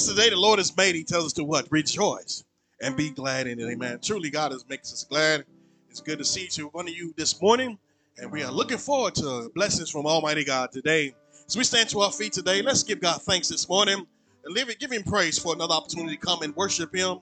Is 0.00 0.06
the 0.06 0.14
day 0.14 0.30
the 0.30 0.36
Lord 0.36 0.58
has 0.58 0.74
made. 0.74 0.94
He 0.94 1.04
tells 1.04 1.26
us 1.26 1.32
to 1.34 1.44
what? 1.44 1.66
Rejoice 1.70 2.42
and 2.80 2.96
be 2.96 3.10
glad 3.10 3.46
in 3.46 3.60
it. 3.60 3.70
Amen. 3.70 3.98
Truly, 4.00 4.30
God 4.30 4.50
has 4.52 4.66
makes 4.66 4.90
us 4.94 5.04
glad. 5.04 5.44
It's 5.90 6.00
good 6.00 6.18
to 6.18 6.24
see 6.24 6.44
each 6.44 6.56
one 6.56 6.88
of 6.88 6.94
you 6.94 7.12
this 7.18 7.40
morning. 7.42 7.78
And 8.16 8.32
we 8.32 8.42
are 8.42 8.50
looking 8.50 8.78
forward 8.78 9.14
to 9.16 9.50
blessings 9.54 9.90
from 9.90 10.06
Almighty 10.06 10.42
God 10.42 10.72
today. 10.72 11.14
As 11.46 11.54
we 11.54 11.64
stand 11.64 11.90
to 11.90 12.00
our 12.00 12.10
feet 12.10 12.32
today, 12.32 12.62
let's 12.62 12.82
give 12.82 13.00
God 13.02 13.20
thanks 13.20 13.48
this 13.48 13.68
morning 13.68 14.06
and 14.44 14.56
it, 14.56 14.78
give 14.78 14.90
him 14.90 15.02
praise 15.02 15.38
for 15.38 15.52
another 15.54 15.74
opportunity 15.74 16.16
to 16.16 16.20
come 16.20 16.40
and 16.40 16.56
worship 16.56 16.94
him. 16.94 17.18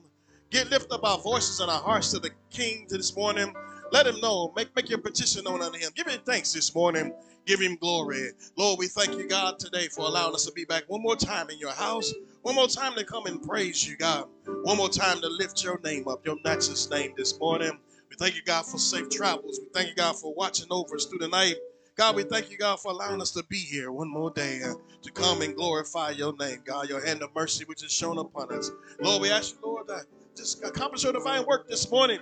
Get 0.49 0.69
lift 0.69 0.89
up 0.91 1.03
our 1.03 1.17
voices 1.19 1.59
and 1.59 1.69
our 1.69 1.81
hearts 1.81 2.11
to 2.11 2.19
the 2.19 2.31
King 2.49 2.85
to 2.87 2.95
this 2.97 3.13
morning. 3.13 3.53
Let 3.91 4.07
him 4.07 4.21
know. 4.21 4.53
Make, 4.55 4.73
make 4.75 4.89
your 4.89 4.99
petition 4.99 5.43
known 5.43 5.61
unto 5.61 5.77
him. 5.77 5.91
Give 5.95 6.07
him 6.07 6.21
thanks 6.25 6.53
this 6.53 6.73
morning. 6.73 7.13
Give 7.45 7.59
him 7.59 7.75
glory. 7.75 8.29
Lord, 8.55 8.79
we 8.79 8.87
thank 8.87 9.17
you, 9.17 9.27
God, 9.27 9.59
today 9.59 9.87
for 9.89 10.05
allowing 10.05 10.33
us 10.33 10.45
to 10.45 10.51
be 10.53 10.65
back 10.65 10.83
one 10.87 11.01
more 11.01 11.15
time 11.15 11.49
in 11.49 11.59
your 11.59 11.71
house. 11.71 12.13
One 12.41 12.55
more 12.55 12.67
time 12.67 12.95
to 12.95 13.03
come 13.03 13.25
and 13.25 13.41
praise 13.41 13.87
you, 13.87 13.97
God. 13.97 14.25
One 14.63 14.77
more 14.77 14.89
time 14.89 15.19
to 15.21 15.27
lift 15.27 15.61
your 15.63 15.79
name 15.83 16.07
up, 16.07 16.25
your 16.25 16.37
matchless 16.43 16.89
name 16.89 17.13
this 17.17 17.37
morning. 17.37 17.77
We 18.09 18.15
thank 18.15 18.35
you, 18.35 18.41
God, 18.43 18.65
for 18.65 18.77
safe 18.77 19.09
travels. 19.09 19.59
We 19.61 19.67
thank 19.73 19.89
you, 19.89 19.95
God, 19.95 20.15
for 20.15 20.33
watching 20.33 20.67
over 20.71 20.95
us 20.95 21.05
through 21.05 21.19
the 21.19 21.27
night. 21.27 21.55
God, 21.97 22.15
we 22.15 22.23
thank 22.23 22.49
you, 22.49 22.57
God, 22.57 22.79
for 22.79 22.91
allowing 22.91 23.21
us 23.21 23.31
to 23.31 23.43
be 23.49 23.57
here 23.57 23.91
one 23.91 24.07
more 24.07 24.31
day 24.31 24.61
uh, 24.63 24.75
to 25.01 25.11
come 25.11 25.41
and 25.41 25.53
glorify 25.53 26.11
your 26.11 26.33
name, 26.37 26.61
God, 26.63 26.87
your 26.87 27.05
hand 27.05 27.21
of 27.21 27.35
mercy 27.35 27.65
which 27.65 27.83
is 27.83 27.91
shown 27.91 28.17
upon 28.17 28.53
us. 28.53 28.71
Lord, 29.01 29.21
we 29.21 29.29
ask 29.29 29.55
you, 29.55 29.59
Lord, 29.61 29.87
to 29.87 30.05
just 30.37 30.63
accomplish 30.63 31.03
your 31.03 31.11
divine 31.11 31.45
work 31.45 31.67
this 31.67 31.91
morning. 31.91 32.19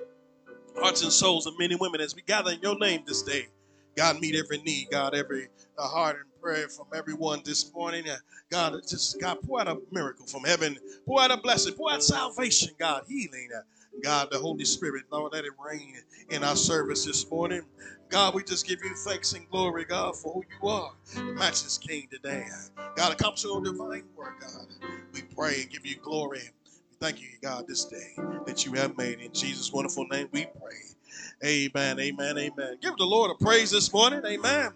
Hearts 0.77 1.03
and 1.03 1.11
souls 1.11 1.45
of 1.45 1.59
men 1.59 1.71
and 1.71 1.79
women 1.79 2.01
as 2.01 2.15
we 2.15 2.23
gather 2.23 2.51
in 2.51 2.59
your 2.61 2.77
name 2.79 3.03
this 3.05 3.21
day. 3.21 3.47
God, 3.95 4.19
meet 4.19 4.35
every 4.35 4.57
need, 4.63 4.89
God, 4.89 5.13
every 5.13 5.47
uh, 5.77 5.87
heart 5.87 6.17
and 6.17 6.41
prayer 6.41 6.67
from 6.67 6.87
everyone 6.95 7.41
this 7.45 7.73
morning. 7.73 8.09
Uh, 8.09 8.15
God, 8.49 8.73
just 8.87 9.19
God, 9.19 9.37
pour 9.45 9.61
out 9.61 9.67
a 9.67 9.77
miracle 9.91 10.25
from 10.25 10.43
heaven, 10.43 10.77
pour 11.05 11.21
out 11.21 11.31
a 11.31 11.37
blessing, 11.37 11.73
pour 11.73 11.91
out 11.91 12.03
salvation, 12.03 12.73
God, 12.79 13.03
healing. 13.07 13.49
Uh, 13.55 13.61
God, 14.03 14.29
the 14.31 14.37
Holy 14.37 14.65
Spirit, 14.65 15.05
Lord, 15.11 15.33
let 15.33 15.45
it 15.45 15.51
rain 15.63 15.95
in 16.29 16.43
our 16.43 16.55
service 16.55 17.05
this 17.05 17.29
morning. 17.31 17.63
God, 18.09 18.35
we 18.35 18.43
just 18.43 18.67
give 18.67 18.79
you 18.83 18.95
thanks 18.95 19.33
and 19.33 19.49
glory, 19.49 19.85
God, 19.85 20.15
for 20.15 20.33
who 20.33 20.43
you 20.61 20.69
are, 20.69 20.91
the 21.15 21.23
matchless 21.33 21.77
King 21.77 22.07
today. 22.11 22.45
God, 22.95 23.13
accomplish 23.13 23.43
your 23.43 23.61
divine 23.61 24.03
work, 24.15 24.39
God. 24.39 24.67
We 25.13 25.23
pray 25.23 25.61
and 25.61 25.69
give 25.69 25.85
you 25.85 25.95
glory. 25.97 26.41
We 26.65 26.97
thank 26.99 27.21
you, 27.21 27.27
God, 27.41 27.65
this 27.67 27.85
day 27.85 28.13
that 28.45 28.65
you 28.65 28.73
have 28.73 28.97
made. 28.97 29.19
In 29.19 29.33
Jesus' 29.33 29.73
wonderful 29.73 30.05
name 30.07 30.29
we 30.31 30.45
pray. 30.45 30.77
Amen, 31.43 31.99
amen, 31.99 32.37
amen. 32.37 32.77
Give 32.81 32.95
the 32.97 33.05
Lord 33.05 33.31
a 33.31 33.43
praise 33.43 33.71
this 33.71 33.91
morning. 33.91 34.21
Amen. 34.25 34.71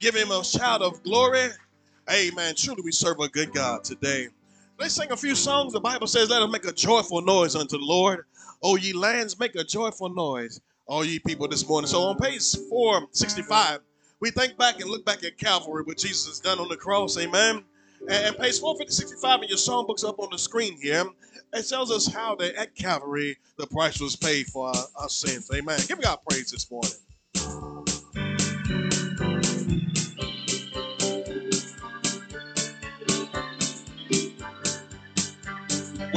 Give 0.00 0.14
him 0.14 0.30
a 0.30 0.44
shout 0.44 0.80
of 0.80 1.02
glory. 1.02 1.48
Amen. 2.08 2.54
Truly, 2.56 2.82
we 2.84 2.92
serve 2.92 3.18
a 3.18 3.28
good 3.28 3.52
God 3.52 3.82
today. 3.82 4.28
Let's 4.78 4.94
sing 4.94 5.10
a 5.10 5.16
few 5.16 5.34
songs. 5.34 5.72
The 5.72 5.80
Bible 5.80 6.06
says, 6.06 6.30
Let 6.30 6.40
us 6.40 6.50
make 6.52 6.64
a 6.64 6.72
joyful 6.72 7.20
noise 7.20 7.56
unto 7.56 7.78
the 7.78 7.84
Lord. 7.84 8.24
O 8.62 8.76
ye 8.76 8.92
lands, 8.92 9.38
make 9.40 9.56
a 9.56 9.64
joyful 9.64 10.08
noise. 10.08 10.60
All 10.86 11.04
ye 11.04 11.18
people 11.18 11.48
this 11.48 11.68
morning. 11.68 11.88
So 11.88 12.02
on 12.02 12.16
page 12.16 12.54
465, 12.68 13.80
we 14.20 14.30
think 14.30 14.56
back 14.56 14.80
and 14.80 14.88
look 14.88 15.04
back 15.04 15.24
at 15.24 15.36
Calvary, 15.36 15.82
what 15.82 15.98
Jesus 15.98 16.28
has 16.28 16.38
done 16.38 16.60
on 16.60 16.68
the 16.68 16.76
cross. 16.76 17.18
Amen. 17.18 17.64
And 18.08 18.38
page 18.38 18.60
465 18.60 19.42
in 19.42 19.48
your 19.48 19.58
songbooks 19.58 20.08
up 20.08 20.20
on 20.20 20.28
the 20.30 20.38
screen 20.38 20.80
here, 20.80 21.04
it 21.52 21.68
tells 21.68 21.90
us 21.90 22.06
how 22.06 22.36
that 22.36 22.54
at 22.54 22.76
Calvary 22.76 23.36
the 23.56 23.66
price 23.66 24.00
was 24.00 24.14
paid 24.14 24.46
for 24.46 24.68
our, 24.68 24.84
our 25.00 25.08
sins. 25.08 25.50
Amen. 25.52 25.80
Give 25.88 26.00
God 26.00 26.18
praise 26.28 26.52
this 26.52 26.70
morning. 26.70 26.92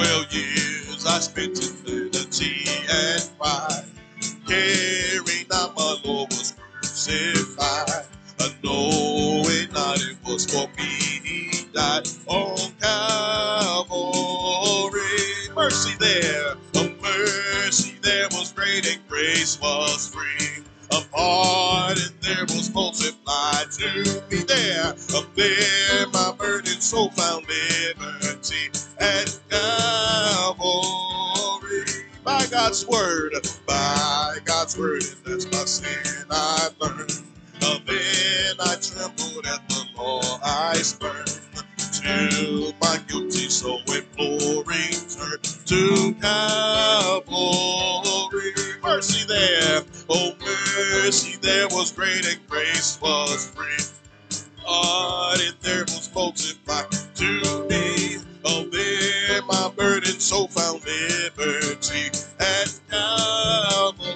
Well, 0.02 0.26
years 0.32 1.06
I 1.06 1.20
spent 1.20 1.60
in 1.62 1.86
liberty 1.86 2.66
and 2.92 3.22
pride, 3.38 3.86
caring 4.48 5.46
not 5.48 5.76
my 5.76 5.96
Lord 6.04 6.32
was 6.32 6.56
crucified, 6.58 8.08
and 8.40 8.56
knowing 8.64 9.72
not 9.74 10.02
it 10.02 10.18
was 10.26 10.48
for 10.52 10.68
me 10.76 11.22
he 11.24 11.68
died 11.72 12.08
on 12.26 12.74
Calvary. 12.82 13.92
Mercy 15.56 15.94
there, 16.00 16.56
a 16.78 16.90
mercy 17.00 17.94
there 18.02 18.28
was 18.32 18.52
great 18.54 18.92
and 18.92 19.08
grace 19.08 19.62
was 19.62 20.08
free. 20.10 20.64
A 20.94 21.02
pardon 21.12 22.12
there 22.22 22.46
was 22.46 22.74
multiplied 22.74 23.70
to 23.74 24.24
me 24.32 24.42
there. 24.48 24.96
Up 25.16 25.36
there 25.36 26.08
my 26.12 26.34
burden 26.40 26.82
so 26.82 27.08
found 27.10 27.46
liberty 27.48 28.72
at 29.02 29.40
Calvary. 29.50 30.62
By 32.24 32.46
God's 32.52 32.86
word, 32.88 33.34
by 33.68 34.38
God's 34.46 34.78
word, 34.78 35.04
and 35.04 35.18
that's 35.26 35.46
my 35.52 35.66
sin 35.66 36.26
I 36.30 36.70
learned. 36.80 37.12
Uh, 37.64 37.80
then 37.88 38.56
I 38.60 38.76
trembled 38.82 39.46
at 39.48 39.68
the 39.70 39.86
law 39.98 40.40
I 40.44 40.76
spurned. 40.76 41.40
Till 41.92 42.74
my 42.82 43.00
guilty 43.08 43.50
soul 43.50 43.82
imploring 43.88 44.94
turned 45.10 45.44
to 45.68 46.14
Calvary. 46.22 47.26
Mercy 48.84 49.26
there, 49.28 49.82
oh 50.10 50.34
mercy 50.42 51.38
there 51.42 51.68
was 51.70 51.92
great 51.92 52.26
and 52.28 52.40
grace 52.48 53.00
was 53.02 53.48
free. 53.50 53.86
Pardon 54.64 55.54
there 55.62 55.84
was 55.86 56.10
multiplied 56.16 56.92
to 57.16 57.68
me. 57.70 58.18
Oh, 58.44 58.66
there 58.72 59.44
my 59.44 59.72
burden 59.75 60.19
so 60.19 60.47
found 60.47 60.81
liberty 60.85 62.07
at 62.40 62.79
Calvary. 62.90 64.16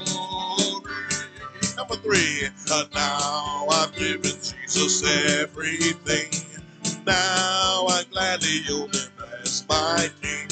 Number 1.77 1.95
three, 1.97 2.49
uh, 2.71 2.85
now 2.95 3.67
I've 3.69 3.95
given 3.95 4.23
Jesus 4.23 5.03
everything. 5.39 6.31
Now 7.05 7.85
I 7.87 8.03
gladly 8.11 8.61
own 8.71 8.89
him 8.91 9.11
as 9.43 9.63
my 9.69 10.09
king. 10.23 10.49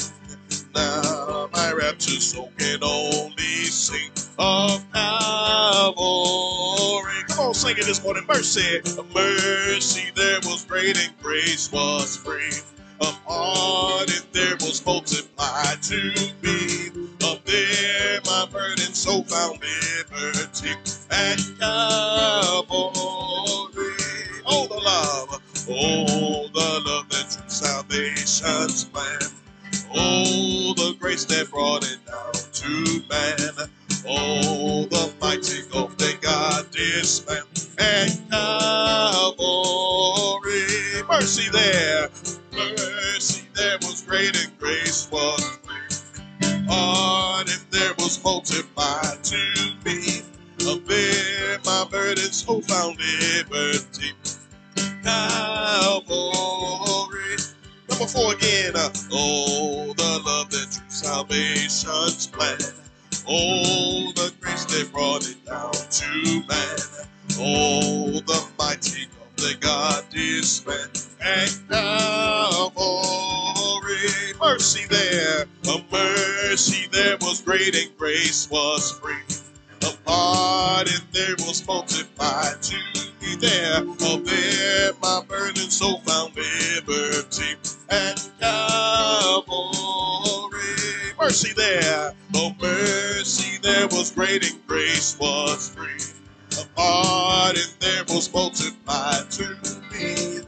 Now 0.74 1.48
my 1.52 1.72
rapture 1.72 2.20
soul 2.20 2.52
can 2.58 2.84
only 2.84 3.64
sing 3.64 4.10
of 4.38 4.84
Calvary. 4.92 6.04
Come 7.28 7.40
on, 7.48 7.54
sing 7.54 7.76
it 7.76 7.86
this 7.86 8.04
morning. 8.04 8.24
Mercy, 8.28 8.82
mercy, 9.12 10.12
there 10.14 10.38
was 10.44 10.64
great 10.64 10.96
and 10.96 11.12
grace 11.20 11.72
was 11.72 12.16
free. 12.16 12.52
A 13.00 13.12
it, 14.08 14.24
there 14.32 14.56
was 14.60 14.84
multiplied 14.86 15.82
to 15.82 15.96
me. 16.42 16.88
Up 17.24 17.44
there 17.44 18.20
my 18.24 18.46
burden 18.52 18.94
so 18.94 19.22
found 19.24 19.60
liberty 19.60 20.70
at 21.10 21.38
Calvary. 21.58 22.74
Oh, 24.46 24.66
the 24.68 24.74
love, 24.76 25.42
oh, 25.68 26.48
the 26.54 26.82
love 26.86 27.08
that 27.10 27.30
true 27.30 27.48
salvation's 27.48 28.84
plan. 28.84 29.18
Oh, 29.94 30.74
the 30.76 30.96
grace 30.98 31.24
that 31.26 31.50
brought 31.50 31.84
it 31.84 31.98
down 32.06 32.32
to 32.52 33.02
man. 33.08 33.68
Oh, 34.06 34.84
the 34.84 35.12
mighty 35.20 35.62
gulf 35.70 35.96
that 35.96 36.20
God 36.20 36.70
dismantled 36.70 37.68
at 37.78 38.10
Calvary. 38.30 39.42
Mercy 41.08 41.48
there, 41.50 42.10
mercy 42.52 43.48
there 43.54 43.78
was 43.82 44.02
great 44.02 44.36
and 44.36 44.58
grace 44.58 45.08
was 45.10 45.42
free. 45.62 46.66
Pardon 46.66 47.54
there 47.70 47.94
was 47.98 48.22
multiplied 48.22 49.24
to 49.24 49.36
me. 49.84 50.22
Up 50.68 50.84
there 50.86 51.58
my 51.64 51.86
burdens, 51.90 52.44
so 52.44 52.60
found 52.62 52.98
liberty. 52.98 54.12
Calvary. 55.02 56.06
Number 57.88 58.06
four 58.06 58.32
again. 58.34 58.76
Uh, 58.76 58.90
oh, 59.12 59.94
the 59.96 60.22
love 60.26 60.50
that 60.50 60.72
true 60.72 60.84
salvation's 60.88 62.26
plan. 62.26 62.83
Oh, 63.26 64.12
the 64.16 64.32
grace 64.40 64.66
they 64.66 64.84
brought 64.84 65.26
it 65.26 65.42
down 65.46 65.72
to 65.72 66.42
man. 66.46 66.78
Oh, 67.38 68.20
the 68.20 68.46
mighty 68.58 69.06
love 69.18 69.36
that 69.36 69.60
God 69.60 70.04
dismantled 70.10 71.06
at 71.22 71.58
Calvary. 71.70 72.74
Mercy 74.38 74.84
there, 74.90 75.46
a 75.68 75.84
mercy 75.90 76.86
there 76.92 77.16
was 77.22 77.40
great 77.40 77.74
and 77.74 77.96
grace 77.96 78.50
was 78.50 78.92
free. 79.00 79.14
A 79.88 79.96
pardon 80.04 81.00
there 81.12 81.36
was 81.40 81.66
multiplied 81.66 82.60
to 82.60 82.76
me 83.22 83.36
there. 83.36 83.84
Oh, 84.02 84.20
there 84.20 84.92
my 85.00 85.22
burden 85.26 85.70
so 85.70 85.96
found 85.98 86.36
liberty 86.36 87.56
at 87.88 88.30
Calvary. 88.38 89.54
Mercy 91.18 91.52
there, 91.54 92.12
oh 92.34 92.54
mercy 92.60 93.58
there 93.62 93.86
was 93.88 94.10
great 94.10 94.50
and 94.50 94.66
grace 94.66 95.16
was 95.18 95.70
free. 95.70 96.00
A 96.60 96.66
pardon 96.74 97.62
there 97.80 98.04
was 98.08 98.32
multiplied 98.32 99.30
to 99.30 99.56
me. 99.92 100.40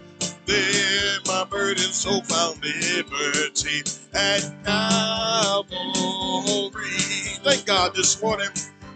There 0.45 1.19
my 1.27 1.45
burden 1.45 1.93
so 1.93 2.21
found 2.23 2.63
liberty 2.63 3.83
at 4.15 4.65
Calvary. 4.65 5.65
Thank 7.45 7.67
God 7.67 7.95
this 7.95 8.21
morning 8.23 8.49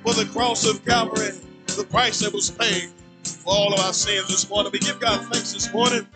for 0.03 0.15
the 0.15 0.27
cross 0.33 0.67
of 0.67 0.85
Calvary, 0.85 1.33
the 1.67 1.85
price 1.85 2.21
that 2.21 2.33
was 2.33 2.51
paid 2.51 2.91
for 3.25 3.53
all 3.53 3.73
of 3.75 3.81
our 3.81 3.93
sins 3.93 4.29
this 4.29 4.49
morning. 4.51 4.73
We 4.73 4.81
give 4.81 4.99
God 5.01 5.21
thanks 5.33 5.53
this 5.53 5.73
morning. 5.73 6.07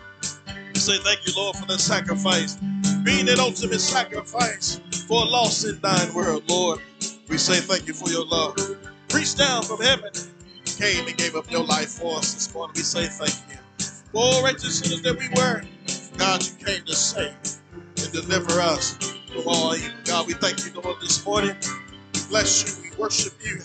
We 0.75 0.81
say 0.81 0.97
thank 0.97 1.25
you, 1.25 1.31
Lord, 1.37 1.55
for 1.55 1.65
the 1.67 1.77
sacrifice, 1.77 2.57
being 3.05 3.29
an 3.29 3.39
ultimate 3.39 3.79
sacrifice 3.79 4.81
for 5.07 5.23
a 5.23 5.25
lost 5.25 5.63
and 5.63 5.81
dying 5.81 6.13
world, 6.13 6.43
Lord. 6.49 6.81
We 7.29 7.37
say 7.37 7.61
thank 7.61 7.87
you 7.87 7.93
for 7.93 8.09
your 8.09 8.25
love. 8.25 8.57
Reach 9.13 9.35
down 9.35 9.63
from 9.63 9.79
heaven, 9.79 10.11
came 10.65 11.07
and 11.07 11.15
gave 11.15 11.37
up 11.37 11.49
your 11.49 11.63
life 11.63 11.91
for 11.91 12.17
us 12.17 12.33
this 12.33 12.53
morning. 12.53 12.73
We 12.75 12.81
say 12.81 13.07
thank 13.07 13.31
you. 13.49 13.57
For 14.11 14.43
wretched 14.43 14.69
sinners 14.69 15.01
that 15.03 15.17
we 15.17 15.29
were, 15.29 15.63
God, 16.17 16.45
you 16.45 16.51
came 16.65 16.83
to 16.83 16.93
save 16.93 17.33
and 18.03 18.11
deliver 18.11 18.59
us 18.59 18.97
from 19.31 19.43
all 19.47 19.73
evil. 19.77 19.95
God, 20.03 20.27
we 20.27 20.33
thank 20.33 20.65
you, 20.65 20.81
Lord, 20.81 20.99
this 20.99 21.25
morning. 21.25 21.55
We 22.13 22.19
bless 22.27 22.83
you. 22.83 22.91
We 22.91 22.97
worship 22.97 23.33
you 23.45 23.61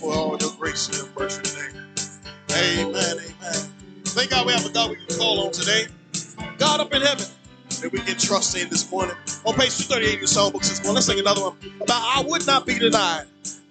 for 0.00 0.14
all 0.14 0.38
your 0.38 0.52
grace 0.58 0.88
and 0.88 1.14
mercy 1.14 1.42
today. 1.42 1.80
Amen. 2.52 2.94
Amen. 2.96 3.70
Thank 4.04 4.30
God 4.30 4.46
we 4.46 4.54
have 4.54 4.64
a 4.64 4.70
God 4.70 4.88
we 4.88 4.96
can 4.96 5.18
call 5.18 5.44
on 5.44 5.52
today. 5.52 5.86
God 6.58 6.80
up 6.80 6.92
in 6.92 7.02
heaven 7.02 7.26
that 7.80 7.92
we 7.92 8.00
can 8.00 8.18
trust 8.18 8.56
in 8.56 8.68
this 8.68 8.90
morning. 8.90 9.16
On 9.46 9.54
page 9.54 9.76
238 9.78 10.12
in 10.12 10.18
your 10.18 10.28
Songbook 10.28 10.60
this 10.60 10.80
morning, 10.82 10.96
let's 10.96 11.06
sing 11.06 11.18
another 11.18 11.42
one 11.42 11.56
about 11.80 12.02
I 12.02 12.22
would 12.26 12.46
not 12.46 12.66
be 12.66 12.78
denied. 12.78 13.26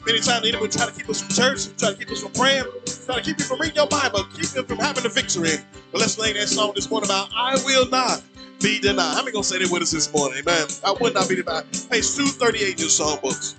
Many 0.06 0.19
times 0.19 0.44
the 0.44 0.50
enemy 0.50 0.68
try 0.69 0.86
to 0.88 0.92
keep 0.92 1.10
us 1.10 1.21
from 1.21 1.36
church, 1.36 1.77
try 1.77 1.92
to 1.92 1.98
keep 1.98 2.10
us 2.10 2.21
from 2.24 2.31
praying, 2.31 2.66
try 3.06 3.18
to 3.18 3.21
keep 3.21 3.38
you 3.38 3.45
from 3.45 3.60
reading 3.60 3.75
your 3.75 3.88
Bible, 3.88 4.24
keep 4.33 4.56
you 4.56 4.63
from 4.63 4.80
having 4.80 5.06
a 5.06 5.10
victory. 5.10 5.57
But 5.92 6.01
let's 6.01 6.13
sing 6.13 6.33
that 6.36 6.48
song 6.48 6.71
this 6.75 6.89
morning 6.89 7.10
about 7.10 7.30
I 7.36 7.56
will 7.66 7.88
not 7.89 8.24
be 8.62 8.80
denied. 8.80 9.13
How 9.13 9.22
many 9.22 9.31
gonna 9.31 9.44
say 9.44 9.60
that 9.60 9.72
with 9.72 9.83
us 9.83 9.92
this 9.92 10.12
morning? 10.13 10.39
Amen. 10.39 10.68
I 10.83 10.94
would 11.00 11.13
not 11.13 11.30
be 11.30 11.36
denied. 11.36 11.65
Page 11.89 12.10
238 12.15 12.74
in 12.74 12.77
your 12.77 12.88
songbooks. 12.89 13.56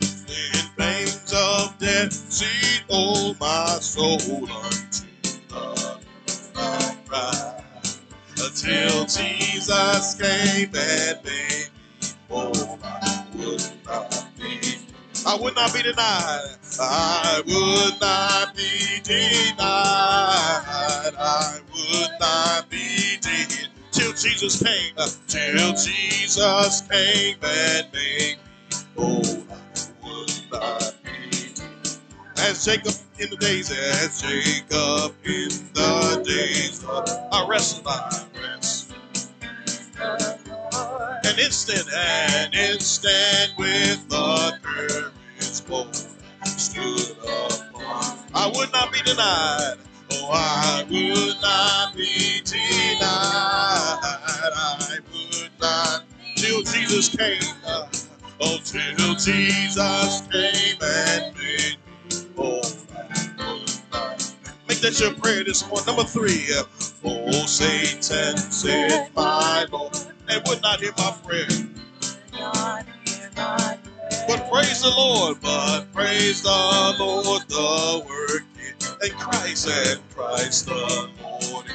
In 0.00 0.68
pains 0.78 1.32
of 1.36 1.78
death, 1.78 2.12
see, 2.12 2.82
oh 2.88 3.36
my 3.40 3.66
soul 3.80 4.20
unto 4.50 5.11
Until 8.42 9.06
Jesus 9.06 10.14
came 10.16 10.70
and 10.74 10.74
made 10.74 11.24
me 11.24 11.66
I 12.30 12.46
would 12.46 13.84
not 13.84 14.26
be. 14.38 14.78
I 15.24 15.36
would 15.40 15.54
not 15.54 15.72
be 15.72 15.82
denied. 15.82 16.56
I 16.80 17.42
would 17.46 18.00
not 18.00 18.56
be 18.56 19.00
denied. 19.04 19.56
I 21.18 21.60
would 21.72 22.10
not 22.20 22.68
be 22.70 23.18
denied. 23.20 23.68
Till 23.92 24.12
Jesus 24.12 24.62
came, 24.62 24.94
uh, 24.96 25.08
till 25.28 25.74
Jesus 25.74 26.80
came 26.90 27.36
and 27.42 27.92
made 27.92 28.36
me 28.36 28.36
whole, 28.96 29.46
I 29.50 29.60
would 30.02 30.32
not 30.50 30.94
be. 31.04 31.54
As 32.38 32.64
Jacob 32.64 32.94
in 33.22 33.30
the 33.30 33.36
days, 33.36 33.70
as 33.70 34.20
Jacob 34.20 35.14
in 35.24 35.48
the 35.74 36.22
days 36.26 36.84
of 36.84 37.08
I 37.30 37.46
wrestle, 37.48 37.86
I 37.86 38.26
rest. 38.34 38.92
An 41.24 41.38
instant, 41.38 41.88
an 41.94 42.52
instant 42.52 43.52
with 43.56 44.08
the 44.08 44.58
courage 44.62 45.66
bold 45.68 45.94
stood 46.44 47.16
upon. 47.22 48.18
I 48.34 48.50
would 48.56 48.72
not 48.72 48.92
be 48.92 49.00
denied. 49.02 49.76
Oh, 50.12 50.30
I 50.32 50.84
would 50.90 51.40
not 51.40 51.94
be 51.94 52.40
denied. 52.44 54.00
I 54.02 54.98
would 55.12 55.50
not 55.60 56.04
till 56.36 56.62
Jesus 56.62 57.14
came. 57.14 57.40
Uh, 57.64 57.86
oh, 58.40 58.58
till 58.64 59.14
Jesus 59.14 60.22
came 60.32 60.78
and 60.82 61.36
made 61.36 61.76
that 64.82 64.98
your 64.98 65.14
prayer 65.14 65.44
this 65.44 65.66
morning. 65.68 65.86
Number 65.86 66.02
three. 66.02 66.48
Oh, 67.04 67.46
Satan 67.46 68.36
said, 68.36 69.08
my 69.14 69.64
Lord, 69.70 69.96
and 70.28 70.42
would 70.48 70.60
not 70.60 70.80
hear 70.80 70.92
my 70.98 71.16
prayer. 71.24 71.46
But 74.26 74.50
praise 74.50 74.82
the 74.82 74.90
Lord, 74.96 75.40
but 75.40 75.92
praise 75.92 76.42
the 76.42 76.96
Lord, 76.98 77.42
the 77.48 78.04
work 78.08 78.44
in 79.04 79.10
Christ 79.12 79.68
and 79.68 80.00
Christ 80.14 80.66
the 80.66 80.74
Lord. 81.22 81.66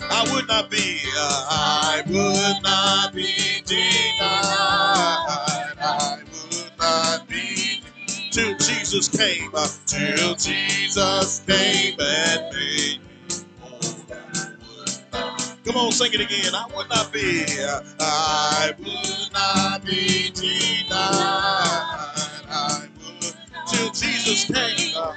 I 0.00 0.32
would 0.32 0.46
not 0.46 0.70
be, 0.70 1.00
uh, 1.16 1.46
I 1.50 2.02
would 2.06 2.62
not 2.62 3.12
be 3.12 3.62
denied. 3.66 5.26
I 5.80 6.22
would 6.32 6.78
not 6.78 7.21
till 8.32 8.56
Jesus 8.56 9.08
came, 9.08 9.50
uh, 9.54 9.68
till 9.86 10.34
Jesus 10.36 11.40
came 11.46 11.96
and 12.00 12.54
made 12.54 13.00
me 13.00 13.00
whole. 13.60 13.80
Come 15.64 15.76
on, 15.76 15.92
sing 15.92 16.12
it 16.14 16.20
again. 16.20 16.54
I 16.54 16.66
would 16.74 16.88
not 16.88 17.12
be, 17.12 17.44
uh, 17.62 17.82
I 18.00 18.72
would 18.78 19.32
not 19.34 19.84
be 19.84 20.30
denied. 20.30 20.88
I 22.48 22.88
would 22.96 23.34
till 23.68 23.90
Jesus 23.90 24.44
came. 24.46 24.96
Uh, 24.96 25.14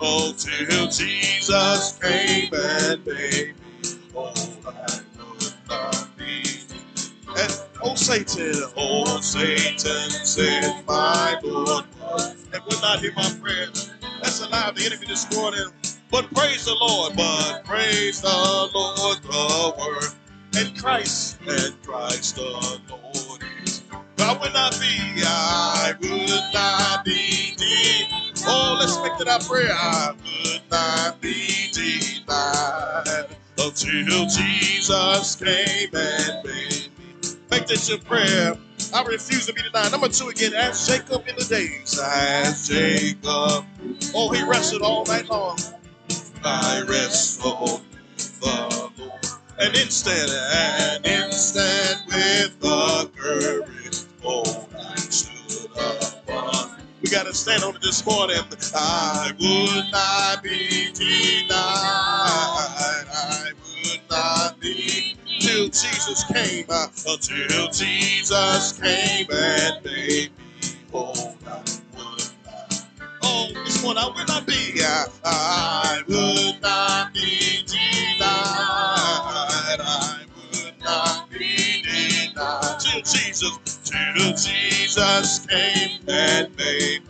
oh, 0.00 0.32
till 0.38 0.88
Jesus 0.88 1.98
came 2.00 2.50
and 2.54 3.06
made 3.06 3.54
me 3.54 3.54
whole. 4.14 4.34
Oh, 7.86 7.94
Satan, 7.94 8.54
oh, 8.76 9.20
Satan 9.20 10.10
said, 10.10 10.84
My 10.86 11.38
Lord, 11.42 11.84
and 12.52 12.64
would 12.64 12.82
not 12.82 13.00
hear 13.00 13.12
my 13.14 13.30
prayers. 13.40 13.92
That's 14.22 14.40
alive 14.40 14.74
the 14.74 14.86
enemy 14.86 15.06
this 15.06 15.30
morning. 15.36 15.66
But 16.10 16.32
praise 16.34 16.64
the 16.64 16.74
Lord, 16.74 17.16
but 17.16 17.64
praise 17.64 18.20
the 18.22 18.28
Lord, 18.28 19.22
the 19.22 19.74
word, 19.78 20.14
and 20.56 20.78
Christ, 20.80 21.38
and 21.46 21.80
Christ 21.82 22.36
the 22.36 22.42
Lord 22.42 23.42
is. 23.64 23.82
I 24.18 24.32
would 24.32 24.52
not 24.52 24.72
be, 24.80 25.22
I 25.24 25.94
would 26.00 26.54
not 26.54 27.04
be 27.04 27.54
denied. 27.56 28.42
Oh, 28.48 28.76
let's 28.80 28.96
make 28.98 29.18
that 29.18 29.28
our 29.28 29.40
prayer. 29.40 29.72
I 29.72 30.12
would 30.12 30.62
not 30.70 31.20
be 31.20 31.70
denied 31.72 33.26
until 33.58 34.26
Jesus 34.26 35.36
came 35.36 35.90
and 35.94 36.44
made. 36.44 36.95
Make 37.56 37.68
this 37.68 37.88
your 37.88 37.98
prayer. 38.00 38.54
I 38.92 39.02
refuse 39.04 39.46
to 39.46 39.52
be 39.54 39.62
denied. 39.62 39.90
Number 39.90 40.08
two 40.10 40.28
again, 40.28 40.52
as 40.52 40.86
Jacob 40.86 41.26
in 41.26 41.36
the 41.36 41.44
days, 41.44 41.98
as 41.98 42.68
Jacob. 42.68 43.64
Oh, 44.14 44.30
he 44.30 44.42
wrestled 44.42 44.82
all 44.82 45.06
night 45.06 45.26
long. 45.30 45.58
I 46.44 46.82
wrestled 46.86 47.80
the 48.18 48.92
Lord. 48.98 49.24
An 49.58 49.74
instant, 49.74 50.30
an 50.30 51.02
instant 51.06 52.02
with 52.08 52.60
the 52.60 53.10
courage. 53.16 54.04
Oh, 54.22 54.68
I 54.78 54.96
stood 54.96 55.70
upon. 55.72 56.78
We 57.00 57.08
got 57.08 57.24
to 57.24 57.32
stand 57.32 57.64
on 57.64 57.74
it 57.74 57.80
this 57.80 58.04
morning. 58.04 58.36
I 58.74 59.32
would 59.40 59.92
not 59.92 60.42
be 60.42 60.92
denied. 60.92 61.48
I 63.08 63.52
would 63.54 64.00
not 64.10 64.60
be 64.60 65.16
till 65.40 65.66
Jesus 65.68 66.24
came. 66.32 66.66
uh, 66.70 66.86
Until 67.08 67.68
Jesus 67.70 68.72
came 68.80 69.26
and 69.30 69.84
made 69.84 70.30
me 70.30 70.30
whole. 70.92 71.36
I 71.46 71.62
would 71.96 72.30
not. 72.44 72.84
Oh, 73.22 73.48
this 73.64 73.82
one 73.84 73.98
I 73.98 74.06
would 74.08 74.28
not 74.28 74.46
be. 74.46 74.80
uh, 74.82 75.06
I 75.24 76.02
would 76.08 76.62
not 76.62 77.14
be 77.14 77.64
denied. 77.66 78.18
I 79.80 80.26
would 80.36 80.74
not 80.80 81.30
be 81.30 81.82
denied 81.82 82.80
till 82.80 83.02
Jesus, 83.02 83.58
till 83.84 84.32
Jesus 84.34 85.46
came 85.46 86.00
and 86.08 86.56
made 86.56 87.02
me 87.02 87.06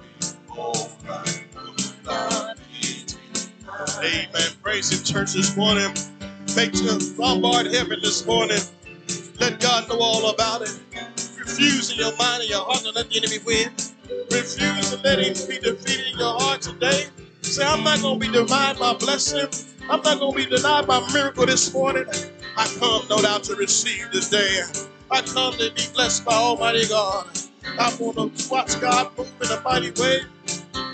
whole. 0.48 0.90
I 1.08 1.42
would 1.54 2.04
not 2.04 2.58
be 2.80 3.04
denied. 3.06 4.04
Amen. 4.04 4.50
Praise 4.62 4.90
Him, 4.92 5.04
church, 5.04 5.32
this 5.34 5.56
morning. 5.56 5.92
Make 6.56 6.74
sure 6.74 6.98
bombard 7.18 7.66
heaven 7.66 8.00
this 8.00 8.24
morning. 8.24 8.58
Let 9.38 9.60
God 9.60 9.90
know 9.90 9.98
all 10.00 10.30
about 10.30 10.62
it. 10.62 10.80
Refuse 11.38 11.90
in 11.92 11.98
your 11.98 12.16
mind 12.16 12.40
and 12.40 12.48
your 12.48 12.64
heart 12.64 12.78
to 12.78 12.92
let 12.92 13.10
the 13.10 13.18
enemy 13.18 13.38
win. 13.44 13.70
Refuse 14.30 14.90
to 14.90 14.96
let 15.04 15.18
him 15.18 15.34
be 15.48 15.58
defeated 15.58 16.14
in 16.14 16.18
your 16.18 16.40
heart 16.40 16.62
today. 16.62 17.08
Say, 17.42 17.62
I'm 17.62 17.84
not 17.84 18.00
going 18.00 18.18
to 18.18 18.26
be 18.26 18.32
denied 18.32 18.78
my 18.78 18.94
blessing. 18.94 19.46
I'm 19.90 20.00
not 20.00 20.18
going 20.18 20.32
to 20.32 20.48
be 20.48 20.56
denied 20.56 20.86
my 20.86 21.06
miracle 21.12 21.44
this 21.44 21.74
morning. 21.74 22.06
I 22.56 22.66
come, 22.78 23.06
no 23.10 23.20
doubt, 23.20 23.44
to 23.44 23.54
receive 23.56 24.10
this 24.10 24.30
day. 24.30 24.62
I 25.10 25.20
come 25.20 25.52
to 25.58 25.70
be 25.72 25.82
blessed 25.92 26.24
by 26.24 26.32
Almighty 26.32 26.88
God. 26.88 27.28
I 27.78 27.94
want 28.00 28.38
to 28.38 28.48
watch 28.50 28.80
God 28.80 29.12
move 29.18 29.30
in 29.42 29.50
a 29.50 29.60
mighty 29.60 29.90
way 30.00 30.20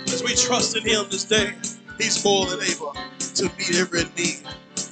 as 0.07 0.21
we 0.23 0.35
trust 0.35 0.75
in 0.75 0.83
Him 0.83 1.05
this 1.09 1.23
day. 1.23 1.53
He's 1.97 2.21
more 2.25 2.47
than 2.47 2.61
able 2.63 2.93
to 3.19 3.43
meet 3.57 3.75
every 3.77 4.03
need 4.17 4.43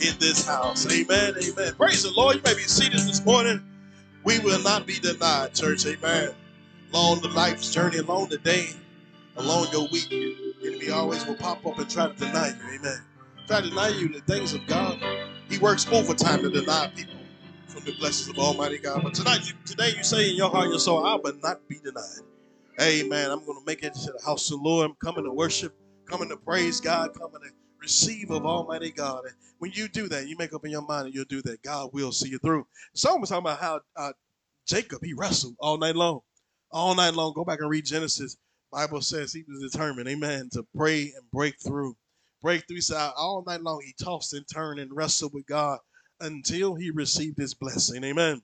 in 0.01 0.17
this 0.20 0.48
house. 0.48 0.91
Amen. 0.91 1.36
Amen. 1.43 1.74
Praise 1.75 2.03
the 2.03 2.12
Lord. 2.12 2.38
You 2.38 2.41
may 2.43 2.55
be 2.55 2.62
seated 2.63 3.00
this 3.01 3.24
morning. 3.25 3.63
We 4.24 4.39
will 4.39 4.62
not 4.62 4.86
be 4.88 5.00
denied, 5.00 5.55
church. 5.55 5.86
Amen. 5.86 6.31
Along 6.93 7.22
the 7.22 7.29
life's 7.29 7.74
journey, 7.74 8.00
along 8.00 8.29
the 8.29 8.38
day, 8.39 8.70
along 9.38 9.67
your 9.72 9.88
week, 9.91 10.12
enemy 10.65 10.89
always 10.91 11.25
will 11.25 11.36
pop 11.36 11.65
up 11.65 11.79
and 11.79 11.89
try 11.89 12.08
to 12.08 12.13
deny 12.13 12.50
you. 12.50 12.79
Amen. 12.79 13.01
Try 13.48 13.62
to 13.62 13.70
deny 13.70 13.89
you 13.89 14.10
the 14.10 14.22
things 14.22 14.53
of 14.53 14.65
God. 14.67 15.00
He 15.50 15.58
works 15.60 15.88
overtime 15.91 16.41
to 16.43 16.50
deny 16.50 16.91
people 16.96 17.15
from 17.67 17.86
the 17.86 17.93
blessings 18.00 18.29
of 18.29 18.39
Almighty 18.39 18.79
God. 18.79 19.01
But 19.03 19.13
tonight, 19.13 19.48
you, 19.48 19.53
today, 19.65 19.93
you 19.98 20.03
say 20.03 20.29
in 20.29 20.36
your 20.36 20.50
heart, 20.50 20.70
your 20.70 20.79
soul, 20.79 21.05
I 21.05 21.15
will 21.15 21.36
not 21.43 21.67
be 21.67 21.77
denied. 21.84 22.22
Amen. 22.81 23.31
I'm 23.31 23.46
going 23.46 23.60
to 23.60 23.65
make 23.65 23.84
it 23.84 23.93
to 23.96 24.13
the 24.13 24.25
house 24.25 24.51
of 24.51 24.60
the 24.60 24.63
Lord. 24.70 24.89
I'm 24.89 24.96
coming 25.03 25.25
to 25.25 25.31
worship, 25.31 25.75
coming 26.05 26.29
to 26.29 26.38
praise 26.38 26.81
God, 26.81 27.13
coming 27.13 27.41
to 27.41 27.51
receive 27.82 28.32
of 28.32 28.46
Almighty 28.46 28.92
God. 28.92 29.26
And 29.26 29.34
when 29.60 29.72
you 29.74 29.88
do 29.88 30.08
that, 30.10 30.28
you 30.28 30.38
make 30.38 30.54
up 30.54 30.66
in 30.66 30.72
your 30.72 30.86
mind 30.86 31.08
that 31.08 31.14
you'll 31.14 31.26
do 31.26 31.42
that. 31.44 31.62
God 31.64 31.90
will 31.94 32.12
see 32.12 32.30
you 32.30 32.38
through. 32.40 32.66
Someone 32.94 33.22
was 33.22 33.30
talking 33.30 33.44
about 33.44 33.60
how 33.60 33.82
uh, 33.96 34.14
Jacob, 34.68 35.00
he 35.04 35.14
wrestled 35.14 35.56
all 35.60 35.78
night 35.78 35.96
long. 35.96 36.22
All 36.72 36.96
night 36.96 37.14
long. 37.14 37.34
Go 37.34 37.44
back 37.44 37.60
and 37.60 37.70
read 37.70 37.86
Genesis. 37.86 38.38
Bible 38.72 39.02
says 39.02 39.34
he 39.34 39.44
was 39.48 39.72
determined, 39.72 40.08
amen, 40.08 40.50
to 40.54 40.66
pray 40.76 41.02
and 41.02 41.30
break 41.34 41.56
through. 41.60 41.96
Break 42.42 42.66
through. 42.68 42.82
So 42.82 43.12
all 43.18 43.44
night 43.46 43.62
long 43.62 43.82
he 43.86 43.94
tossed 44.02 44.34
and 44.34 44.46
turned 44.52 44.80
and 44.80 44.96
wrestled 44.96 45.34
with 45.34 45.46
God 45.46 45.80
until 46.22 46.76
he 46.76 46.90
received 46.92 47.38
his 47.38 47.54
blessing. 47.54 48.04
Amen. 48.04 48.42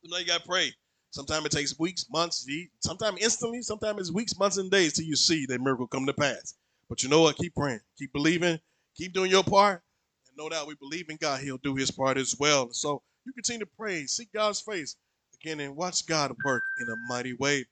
You 0.00 0.10
know 0.10 0.18
you 0.18 0.26
gotta 0.26 0.46
pray. 0.46 0.72
Sometimes 1.10 1.44
it 1.44 1.52
takes 1.52 1.78
weeks, 1.78 2.06
months, 2.10 2.46
sometimes 2.80 3.20
instantly, 3.20 3.60
sometimes 3.60 4.00
it's 4.00 4.12
weeks, 4.12 4.38
months, 4.38 4.56
and 4.56 4.70
days 4.70 4.94
till 4.94 5.04
you 5.04 5.14
see 5.14 5.44
that 5.46 5.60
miracle 5.60 5.86
come 5.86 6.06
to 6.06 6.14
pass. 6.14 6.54
But 6.92 7.02
you 7.02 7.08
know 7.08 7.22
what? 7.22 7.36
Keep 7.36 7.54
praying, 7.54 7.80
keep 7.96 8.12
believing, 8.12 8.60
keep 8.94 9.14
doing 9.14 9.30
your 9.30 9.42
part. 9.42 9.82
And 10.28 10.36
no 10.36 10.50
doubt 10.50 10.66
we 10.66 10.74
believe 10.74 11.08
in 11.08 11.16
God, 11.16 11.40
He'll 11.40 11.56
do 11.56 11.74
His 11.74 11.90
part 11.90 12.18
as 12.18 12.36
well. 12.38 12.68
So 12.70 13.00
you 13.24 13.32
continue 13.32 13.60
to 13.60 13.70
pray, 13.78 14.04
seek 14.04 14.30
God's 14.34 14.60
face 14.60 14.96
again, 15.40 15.60
and 15.60 15.74
watch 15.74 16.06
God 16.06 16.36
work 16.44 16.62
in 16.80 16.86
a 16.90 16.96
mighty 17.08 17.32
way. 17.32 17.64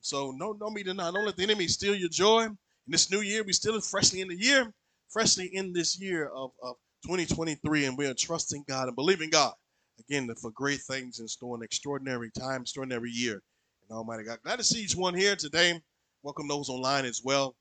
So 0.00 0.32
no, 0.32 0.56
no 0.60 0.70
me 0.70 0.82
deny. 0.82 1.12
Don't 1.12 1.24
let 1.24 1.36
the 1.36 1.44
enemy 1.44 1.68
steal 1.68 1.94
your 1.94 2.08
joy. 2.08 2.46
In 2.46 2.56
this 2.88 3.12
new 3.12 3.20
year, 3.20 3.44
we 3.44 3.52
still 3.52 3.80
freshly 3.80 4.22
in 4.22 4.26
the 4.26 4.36
year, 4.36 4.74
freshly 5.08 5.50
in 5.52 5.72
this 5.72 5.96
year 6.00 6.30
of, 6.34 6.50
of 6.60 6.74
2023, 7.04 7.84
and 7.84 7.96
we 7.96 8.06
are 8.06 8.14
trusting 8.14 8.64
God 8.66 8.88
and 8.88 8.96
believing 8.96 9.30
God 9.30 9.54
again 10.00 10.28
for 10.42 10.50
great 10.50 10.80
things 10.80 11.20
in 11.20 11.28
store, 11.28 11.54
an 11.56 11.62
extraordinary 11.62 12.32
time, 12.36 12.62
extraordinary 12.62 13.12
year. 13.12 13.40
And 13.88 13.96
Almighty 13.96 14.24
God, 14.24 14.40
glad 14.42 14.58
to 14.58 14.64
see 14.64 14.80
each 14.80 14.96
one 14.96 15.14
here 15.14 15.36
today. 15.36 15.80
Welcome 16.24 16.48
those 16.48 16.68
online 16.68 17.04
as 17.04 17.22
well. 17.24 17.54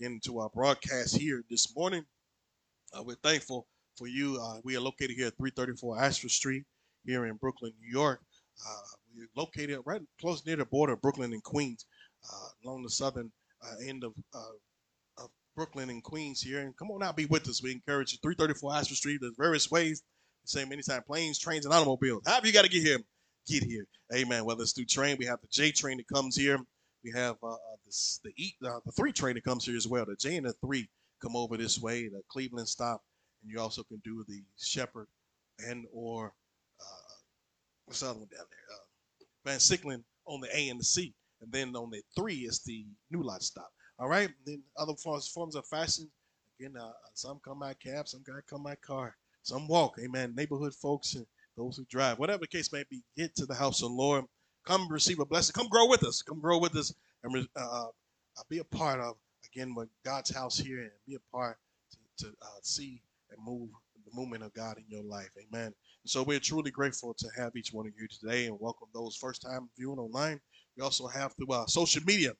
Again 0.00 0.18
to 0.24 0.38
our 0.38 0.48
broadcast 0.48 1.14
here 1.14 1.44
this 1.50 1.76
morning. 1.76 2.02
Uh, 2.94 3.02
we're 3.02 3.16
thankful 3.16 3.66
for 3.98 4.06
you. 4.06 4.40
Uh, 4.40 4.58
we 4.64 4.74
are 4.74 4.80
located 4.80 5.10
here 5.10 5.26
at 5.26 5.36
334 5.36 6.02
Ashford 6.02 6.30
Street 6.30 6.64
here 7.04 7.26
in 7.26 7.34
Brooklyn, 7.34 7.74
New 7.78 7.90
York. 7.90 8.22
Uh, 8.66 8.80
we're 9.14 9.28
located 9.36 9.78
right 9.84 10.00
close 10.18 10.46
near 10.46 10.56
the 10.56 10.64
border 10.64 10.94
of 10.94 11.02
Brooklyn 11.02 11.34
and 11.34 11.42
Queens, 11.42 11.84
uh, 12.32 12.48
along 12.64 12.82
the 12.82 12.88
southern 12.88 13.30
uh, 13.62 13.74
end 13.86 14.02
of, 14.02 14.14
uh, 14.34 15.22
of 15.22 15.28
Brooklyn 15.54 15.90
and 15.90 16.02
Queens 16.02 16.40
here. 16.40 16.60
And 16.60 16.74
come 16.78 16.90
on 16.90 17.02
out, 17.02 17.14
be 17.14 17.26
with 17.26 17.46
us. 17.46 17.62
We 17.62 17.70
encourage 17.70 18.12
you. 18.12 18.18
334 18.22 18.74
Ashford 18.74 18.96
Street. 18.96 19.18
There's 19.20 19.34
various 19.36 19.70
ways. 19.70 20.02
Same 20.46 20.70
many 20.70 20.80
times, 20.80 21.04
planes, 21.06 21.38
trains, 21.38 21.66
and 21.66 21.74
automobiles. 21.74 22.22
However 22.24 22.46
you 22.46 22.54
got 22.54 22.64
to 22.64 22.70
get 22.70 22.82
here, 22.82 23.00
get 23.46 23.64
here. 23.64 23.84
Amen. 24.14 24.46
Whether 24.46 24.62
it's 24.62 24.72
through 24.72 24.86
train, 24.86 25.18
we 25.18 25.26
have 25.26 25.42
the 25.42 25.48
J 25.52 25.72
train 25.72 25.98
that 25.98 26.08
comes 26.08 26.36
here. 26.36 26.58
We 27.04 27.12
have 27.12 27.36
uh, 27.42 27.56
this, 27.86 28.20
the 28.24 28.32
E, 28.36 28.52
uh, 28.64 28.80
the 28.84 28.92
three 28.92 29.12
train 29.12 29.34
that 29.34 29.44
comes 29.44 29.64
here 29.64 29.76
as 29.76 29.88
well. 29.88 30.04
The 30.04 30.16
J 30.16 30.36
and 30.36 30.46
the 30.46 30.52
three 30.64 30.88
come 31.22 31.36
over 31.36 31.56
this 31.56 31.80
way. 31.80 32.08
The 32.08 32.22
Cleveland 32.28 32.68
stop, 32.68 33.02
and 33.42 33.50
you 33.50 33.60
also 33.60 33.82
can 33.82 34.00
do 34.04 34.24
the 34.28 34.42
Shepherd 34.58 35.06
and 35.68 35.86
or 35.92 36.32
uh, 36.80 37.14
what's 37.86 38.00
the 38.00 38.10
other 38.10 38.18
one 38.18 38.28
down 38.28 38.46
there? 38.50 38.76
Uh, 38.76 39.24
Van 39.44 39.58
Siclen 39.58 40.02
on 40.26 40.40
the 40.40 40.48
A 40.56 40.68
and 40.68 40.80
the 40.80 40.84
C. 40.84 41.14
And 41.42 41.50
then 41.50 41.74
on 41.74 41.90
the 41.90 42.02
three 42.16 42.40
is 42.40 42.60
the 42.60 42.84
New 43.10 43.22
Lot 43.22 43.42
stop. 43.42 43.70
All 43.98 44.08
right. 44.08 44.30
Then 44.44 44.62
other 44.76 44.94
forms, 45.02 45.28
forms 45.28 45.56
of 45.56 45.66
fashion. 45.66 46.10
Again, 46.58 46.74
uh, 46.78 46.92
some 47.14 47.40
come 47.44 47.60
by 47.60 47.74
cab, 47.74 48.08
some 48.08 48.22
guy 48.26 48.40
come 48.48 48.62
by 48.62 48.74
car, 48.76 49.16
some 49.42 49.66
walk. 49.66 49.96
Amen. 49.98 50.34
Neighborhood 50.34 50.74
folks 50.74 51.14
and 51.14 51.26
those 51.56 51.78
who 51.78 51.84
drive, 51.90 52.18
whatever 52.18 52.40
the 52.40 52.46
case 52.46 52.72
may 52.72 52.84
be, 52.90 53.02
get 53.16 53.34
to 53.36 53.46
the 53.46 53.54
house 53.54 53.82
of 53.82 53.88
the 53.88 53.94
Lord. 53.94 54.24
Come 54.64 54.88
receive 54.90 55.20
a 55.20 55.24
blessing. 55.24 55.52
Come 55.54 55.68
grow 55.68 55.88
with 55.88 56.04
us. 56.04 56.22
Come 56.22 56.40
grow 56.40 56.58
with 56.58 56.76
us 56.76 56.92
and 57.24 57.48
uh, 57.56 57.60
uh, 57.60 58.42
be 58.48 58.58
a 58.58 58.64
part 58.64 59.00
of 59.00 59.16
again 59.52 59.74
with 59.74 59.88
God's 60.04 60.30
house 60.30 60.58
here 60.58 60.80
and 60.80 60.90
be 61.06 61.14
a 61.14 61.36
part 61.36 61.56
to, 62.18 62.26
to 62.26 62.30
uh, 62.30 62.58
see 62.62 63.02
and 63.30 63.38
move 63.44 63.70
the 64.04 64.10
movement 64.14 64.42
of 64.42 64.52
God 64.54 64.76
in 64.78 64.84
your 64.88 65.02
life. 65.02 65.30
Amen. 65.38 65.72
So 66.06 66.22
we're 66.22 66.40
truly 66.40 66.70
grateful 66.70 67.14
to 67.14 67.28
have 67.36 67.56
each 67.56 67.72
one 67.72 67.86
of 67.86 67.92
you 67.98 68.06
today 68.08 68.46
and 68.46 68.56
welcome 68.58 68.88
those 68.94 69.16
first 69.16 69.42
time 69.42 69.68
viewing 69.78 69.98
online. 69.98 70.40
We 70.76 70.82
also 70.82 71.06
have 71.06 71.34
through 71.34 71.52
our 71.52 71.68
social 71.68 72.02
media. 72.06 72.32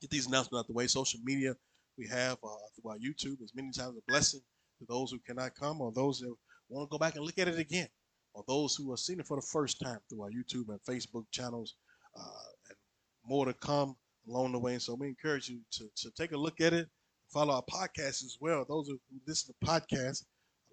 Get 0.00 0.10
these 0.10 0.26
announcements 0.26 0.60
out 0.60 0.66
the 0.66 0.74
way. 0.74 0.86
Social 0.86 1.20
media, 1.24 1.54
we 1.96 2.06
have 2.08 2.38
uh, 2.44 2.48
through 2.74 2.90
our 2.90 2.98
YouTube 2.98 3.42
as 3.42 3.54
many 3.54 3.70
times 3.70 3.96
a 3.96 4.10
blessing 4.10 4.40
to 4.78 4.86
those 4.88 5.10
who 5.10 5.18
cannot 5.20 5.54
come 5.54 5.80
or 5.80 5.92
those 5.92 6.20
that 6.20 6.34
want 6.68 6.88
to 6.88 6.92
go 6.92 6.98
back 6.98 7.16
and 7.16 7.24
look 7.24 7.38
at 7.38 7.48
it 7.48 7.58
again 7.58 7.88
or 8.36 8.44
those 8.46 8.76
who 8.76 8.92
are 8.92 8.98
seeing 8.98 9.18
it 9.18 9.26
for 9.26 9.38
the 9.38 9.46
first 9.46 9.80
time 9.80 9.98
through 10.08 10.20
our 10.20 10.30
YouTube 10.30 10.68
and 10.68 10.78
Facebook 10.86 11.24
channels 11.30 11.74
uh, 12.14 12.48
and 12.68 12.76
more 13.24 13.46
to 13.46 13.54
come 13.54 13.96
along 14.28 14.52
the 14.52 14.58
way. 14.58 14.74
And 14.74 14.82
so 14.82 14.94
we 14.94 15.08
encourage 15.08 15.48
you 15.48 15.60
to, 15.72 15.88
to 15.96 16.10
take 16.10 16.32
a 16.32 16.36
look 16.36 16.60
at 16.60 16.74
it. 16.74 16.86
Follow 17.32 17.54
our 17.54 17.62
podcast 17.62 18.22
as 18.24 18.36
well. 18.38 18.66
Those 18.68 18.88
who 18.88 18.98
listen 19.26 19.54
to 19.54 19.66
podcasts, 19.66 20.24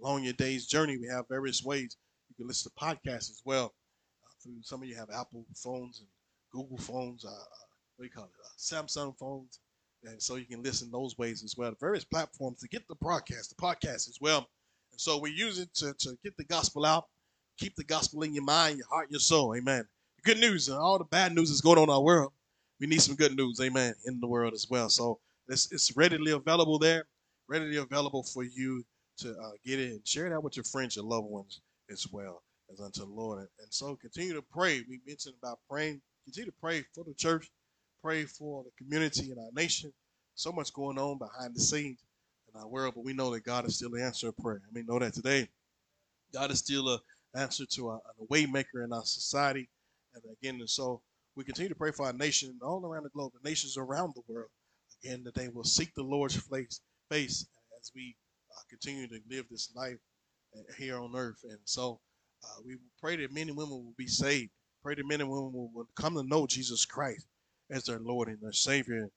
along 0.01 0.25
your 0.25 0.33
day's 0.33 0.67
journey, 0.67 0.97
we 0.97 1.07
have 1.07 1.25
various 1.29 1.63
ways 1.63 1.95
you 2.29 2.35
can 2.35 2.47
listen 2.47 2.69
to 2.69 2.85
podcasts 2.85 3.31
as 3.31 3.41
well. 3.45 3.73
Uh, 4.23 4.33
through 4.43 4.61
some 4.61 4.81
of 4.83 4.89
you 4.89 4.95
have 4.95 5.09
Apple 5.09 5.45
phones 5.55 5.99
and 5.99 6.09
Google 6.51 6.77
phones, 6.77 7.23
uh, 7.23 7.29
uh, 7.29 7.65
what 7.95 8.03
do 8.03 8.05
you 8.05 8.09
call 8.09 8.25
it, 8.25 8.31
uh, 8.43 8.57
Samsung 8.59 9.17
phones, 9.17 9.59
and 10.03 10.21
so 10.21 10.35
you 10.35 10.45
can 10.45 10.61
listen 10.61 10.91
those 10.91 11.17
ways 11.17 11.43
as 11.43 11.55
well. 11.57 11.73
Various 11.79 12.03
platforms 12.03 12.59
to 12.59 12.67
get 12.67 12.85
the 12.89 12.95
broadcast, 12.95 13.55
the 13.55 13.63
podcast 13.63 14.09
as 14.09 14.17
well. 14.19 14.49
And 14.91 14.99
so 14.99 15.17
we 15.17 15.31
use 15.31 15.59
it 15.59 15.73
to, 15.75 15.93
to 15.99 16.17
get 16.23 16.35
the 16.35 16.43
gospel 16.43 16.85
out, 16.85 17.05
keep 17.57 17.75
the 17.75 17.83
gospel 17.83 18.23
in 18.23 18.33
your 18.33 18.43
mind, 18.43 18.77
your 18.77 18.87
heart, 18.87 19.11
your 19.11 19.19
soul. 19.19 19.55
Amen. 19.55 19.85
Good 20.23 20.39
news 20.39 20.69
and 20.69 20.77
all 20.77 20.97
the 20.97 21.03
bad 21.05 21.33
news 21.33 21.49
is 21.49 21.61
going 21.61 21.77
on 21.77 21.85
in 21.85 21.89
our 21.89 22.01
world. 22.01 22.31
We 22.79 22.87
need 22.87 23.01
some 23.01 23.15
good 23.15 23.35
news, 23.35 23.59
amen, 23.61 23.93
in 24.05 24.19
the 24.19 24.27
world 24.27 24.53
as 24.53 24.67
well. 24.69 24.89
So 24.89 25.19
it's, 25.47 25.71
it's 25.71 25.95
readily 25.95 26.31
available 26.31 26.79
there, 26.79 27.05
readily 27.47 27.77
available 27.77 28.23
for 28.23 28.43
you 28.43 28.83
to 29.19 29.31
uh, 29.31 29.51
get 29.65 29.79
and 29.79 30.05
share 30.07 30.29
that 30.29 30.41
with 30.43 30.55
your 30.55 30.63
friends, 30.63 30.95
your 30.95 31.05
loved 31.05 31.27
ones 31.27 31.61
as 31.91 32.07
well 32.11 32.41
as 32.71 32.79
unto 32.79 33.01
the 33.01 33.11
Lord. 33.11 33.39
And, 33.39 33.47
so 33.69 33.95
continue 33.95 34.33
to 34.33 34.41
pray. 34.41 34.83
We 34.89 35.01
mentioned 35.05 35.35
about 35.41 35.59
praying. 35.69 36.01
Continue 36.25 36.51
to 36.51 36.57
pray 36.61 36.83
for 36.93 37.03
the 37.03 37.13
church, 37.13 37.49
pray 38.01 38.23
for 38.23 38.63
the 38.63 38.71
community 38.77 39.31
and 39.31 39.39
our 39.39 39.51
nation. 39.53 39.91
So 40.35 40.51
much 40.51 40.73
going 40.73 40.97
on 40.97 41.17
behind 41.17 41.55
the 41.55 41.59
scenes 41.59 41.99
in 42.53 42.59
our 42.59 42.67
world, 42.67 42.93
but 42.95 43.03
we 43.03 43.13
know 43.13 43.31
that 43.31 43.43
God 43.43 43.65
is 43.65 43.75
still 43.75 43.89
the 43.89 44.03
answer 44.03 44.29
of 44.29 44.37
prayer. 44.37 44.61
I 44.67 44.73
mean, 44.73 44.85
know 44.87 44.99
that 44.99 45.13
today. 45.13 45.49
God 46.33 46.49
is 46.49 46.59
still 46.59 46.89
an 46.89 46.99
answer 47.35 47.65
to 47.65 47.89
a, 47.89 47.95
a 47.95 48.25
way 48.29 48.45
maker 48.45 48.83
in 48.83 48.93
our 48.93 49.05
society. 49.05 49.69
And 50.13 50.23
again, 50.41 50.59
and 50.59 50.69
so 50.69 51.01
we 51.35 51.43
continue 51.43 51.69
to 51.69 51.75
pray 51.75 51.91
for 51.91 52.05
our 52.05 52.13
nation 52.13 52.59
all 52.61 52.85
around 52.85 53.03
the 53.03 53.09
globe, 53.09 53.31
the 53.41 53.49
nations 53.49 53.77
around 53.77 54.13
the 54.15 54.21
world. 54.33 54.49
Again, 55.03 55.23
that 55.25 55.35
they 55.35 55.49
will 55.49 55.63
seek 55.63 55.93
the 55.95 56.03
Lord's 56.03 56.37
face, 56.37 56.79
face 57.09 57.45
as 57.79 57.91
we 57.95 58.15
uh, 58.51 58.61
continue 58.69 59.07
to 59.07 59.19
live 59.29 59.45
this 59.49 59.71
life 59.75 59.97
uh, 60.55 60.61
here 60.77 60.97
on 60.97 61.15
earth. 61.15 61.39
And 61.43 61.59
so 61.65 61.99
uh, 62.43 62.61
we 62.65 62.77
pray 63.01 63.17
that 63.17 63.33
men 63.33 63.49
and 63.49 63.57
women 63.57 63.83
will 63.83 63.95
be 63.97 64.07
saved. 64.07 64.51
Pray 64.83 64.95
that 64.95 65.07
men 65.07 65.21
and 65.21 65.29
women 65.29 65.51
will, 65.51 65.71
will 65.73 65.87
come 65.95 66.15
to 66.15 66.23
know 66.23 66.45
Jesus 66.45 66.85
Christ 66.85 67.25
as 67.71 67.83
their 67.83 67.99
Lord 67.99 68.27
and 68.27 68.39
their 68.41 68.51
Savior. 68.53 69.07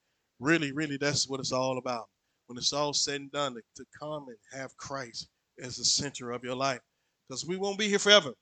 Really, 0.40 0.72
really, 0.72 0.96
that's 0.96 1.28
what 1.28 1.40
it's 1.40 1.52
all 1.52 1.78
about. 1.78 2.08
When 2.46 2.58
it's 2.58 2.72
all 2.72 2.92
said 2.92 3.20
and 3.20 3.32
done, 3.32 3.54
to, 3.54 3.60
to 3.76 3.84
come 3.98 4.26
and 4.28 4.60
have 4.60 4.76
Christ 4.76 5.28
as 5.60 5.76
the 5.76 5.84
center 5.84 6.30
of 6.30 6.44
your 6.44 6.54
life. 6.54 6.80
Because 7.28 7.46
we 7.46 7.56
won't 7.56 7.78
be 7.78 7.88
here 7.88 7.98
forever. 7.98 8.32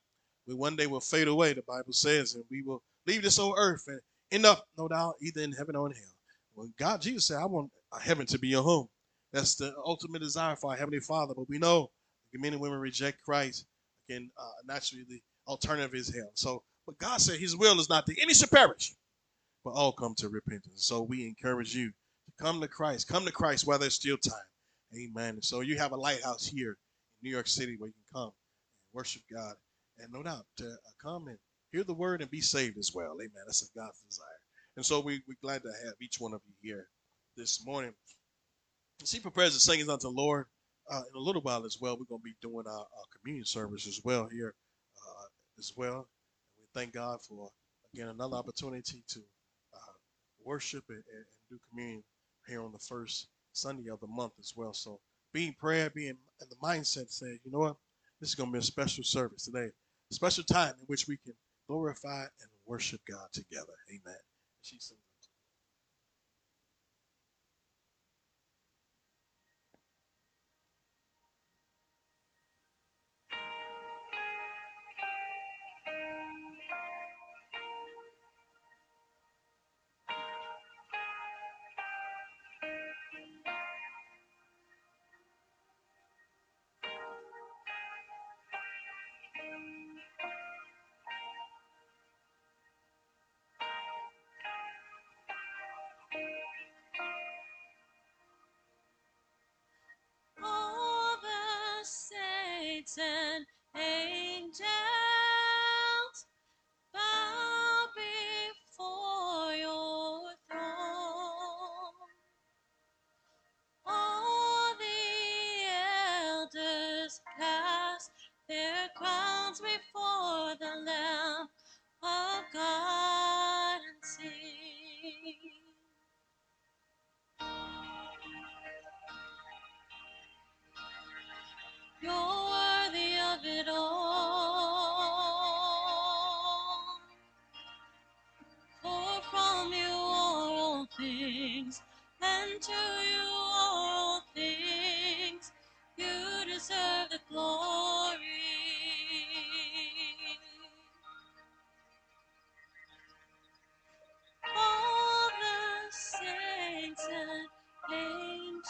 We 0.47 0.55
one 0.55 0.77
day 0.77 0.87
will 0.87 1.01
fade 1.01 1.29
away, 1.29 1.55
the 1.55 1.63
Bible 1.63 1.93
says, 1.93 2.35
and 2.35 2.45
we 2.51 2.63
will 2.63 2.83
leave 3.07 3.23
this 3.23 3.39
old 3.39 3.55
earth 3.57 3.85
and 3.87 4.01
end 4.31 4.47
up, 4.47 4.67
no 4.77 4.89
doubt, 4.89 5.15
either 5.23 5.41
in 5.41 5.53
heaven 5.53 5.77
or 5.77 5.89
in 5.89 5.97
hell. 5.97 6.15
When 6.55 6.75
God, 6.79 7.01
Jesus 7.01 7.27
said, 7.27 7.39
I 7.39 7.47
want 7.47 7.71
heaven 8.01 8.27
to 8.27 8.39
be 8.39 8.49
your 8.49 8.63
home. 8.63 8.89
That's 9.33 9.57
the 9.57 9.75
ultimate 9.85 10.21
desire 10.21 10.55
for 10.55 10.71
our 10.71 10.77
Heavenly 10.77 11.01
Father. 11.01 11.35
But 11.35 11.49
we 11.49 11.59
know 11.59 11.91
men 12.33 12.53
and 12.53 12.61
women 12.61 12.79
reject 12.79 13.23
Christ. 13.23 13.67
Again, 14.09 14.31
uh, 14.39 14.51
naturally, 14.67 15.05
the 15.09 15.21
alternative 15.49 15.95
is 15.95 16.15
hell. 16.15 16.31
So, 16.35 16.63
but 16.87 16.99
God 16.99 17.21
said 17.21 17.41
His 17.41 17.57
will 17.57 17.81
is 17.81 17.89
not 17.89 18.07
that 18.07 18.17
any 18.21 18.35
should 18.35 18.51
perish, 18.51 18.95
but 19.65 19.71
all 19.71 19.93
come 19.93 20.15
to 20.17 20.29
repentance. 20.29 20.87
So 20.87 21.03
we 21.03 21.27
encourage 21.27 21.75
you 21.75 21.89
to 21.89 22.45
come 22.45 22.61
to 22.61 22.69
Christ. 22.69 23.09
Come 23.09 23.25
to 23.25 23.33
Christ 23.33 23.67
while 23.67 23.79
there's 23.79 23.95
still 23.95 24.19
time. 24.19 24.35
Amen. 24.97 25.43
So 25.43 25.63
you 25.63 25.79
have 25.79 25.93
a 25.93 25.97
lighthouse 25.97 26.47
here 26.47 26.71
in 26.71 27.29
New 27.29 27.31
York 27.31 27.49
City 27.49 27.77
where 27.79 27.89
you 27.89 27.95
can 27.95 28.23
come 28.23 28.33
worship 28.95 29.23
God, 29.33 29.55
and 29.99 30.13
no 30.13 30.23
doubt 30.23 30.47
to 30.59 30.67
uh, 30.67 30.93
come 31.03 31.27
and 31.29 31.39
hear 31.73 31.85
the 31.85 31.95
word 31.95 32.23
and 32.23 32.31
be 32.31 32.41
saved 32.41 32.79
as 32.79 32.93
well. 32.95 33.15
Amen. 33.21 33.45
That's 33.47 33.63
a 33.63 33.79
God's 33.79 34.01
desire. 34.09 34.41
And 34.77 34.87
so 34.87 35.01
we, 35.01 35.23
we're 35.29 35.35
glad 35.43 35.63
to 35.63 35.73
have 35.85 35.95
each 36.01 36.17
one 36.19 36.33
of 36.33 36.41
you 36.47 36.55
here 36.63 36.87
this 37.37 37.65
morning. 37.67 37.93
As 39.03 39.11
he 39.11 39.21
prepares 39.21 39.55
to 39.55 39.61
sing 39.61 39.81
unto 39.81 39.99
the 39.99 40.11
Lord, 40.11 40.47
uh, 40.91 41.03
in 41.09 41.17
a 41.17 41.23
little 41.23 41.43
while 41.43 41.65
as 41.65 41.79
well, 41.81 41.97
we're 41.99 42.07
going 42.07 42.21
to 42.21 42.25
be 42.25 42.37
doing 42.43 42.65
our, 42.67 42.73
our 42.73 43.07
communion 43.17 43.45
service 43.45 43.87
as 43.87 44.01
well 44.05 44.29
here 44.33 44.55
uh, 44.97 45.27
as 45.59 45.73
well. 45.77 46.09
We 46.59 46.65
thank 46.75 46.95
God 46.95 47.21
for 47.27 47.51
again 47.95 48.09
another 48.09 48.37
opportunity 48.37 49.03
to 49.09 49.21
uh, 49.21 49.95
worship 50.45 50.85
and, 50.89 51.03
and, 51.15 51.25
do 51.51 51.59
communion 51.69 52.03
here 52.49 52.63
on 52.63 52.73
the 52.73 52.79
first 52.79 53.29
Sunday 53.53 53.91
of 53.91 54.01
the 54.01 54.07
month 54.07 54.33
as 54.41 54.55
well. 54.57 54.73
So 54.73 54.99
be 55.35 55.49
in 55.49 55.53
prayer, 55.55 55.91
be 55.91 56.09
in, 56.09 56.17
the 56.41 56.57
mindset 56.63 57.11
saying, 57.11 57.39
you 57.45 57.53
know 57.53 57.59
what, 57.59 57.77
this 58.25 58.31
is 58.31 58.37
going 58.37 58.49
to 58.49 58.55
be 58.55 58.59
a 58.59 58.63
special 58.63 59.05
service 59.05 59.45
today, 59.45 59.69
a 60.11 60.15
special 60.15 60.45
time 60.45 60.73
in 60.81 60.87
which 60.87 61.07
we 61.07 61.19
can 61.19 61.35
glorify 61.69 62.23
and 62.23 62.51
worship 62.65 63.03
God 63.07 63.27
together. 63.35 63.75
Amen. 63.91 64.17
She 64.63 64.79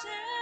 angels 0.07 0.34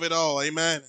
of 0.00 0.04
it 0.04 0.12
all. 0.12 0.40
Amen. 0.40 0.80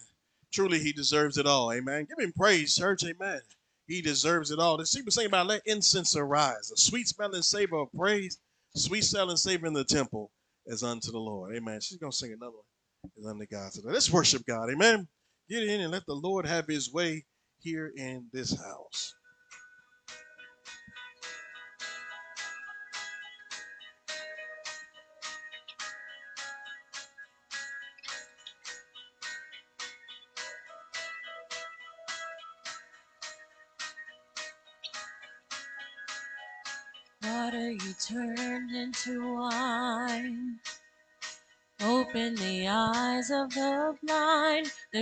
Truly, 0.54 0.80
he 0.80 0.94
deserves 0.94 1.38
it 1.38 1.46
all. 1.46 1.72
Amen. 1.74 2.08
Give 2.08 2.26
him 2.26 2.32
praise, 2.32 2.76
church. 2.76 3.04
Amen. 3.04 3.42
He 3.88 4.02
deserves 4.02 4.52
it 4.52 4.60
all. 4.60 4.78
The 4.78 4.90
people 4.96 5.12
saying 5.12 5.28
about 5.28 5.48
let 5.48 5.62
incense 5.66 6.16
arise, 6.16 6.72
a 6.72 6.78
sweet 6.78 7.10
smelling 7.10 7.42
savor 7.42 7.78
of 7.78 7.92
praise, 7.92 8.40
sweet 8.76 9.04
smelling 9.04 9.36
savor 9.36 9.68
in 9.68 9.74
the 9.74 9.84
temple 9.84 10.32
is 10.66 10.82
unto 10.82 11.12
the 11.12 11.20
Lord. 11.20 11.56
Amen. 11.56 11.82
She's 11.82 11.98
gonna 11.98 12.14
sing 12.14 12.32
another 12.32 12.56
one. 12.56 13.12
Is 13.18 13.28
unto 13.28 13.46
God 13.48 13.72
today. 13.74 13.90
Let's 13.90 14.12
worship 14.12 14.46
God. 14.46 14.70
Amen. 14.72 15.08
Get 15.50 15.64
in 15.64 15.82
and 15.82 15.92
let 15.92 16.06
the 16.06 16.14
Lord 16.16 16.46
have 16.46 16.68
his 16.68 16.94
way 16.94 17.26
here 17.60 17.92
in 17.98 18.28
this 18.32 18.58
house. 18.58 19.01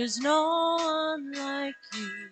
There's 0.00 0.18
no 0.18 0.78
one 0.80 1.30
like 1.32 1.74
you. 1.92 2.30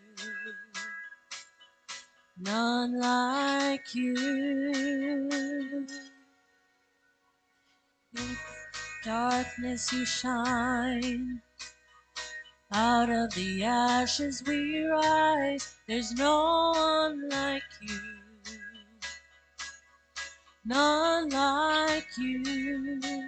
None 2.38 2.98
like 2.98 3.94
you. 3.94 4.16
In 8.16 8.36
darkness 9.04 9.92
you 9.92 10.06
shine. 10.06 11.42
Out 12.72 13.10
of 13.10 13.34
the 13.34 13.64
ashes 13.64 14.42
we 14.46 14.86
rise. 14.86 15.74
There's 15.86 16.12
no 16.12 16.72
one 16.74 17.28
like 17.28 17.62
you 17.82 18.00
none 20.64 21.28
like 21.30 22.06
you. 22.16 23.27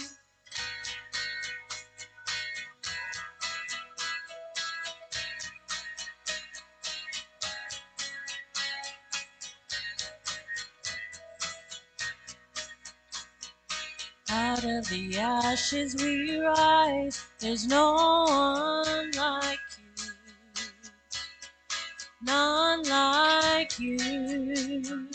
Out 14.61 14.69
of 14.69 14.87
the 14.89 15.17
ashes 15.17 15.95
we 15.95 16.37
rise. 16.39 17.25
There's 17.39 17.65
no 17.65 17.93
one 18.27 19.09
like 19.11 19.59
you. 19.79 20.11
None 22.21 22.83
like 22.83 23.79
you. 23.79 25.09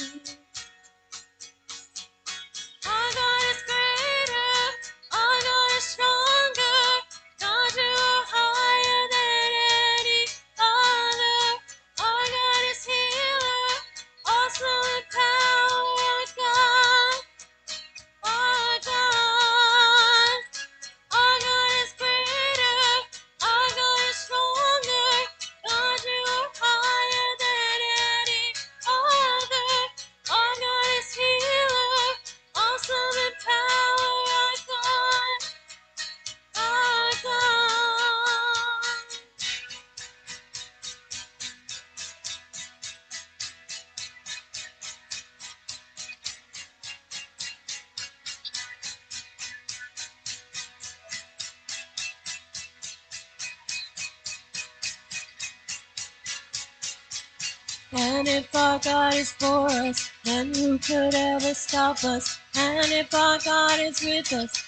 Us? 62.04 62.38
And 62.56 62.92
if 62.92 63.14
our 63.14 63.38
God 63.40 63.80
is 63.80 64.02
with 64.02 64.32
us, 64.32 64.65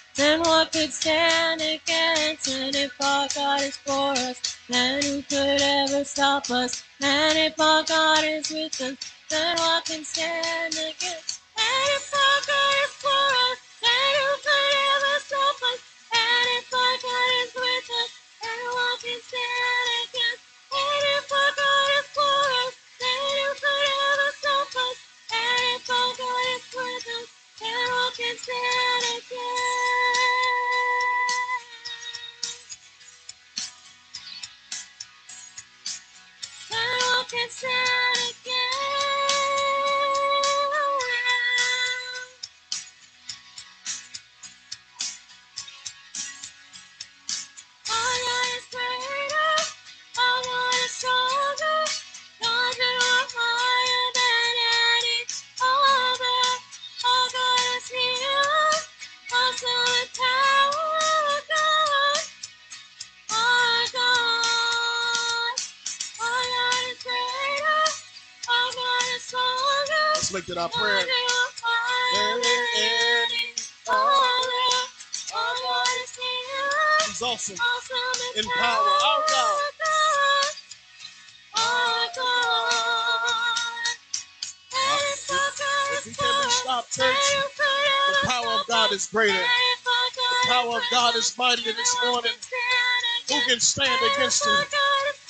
afflicted, 70.39 70.57
I 70.57 70.69
pray. 70.69 71.03
He's 77.07 77.21
awesome, 77.21 77.57
in 78.37 78.43
power. 78.45 78.87
Our 78.87 79.23
God. 79.29 79.61
Our 81.57 82.07
God. 82.15 82.55
He 86.05 86.11
can 86.13 86.45
reach 86.45 86.65
church, 86.91 87.15
the 88.21 88.27
power 88.27 88.47
of 88.59 88.67
God 88.67 88.91
is 88.91 89.07
greater. 89.07 89.33
The 89.33 90.47
power 90.47 90.77
of 90.77 90.83
God 90.91 91.15
is 91.15 91.37
mightier 91.37 91.73
this 91.73 91.97
morning. 92.05 92.31
Who 93.29 93.39
can 93.47 93.59
stand 93.59 93.99
against 94.15 94.45
him? 94.45 94.53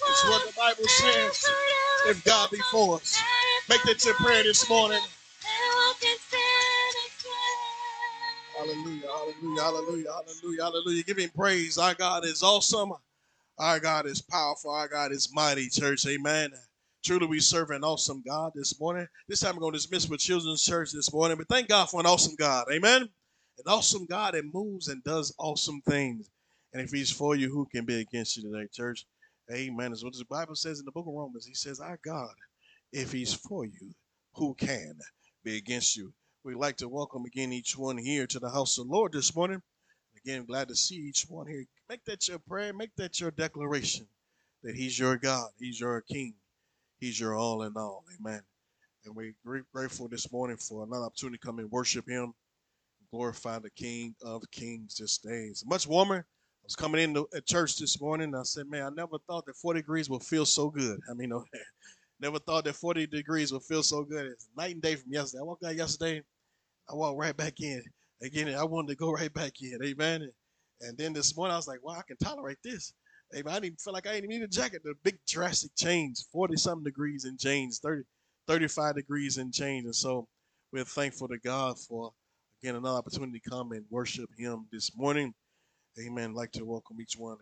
It's 0.10 0.30
what 0.30 0.48
the 0.48 0.54
Bible 0.58 0.88
says. 0.88 1.45
If 2.08 2.24
God 2.24 2.52
be 2.52 2.60
for 2.72 2.98
us 2.98 3.19
make 3.69 3.84
that 3.84 4.03
your 4.03 4.15
prayer 4.15 4.43
this 4.43 4.67
morning. 4.67 4.99
Hallelujah, 8.58 9.08
hallelujah, 9.08 9.62
hallelujah, 9.62 10.12
hallelujah, 10.12 10.63
hallelujah. 10.63 11.03
Give 11.03 11.17
him 11.17 11.29
praise. 11.29 11.77
Our 11.77 11.93
God 11.93 12.25
is 12.25 12.43
awesome. 12.43 12.93
Our 13.58 13.79
God 13.79 14.08
is 14.08 14.21
powerful. 14.21 14.71
Our 14.71 14.88
God 14.88 15.12
is 15.12 15.34
mighty, 15.34 15.69
church. 15.69 16.05
Amen. 16.08 16.51
Truly, 17.03 17.27
we 17.27 17.39
serve 17.39 17.69
an 17.69 17.84
awesome 17.84 18.23
God 18.27 18.51
this 18.55 18.79
morning. 18.79 19.08
This 19.27 19.41
time, 19.41 19.53
I'm 19.53 19.60
going 19.60 19.71
to 19.71 19.77
dismiss 19.77 20.10
with 20.10 20.19
Children's 20.19 20.63
Church 20.63 20.91
this 20.91 21.13
morning, 21.13 21.38
but 21.38 21.47
thank 21.47 21.69
God 21.69 21.89
for 21.89 21.99
an 21.99 22.05
awesome 22.05 22.36
God. 22.38 22.65
Amen. 22.73 23.03
An 23.03 23.63
awesome 23.67 24.05
God 24.05 24.34
that 24.34 24.45
moves 24.53 24.88
and 24.88 25.03
does 25.03 25.34
awesome 25.38 25.82
things. 25.88 26.29
And 26.73 26.82
if 26.82 26.91
He's 26.91 27.12
for 27.12 27.36
you, 27.36 27.49
who 27.49 27.65
can 27.65 27.86
be 27.86 28.01
against 28.01 28.36
you 28.36 28.43
today, 28.43 28.67
church? 28.73 29.05
Amen. 29.51 29.91
As 29.91 30.03
what 30.03 30.13
the 30.13 30.25
Bible 30.25 30.55
says 30.55 30.79
in 30.79 30.86
the 30.86 30.91
book 30.91 31.08
of 31.08 31.13
Romans, 31.13 31.45
He 31.45 31.53
says, 31.53 31.79
Our 31.79 31.99
God, 32.03 32.32
if 32.91 33.12
He's 33.12 33.34
for 33.34 33.65
you, 33.65 33.93
who 34.34 34.54
can 34.56 34.97
be 35.43 35.58
against 35.58 35.95
you? 35.95 36.13
We'd 36.43 36.56
like 36.56 36.78
to 36.78 36.89
welcome 36.89 37.25
again 37.25 37.52
each 37.52 37.78
one 37.78 37.97
here 37.97 38.25
to 38.28 38.39
the 38.39 38.49
house 38.49 38.78
of 38.78 38.88
the 38.88 38.93
Lord 38.93 39.12
this 39.13 39.36
morning. 39.36 39.62
Again, 40.25 40.45
glad 40.45 40.67
to 40.69 40.75
see 40.75 40.95
each 40.95 41.25
one 41.30 41.47
here. 41.47 41.65
Make 41.89 42.04
that 42.06 42.28
your 42.28 42.39
prayer, 42.39 42.73
make 42.73 42.95
that 42.97 43.19
your 43.19 43.32
declaration 43.32 44.08
that 44.63 44.75
He's 44.75 44.97
your 44.97 45.17
God, 45.17 45.49
He's 45.60 45.80
your 45.80 46.02
King, 46.02 46.34
He's 46.99 47.19
your 47.19 47.36
all 47.36 47.63
in 47.63 47.73
all. 47.75 48.04
Amen. 48.19 48.41
And 49.06 49.15
we're 49.15 49.34
grateful 49.73 50.08
this 50.08 50.32
morning 50.32 50.58
for 50.58 50.84
another 50.84 51.06
opportunity 51.06 51.38
to 51.38 51.45
come 51.45 51.60
and 51.60 51.71
worship 51.71 52.08
Him, 52.08 52.34
glorify 53.12 53.60
the 53.60 53.69
King 53.69 54.15
of 54.23 54.43
Kings 54.52 54.97
this 54.97 55.17
day. 55.17 55.47
It's 55.49 55.65
much 55.65 55.88
warmer. 55.88 56.17
I 56.25 56.65
was 56.65 56.75
coming 56.75 57.02
into 57.02 57.28
at 57.36 57.45
church 57.45 57.78
this 57.78 57.99
morning. 58.02 58.36
I 58.36 58.43
said, 58.43 58.67
man, 58.67 58.84
I 58.84 58.89
never 58.89 59.17
thought 59.28 59.45
that 59.45 59.56
40 59.56 59.80
degrees 59.80 60.10
would 60.10 60.23
feel 60.23 60.45
so 60.45 60.69
good. 60.69 60.99
I 61.10 61.13
mean, 61.13 61.32
never 62.19 62.39
thought 62.39 62.65
that 62.65 62.75
40 62.75 63.08
degrees 63.08 63.51
would 63.51 63.63
feel 63.63 63.84
so 63.84 64.03
good. 64.03 64.25
It's 64.27 64.49
night 64.58 64.73
and 64.73 64.82
day 64.82 64.95
from 64.95 65.12
yesterday. 65.12 65.41
I 65.41 65.45
walked 65.45 65.63
out 65.63 65.75
yesterday. 65.75 66.21
I 66.89 66.95
walked 66.95 67.17
right 67.17 67.36
back 67.36 67.60
in. 67.62 67.84
Again, 68.21 68.53
I 68.53 68.63
wanted 68.63 68.89
to 68.89 68.95
go 68.95 69.12
right 69.13 69.34
back 69.34 69.62
in. 69.62 69.79
Amen. 69.84 70.23
And, 70.23 70.32
and 70.82 70.97
then 70.97 71.13
this 71.13 71.36
morning, 71.36 71.53
I 71.53 71.58
was 71.58 71.67
like, 71.67 71.84
wow, 71.84 71.93
I 71.93 72.01
can 72.08 72.17
tolerate 72.17 72.58
this. 72.63 72.93
Amen. 73.36 73.53
I 73.53 73.60
didn't 73.60 73.79
feel 73.79 73.93
like 73.93 74.08
I 74.08 74.13
didn't 74.13 74.29
need 74.29 74.41
a 74.41 74.47
jacket. 74.47 74.82
The 74.84 74.95
big 75.03 75.19
drastic 75.27 75.71
change, 75.75 76.17
40 76.32 76.58
something 76.58 76.84
degrees 76.84 77.25
in 77.25 77.38
change, 77.38 77.77
30, 77.77 78.03
35 78.47 78.95
degrees 78.95 79.38
in 79.38 79.51
change. 79.51 79.86
And 79.86 79.95
so 79.95 80.27
we're 80.73 80.84
thankful 80.84 81.27
to 81.27 81.38
God 81.38 81.77
for, 81.79 82.12
again, 82.62 82.75
another 82.75 82.97
opportunity 82.97 83.39
to 83.39 83.49
come 83.49 83.71
and 83.71 83.86
worship 83.89 84.29
Him 84.38 84.65
this 84.71 84.91
morning. 84.95 85.34
Amen. 85.99 86.32
I'd 86.32 86.36
like 86.36 86.51
to 86.53 86.65
welcome 86.65 86.99
each 87.01 87.15
one 87.17 87.38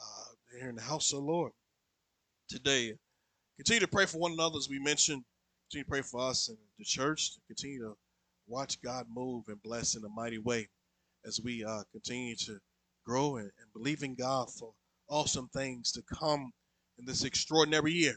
uh, 0.00 0.58
here 0.58 0.68
in 0.68 0.76
the 0.76 0.82
house 0.82 1.12
of 1.12 1.20
the 1.20 1.24
Lord 1.24 1.52
today. 2.48 2.94
Continue 3.58 3.80
to 3.80 3.88
pray 3.88 4.06
for 4.06 4.18
one 4.18 4.32
another, 4.32 4.56
as 4.56 4.68
we 4.68 4.78
mentioned. 4.78 5.22
Continue 5.70 5.84
to 5.84 5.90
pray 5.90 6.02
for 6.02 6.20
us 6.20 6.48
and 6.48 6.58
the 6.78 6.84
church. 6.84 7.32
Continue 7.46 7.80
to 7.80 7.96
watch 8.46 8.80
God 8.82 9.06
move 9.12 9.44
and 9.48 9.62
bless 9.62 9.94
in 9.94 10.04
a 10.04 10.08
mighty 10.08 10.38
way 10.38 10.68
as 11.24 11.40
we 11.42 11.64
uh, 11.64 11.82
continue 11.92 12.34
to 12.36 12.58
grow 13.06 13.36
and, 13.36 13.50
and 13.60 13.72
believe 13.72 14.02
in 14.02 14.14
God 14.14 14.48
for 14.50 14.72
awesome 15.08 15.48
things 15.52 15.92
to 15.92 16.02
come 16.02 16.52
in 16.98 17.04
this 17.04 17.24
extraordinary 17.24 17.92
year. 17.92 18.16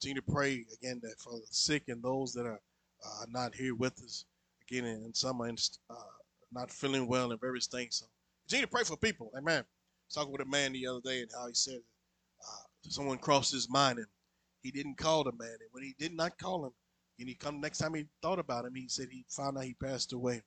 Continue 0.00 0.20
to 0.22 0.32
pray 0.32 0.64
again 0.80 1.00
that 1.02 1.16
for 1.18 1.32
the 1.32 1.46
sick 1.50 1.84
and 1.88 2.02
those 2.02 2.32
that 2.32 2.46
are 2.46 2.60
uh, 3.04 3.24
not 3.28 3.54
here 3.54 3.74
with 3.74 4.00
us. 4.04 4.24
Again, 4.70 4.84
and 4.84 5.16
some 5.16 5.40
are 5.40 5.48
uh, 5.48 5.94
not 6.52 6.70
feeling 6.70 7.08
well 7.08 7.32
and 7.32 7.40
various 7.40 7.66
things. 7.66 7.96
So 7.96 8.06
continue 8.46 8.66
to 8.66 8.70
pray 8.70 8.84
for 8.84 8.96
people. 8.96 9.30
Amen. 9.36 9.60
I 9.60 9.66
was 10.06 10.14
talking 10.14 10.32
with 10.32 10.42
a 10.42 10.46
man 10.46 10.72
the 10.72 10.86
other 10.86 11.00
day 11.04 11.20
and 11.20 11.30
how 11.34 11.48
he 11.48 11.54
said 11.54 11.80
uh, 12.46 12.64
someone 12.88 13.18
crossed 13.18 13.52
his 13.52 13.68
mind 13.70 13.98
and 13.98 14.06
he 14.62 14.70
didn't 14.70 14.96
call 14.96 15.24
the 15.24 15.32
man. 15.32 15.56
And 15.60 15.68
when 15.72 15.82
he 15.82 15.94
did 15.98 16.14
not 16.14 16.38
call 16.38 16.66
him, 16.66 16.72
and 17.18 17.28
he 17.28 17.34
come 17.34 17.60
next 17.60 17.78
time 17.78 17.94
he 17.94 18.06
thought 18.22 18.38
about 18.38 18.64
him, 18.64 18.74
he 18.74 18.88
said 18.88 19.08
he 19.10 19.24
found 19.28 19.58
out 19.58 19.64
he 19.64 19.74
passed 19.74 20.12
away. 20.12 20.42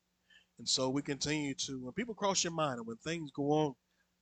And 0.58 0.68
so 0.68 0.90
we 0.90 1.02
continue 1.02 1.54
to, 1.56 1.84
when 1.84 1.94
people 1.94 2.14
cross 2.14 2.44
your 2.44 2.54
mind 2.54 2.78
and 2.78 2.88
when 2.88 2.98
things 2.98 3.32
go 3.32 3.52
on, 3.52 3.76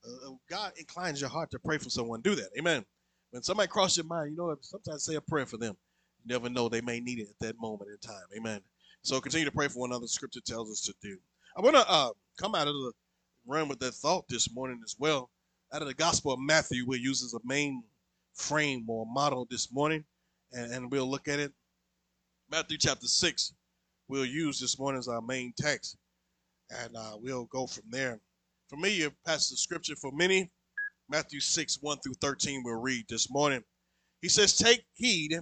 uh, 0.08 0.30
uh 0.30 0.36
God 0.50 0.72
inclines 0.78 1.22
your 1.22 1.30
heart 1.30 1.52
to 1.52 1.60
pray 1.60 1.78
for 1.78 1.90
someone. 1.90 2.22
Do 2.22 2.36
that. 2.36 2.50
Amen. 2.58 2.86
When 3.32 3.44
somebody 3.44 3.68
crosses 3.68 3.98
your 3.98 4.06
mind, 4.06 4.32
you 4.32 4.38
know, 4.38 4.56
sometimes 4.62 5.04
say 5.04 5.16
a 5.16 5.22
prayer 5.22 5.46
for 5.46 5.58
them. 5.58 5.76
You 6.24 6.34
never 6.34 6.50
know, 6.50 6.70
they 6.70 6.82
may 6.82 7.00
need 7.00 7.20
it 7.20 7.30
at 7.30 7.40
that 7.40 7.60
moment 7.60 7.92
in 7.92 7.98
time. 7.98 8.24
Amen. 8.36 8.62
So 9.04 9.22
continue 9.22 9.46
to 9.46 9.52
pray 9.52 9.68
for 9.68 9.80
one 9.80 9.92
another. 9.92 10.08
Scripture 10.08 10.42
tells 10.42 10.72
us 10.72 10.82
to 10.82 10.94
do. 11.02 11.18
I 11.58 11.62
want 11.62 11.76
to 11.76 11.90
uh, 11.90 12.10
come 12.40 12.56
out 12.56 12.68
of 12.68 12.74
the 12.74 12.92
run 13.46 13.68
with 13.68 13.80
that 13.80 13.94
thought 13.94 14.28
this 14.28 14.54
morning 14.54 14.80
as 14.84 14.96
well. 15.00 15.30
Out 15.74 15.82
of 15.82 15.88
the 15.88 15.94
Gospel 15.94 16.34
of 16.34 16.40
Matthew, 16.40 16.86
we 16.88 17.00
use 17.00 17.24
as 17.24 17.34
a 17.34 17.40
main 17.46 17.84
frame 18.34 18.86
or 18.88 19.06
model 19.06 19.48
this 19.50 19.72
morning, 19.72 20.04
and, 20.52 20.72
and 20.74 20.92
we'll 20.92 21.10
look 21.10 21.28
at 21.28 21.40
it. 21.40 21.52
Matthew 22.52 22.78
chapter 22.78 23.08
6, 23.08 23.54
we'll 24.08 24.26
use 24.26 24.60
this 24.60 24.80
morning 24.80 25.00
as 25.00 25.08
our 25.08 25.22
main 25.22 25.54
text, 25.58 25.98
and 26.70 26.96
uh, 26.96 27.18
we'll 27.22 27.46
go 27.46 27.68
from 27.68 27.84
there. 27.90 28.20
for 28.68 28.76
Familiar 28.78 29.10
passage 29.26 29.54
of 29.54 29.60
scripture 29.60 29.96
for 29.96 30.12
many, 30.12 30.52
Matthew 31.10 31.40
6, 31.40 31.80
1 31.82 31.98
through 32.00 32.14
13, 32.22 32.62
we'll 32.64 32.82
read 32.82 33.06
this 33.10 33.32
morning. 33.32 33.64
He 34.22 34.30
says, 34.30 34.56
Take 34.56 34.86
heed 34.94 35.40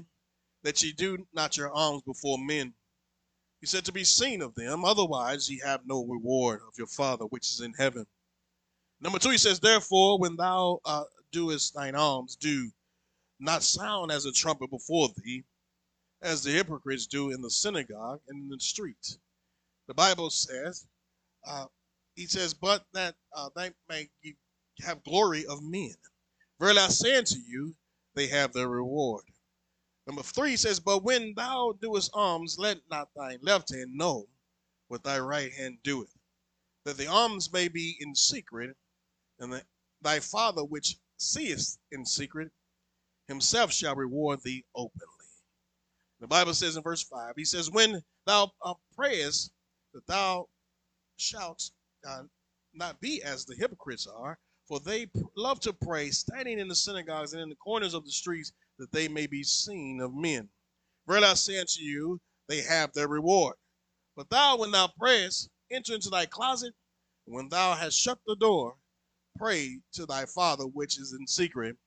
that 0.64 0.82
ye 0.84 0.94
do 0.94 1.26
not 1.34 1.58
your 1.58 1.72
alms 1.72 2.04
before 2.04 2.38
men. 2.38 2.74
He 3.60 3.68
said, 3.68 3.86
To 3.86 3.92
be 3.92 4.04
seen 4.04 4.42
of 4.42 4.56
them, 4.56 4.86
otherwise 4.86 5.50
ye 5.50 5.62
have 5.66 5.82
no 5.86 6.06
reward 6.06 6.62
of 6.62 6.78
your 6.78 6.88
Father 6.88 7.26
which 7.26 7.50
is 7.50 7.62
in 7.62 7.74
heaven. 7.74 8.06
Number 9.02 9.20
two, 9.20 9.30
he 9.30 9.38
says, 9.38 9.60
Therefore, 9.60 10.20
when 10.20 10.36
thou 10.36 10.80
uh, 10.86 11.04
doest 11.32 11.74
thine 11.74 11.96
alms, 11.96 12.36
do 12.36 12.72
not 13.40 13.64
sound 13.64 14.12
as 14.12 14.26
a 14.26 14.32
trumpet 14.32 14.70
before 14.70 15.10
thee, 15.24 15.44
as 16.22 16.44
the 16.44 16.52
hypocrites 16.52 17.06
do 17.06 17.32
in 17.32 17.42
the 17.42 17.52
synagogue 17.52 18.20
and 18.28 18.44
in 18.44 18.50
the 18.50 18.60
street. 18.60 19.18
The 19.88 19.94
Bible 19.94 20.30
says, 20.30 20.88
uh, 21.46 21.66
he 22.16 22.26
says, 22.26 22.54
but 22.54 22.84
that 22.94 23.16
uh, 23.36 23.50
they 23.56 23.72
may 23.90 24.10
have 24.82 25.04
glory 25.04 25.46
of 25.46 25.64
men. 25.64 25.94
Verily 26.60 26.80
I 26.80 26.88
say 26.88 27.18
unto 27.18 27.38
you, 27.48 27.76
they 28.16 28.28
have 28.28 28.54
their 28.54 28.68
reward. 28.68 29.24
Number 30.08 30.24
three 30.24 30.56
says, 30.56 30.80
But 30.80 31.04
when 31.04 31.34
thou 31.36 31.74
doest 31.82 32.12
alms, 32.14 32.58
let 32.58 32.80
not 32.90 33.10
thy 33.16 33.38
left 33.42 33.74
hand 33.74 33.94
know 33.94 34.28
what 34.88 35.04
thy 35.04 35.20
right 35.20 35.52
hand 35.52 35.78
doeth, 35.84 36.16
that 36.86 36.98
the 36.98 37.08
alms 37.08 37.52
may 37.52 37.68
be 37.68 37.98
in 38.00 38.16
secret, 38.16 38.76
and 39.40 39.54
that 39.54 39.66
thy 40.02 40.20
Father 40.20 40.64
which 40.64 40.98
seest 41.18 41.80
in 41.92 42.06
secret 42.06 42.52
himself 43.28 43.72
shall 43.72 43.96
reward 43.96 44.42
thee 44.44 44.66
openly. 44.76 45.08
The 46.20 46.28
Bible 46.28 46.54
says 46.54 46.76
in 46.76 46.84
verse 46.84 47.04
5, 47.04 47.34
he 47.36 47.46
says, 47.46 47.70
When 47.70 48.02
thou 48.26 48.52
prayest, 48.96 49.52
that 49.94 50.08
thou 50.08 50.48
shalt 51.18 51.70
uh, 52.08 52.24
not 52.74 53.00
be 53.00 53.22
as 53.24 53.46
the 53.46 53.56
hypocrites 53.56 54.08
are, 54.08 54.38
for 54.68 54.80
they 54.80 55.10
love 55.36 55.60
to 55.62 55.74
pray, 55.74 56.10
standing 56.10 56.60
in 56.60 56.68
the 56.68 56.76
synagogues 56.76 57.34
and 57.34 57.42
in 57.42 57.50
the 57.50 57.56
corners 57.56 57.94
of 57.94 58.04
the 58.04 58.12
streets, 58.12 58.52
that 58.80 58.92
they 58.92 59.08
may 59.08 59.28
be 59.28 59.44
seen 59.44 60.02
of 60.02 60.14
men. 60.14 60.50
Verily 61.08 61.28
I 61.28 61.34
say 61.36 61.60
unto 61.60 61.82
you, 61.82 62.20
they 62.48 62.62
have 62.62 62.94
their 62.94 63.08
reward. 63.08 63.56
But 64.16 64.30
thou, 64.30 64.58
when 64.58 64.72
thou 64.72 64.88
prayest, 65.00 65.50
enter 65.72 65.94
into 65.94 66.10
thy 66.10 66.26
closet, 66.26 66.74
and 67.26 67.36
when 67.36 67.50
thou 67.50 67.76
hast 67.76 67.98
shut 67.98 68.20
the 68.26 68.36
door, 68.36 68.76
pray 69.38 69.80
to 69.94 70.06
thy 70.06 70.26
Father 70.26 70.66
which 70.66 70.98
is 71.00 71.14
in 71.18 71.28
secret, 71.28 71.78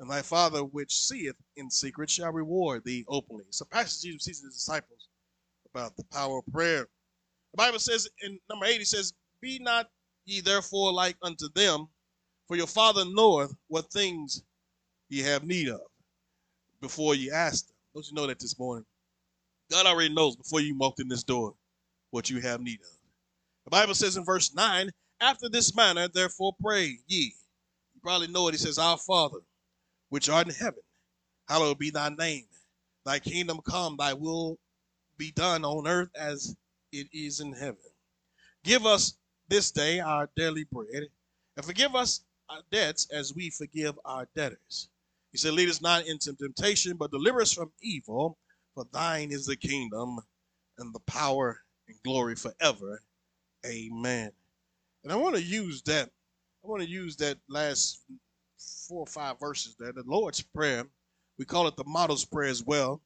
and 0.00 0.10
thy 0.10 0.22
Father 0.22 0.64
which 0.64 0.96
seeth 0.96 1.36
in 1.56 1.70
secret 1.70 2.10
shall 2.10 2.32
reward 2.32 2.82
thee 2.84 3.04
openly. 3.06 3.44
So, 3.50 3.66
Pastor 3.66 4.08
Jesus 4.08 4.24
sees 4.24 4.40
his 4.40 4.54
disciples 4.54 5.08
about 5.72 5.94
the 5.96 6.04
power 6.04 6.38
of 6.38 6.52
prayer. 6.52 6.88
The 7.52 7.56
Bible 7.56 7.78
says 7.78 8.08
in 8.22 8.38
number 8.48 8.66
eight, 8.66 8.78
he 8.78 8.84
says, 8.84 9.12
Be 9.42 9.58
not 9.58 9.88
ye 10.24 10.40
therefore 10.40 10.92
like 10.92 11.16
unto 11.22 11.48
them, 11.54 11.86
for 12.48 12.56
your 12.56 12.66
Father 12.66 13.04
knoweth 13.04 13.54
what 13.68 13.92
things 13.92 14.42
ye 15.10 15.20
have 15.20 15.44
need 15.44 15.68
of 15.68 15.80
before 16.80 17.14
ye 17.14 17.30
ask 17.30 17.66
them. 17.66 17.76
Don't 17.94 18.06
you 18.08 18.14
know 18.14 18.26
that 18.26 18.40
this 18.40 18.58
morning? 18.58 18.86
God 19.70 19.86
already 19.86 20.12
knows 20.14 20.34
before 20.34 20.60
you 20.60 20.76
walked 20.76 21.00
in 21.00 21.08
this 21.08 21.24
door 21.24 21.54
what 22.10 22.30
you 22.30 22.40
have 22.40 22.60
need 22.60 22.80
of. 22.80 22.98
The 23.66 23.70
Bible 23.70 23.94
says 23.94 24.16
in 24.16 24.24
verse 24.24 24.54
9, 24.54 24.90
After 25.20 25.48
this 25.50 25.76
manner, 25.76 26.08
therefore 26.08 26.54
pray 26.60 26.96
ye. 27.06 27.34
You 27.94 28.00
probably 28.02 28.28
know 28.28 28.48
it. 28.48 28.52
He 28.52 28.58
says, 28.58 28.78
Our 28.78 28.96
Father 28.96 29.38
which 30.10 30.28
art 30.28 30.48
in 30.48 30.54
heaven, 30.54 30.82
hallowed 31.48 31.78
be 31.78 31.90
thy 31.90 32.10
name. 32.10 32.44
Thy 33.06 33.18
kingdom 33.18 33.60
come, 33.66 33.96
thy 33.96 34.12
will 34.12 34.58
be 35.16 35.32
done 35.32 35.64
on 35.64 35.88
earth 35.88 36.10
as 36.14 36.54
it 36.92 37.08
is 37.12 37.40
in 37.40 37.52
heaven. 37.52 37.78
Give 38.62 38.84
us 38.84 39.14
this 39.48 39.70
day 39.70 40.00
our 40.00 40.28
daily 40.36 40.64
bread, 40.70 41.04
and 41.56 41.64
forgive 41.64 41.94
us 41.94 42.22
our 42.50 42.60
debts 42.70 43.08
as 43.12 43.34
we 43.34 43.50
forgive 43.50 43.98
our 44.04 44.28
debtors. 44.36 44.88
He 45.32 45.38
said, 45.38 45.54
Lead 45.54 45.68
us 45.68 45.80
not 45.80 46.06
into 46.06 46.34
temptation, 46.34 46.96
but 46.96 47.10
deliver 47.10 47.40
us 47.40 47.52
from 47.52 47.72
evil, 47.80 48.36
for 48.74 48.86
thine 48.92 49.30
is 49.32 49.46
the 49.46 49.56
kingdom 49.56 50.18
and 50.78 50.94
the 50.94 51.00
power 51.00 51.60
and 51.88 51.96
glory 52.04 52.34
forever. 52.34 53.02
Amen. 53.66 54.32
And 55.04 55.12
I 55.12 55.16
want 55.16 55.36
to 55.36 55.42
use 55.42 55.82
that. 55.82 56.10
I 56.64 56.68
want 56.68 56.82
to 56.82 56.88
use 56.88 57.16
that 57.16 57.38
last 57.48 58.02
four 58.88 59.00
or 59.00 59.06
five 59.06 59.38
verses 59.40 59.76
there, 59.78 59.92
the 59.92 60.02
Lord's 60.06 60.42
Prayer. 60.42 60.84
We 61.38 61.44
call 61.44 61.66
it 61.66 61.76
the 61.76 61.84
Model's 61.84 62.24
Prayer 62.24 62.50
as 62.50 62.62
well. 62.62 63.00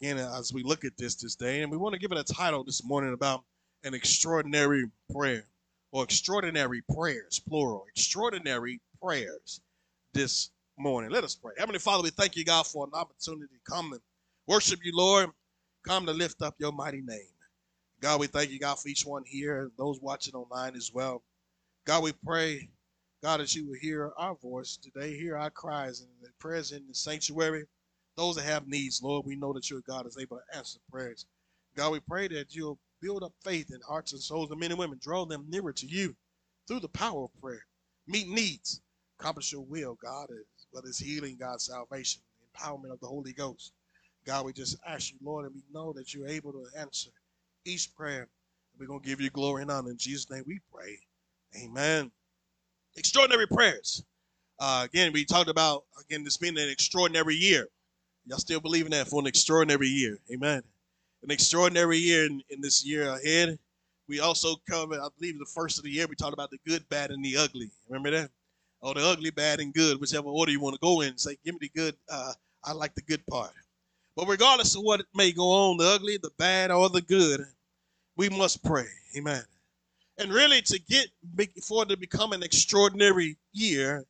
Again, 0.00 0.18
as 0.18 0.52
we 0.52 0.62
look 0.62 0.84
at 0.84 0.96
this 0.96 1.14
this 1.16 1.36
day, 1.36 1.62
and 1.62 1.70
we 1.70 1.76
want 1.76 1.92
to 1.92 1.98
give 1.98 2.12
it 2.12 2.18
a 2.18 2.34
title 2.34 2.64
this 2.64 2.82
morning 2.84 3.12
about 3.12 3.42
an 3.84 3.92
extraordinary 3.92 4.84
prayer 5.12 5.44
or 5.92 6.04
extraordinary 6.04 6.82
prayers, 6.94 7.40
plural, 7.46 7.84
extraordinary 7.94 8.80
prayers 9.02 9.60
this 10.14 10.50
morning. 10.78 11.10
Let 11.10 11.24
us 11.24 11.34
pray. 11.34 11.52
Heavenly 11.58 11.78
Father, 11.78 12.02
we 12.02 12.10
thank 12.10 12.36
you, 12.36 12.44
God, 12.44 12.66
for 12.66 12.84
an 12.84 12.92
opportunity 12.94 13.46
to 13.46 13.70
come 13.70 13.92
and 13.92 14.00
worship 14.46 14.80
you, 14.82 14.92
Lord. 14.94 15.30
Come 15.86 16.06
to 16.06 16.12
lift 16.12 16.40
up 16.40 16.54
your 16.58 16.72
mighty 16.72 17.02
name. 17.02 17.28
God, 18.00 18.20
we 18.20 18.26
thank 18.26 18.50
you, 18.50 18.58
God, 18.58 18.78
for 18.78 18.88
each 18.88 19.04
one 19.04 19.22
here 19.26 19.62
and 19.62 19.70
those 19.78 20.00
watching 20.00 20.34
online 20.34 20.76
as 20.76 20.90
well. 20.92 21.22
God, 21.86 22.02
we 22.02 22.12
pray, 22.26 22.68
God, 23.24 23.40
that 23.40 23.54
you 23.54 23.66
will 23.66 23.78
hear 23.80 24.12
our 24.18 24.34
voice 24.34 24.76
today, 24.76 25.16
hear 25.16 25.38
our 25.38 25.48
cries 25.48 26.02
and 26.02 26.10
the 26.20 26.28
prayers 26.38 26.72
in 26.72 26.86
the 26.86 26.94
sanctuary. 26.94 27.64
Those 28.18 28.36
that 28.36 28.44
have 28.44 28.68
needs, 28.68 29.00
Lord, 29.02 29.24
we 29.24 29.34
know 29.34 29.54
that 29.54 29.70
your 29.70 29.80
God 29.88 30.06
is 30.06 30.18
able 30.20 30.36
to 30.36 30.58
answer 30.58 30.78
prayers. 30.92 31.24
God, 31.74 31.92
we 31.92 32.00
pray 32.00 32.28
that 32.28 32.54
you'll 32.54 32.78
build 33.00 33.22
up 33.22 33.32
faith 33.42 33.70
in 33.70 33.80
hearts 33.88 34.12
and 34.12 34.20
souls 34.20 34.50
of 34.50 34.58
men 34.58 34.72
and 34.72 34.78
women, 34.78 34.98
draw 35.00 35.24
them 35.24 35.46
nearer 35.48 35.72
to 35.72 35.86
you 35.86 36.14
through 36.68 36.80
the 36.80 36.88
power 36.88 37.24
of 37.24 37.40
prayer. 37.40 37.64
Meet 38.06 38.28
needs, 38.28 38.82
accomplish 39.18 39.52
your 39.52 39.64
will, 39.64 39.96
God, 40.04 40.26
well 40.74 40.82
as 40.86 40.98
healing, 40.98 41.38
God, 41.40 41.62
salvation, 41.62 42.20
empowerment 42.54 42.92
of 42.92 43.00
the 43.00 43.06
Holy 43.06 43.32
Ghost. 43.32 43.72
God, 44.26 44.44
we 44.44 44.52
just 44.52 44.76
ask 44.86 45.12
you, 45.12 45.18
Lord, 45.24 45.46
and 45.46 45.54
we 45.54 45.62
know 45.72 45.94
that 45.94 46.12
you're 46.12 46.28
able 46.28 46.52
to 46.52 46.66
answer 46.78 47.08
each 47.64 47.88
prayer. 47.94 48.28
We're 48.78 48.86
going 48.86 49.00
to 49.00 49.08
give 49.08 49.22
you 49.22 49.30
glory 49.30 49.62
and 49.62 49.70
honor. 49.70 49.92
In 49.92 49.96
Jesus' 49.96 50.30
name 50.30 50.44
we 50.46 50.60
pray. 50.70 50.98
Amen. 51.64 52.10
Extraordinary 52.96 53.46
prayers. 53.46 54.04
Uh, 54.60 54.82
again, 54.84 55.12
we 55.12 55.24
talked 55.24 55.50
about, 55.50 55.84
again, 56.00 56.22
this 56.22 56.36
being 56.36 56.56
an 56.56 56.68
extraordinary 56.68 57.34
year. 57.34 57.66
Y'all 58.26 58.38
still 58.38 58.60
believe 58.60 58.84
in 58.86 58.92
that 58.92 59.08
for 59.08 59.20
an 59.20 59.26
extraordinary 59.26 59.88
year. 59.88 60.18
Amen. 60.32 60.62
An 61.22 61.30
extraordinary 61.30 61.98
year 61.98 62.26
in, 62.26 62.40
in 62.50 62.60
this 62.60 62.84
year 62.84 63.08
ahead. 63.08 63.58
We 64.08 64.20
also 64.20 64.56
covered, 64.68 65.00
I 65.00 65.08
believe, 65.18 65.38
the 65.38 65.46
first 65.54 65.78
of 65.78 65.84
the 65.84 65.90
year, 65.90 66.06
we 66.06 66.14
talked 66.14 66.34
about 66.34 66.50
the 66.50 66.58
good, 66.66 66.88
bad, 66.88 67.10
and 67.10 67.24
the 67.24 67.36
ugly. 67.36 67.70
Remember 67.88 68.10
that? 68.10 68.30
Oh, 68.82 68.92
the 68.92 69.00
ugly, 69.00 69.30
bad, 69.30 69.60
and 69.60 69.72
good, 69.72 70.00
whichever 70.00 70.28
order 70.28 70.52
you 70.52 70.60
want 70.60 70.74
to 70.74 70.80
go 70.80 71.00
in. 71.00 71.16
Say, 71.16 71.36
give 71.44 71.54
me 71.54 71.58
the 71.62 71.70
good. 71.74 71.96
Uh, 72.10 72.32
I 72.62 72.72
like 72.72 72.94
the 72.94 73.02
good 73.02 73.26
part. 73.26 73.52
But 74.14 74.28
regardless 74.28 74.76
of 74.76 74.82
what 74.82 75.02
may 75.14 75.32
go 75.32 75.50
on, 75.50 75.78
the 75.78 75.86
ugly, 75.86 76.18
the 76.18 76.30
bad, 76.38 76.70
or 76.70 76.88
the 76.90 77.02
good, 77.02 77.40
we 78.16 78.28
must 78.28 78.62
pray. 78.62 78.86
Amen. 79.16 79.42
And 80.18 80.32
really, 80.32 80.62
to 80.62 80.78
get 80.78 81.08
for 81.66 81.82
it 81.82 81.88
to 81.88 81.96
become 81.96 82.32
an 82.32 82.42
extraordinary 82.42 83.36
year, 83.52 84.04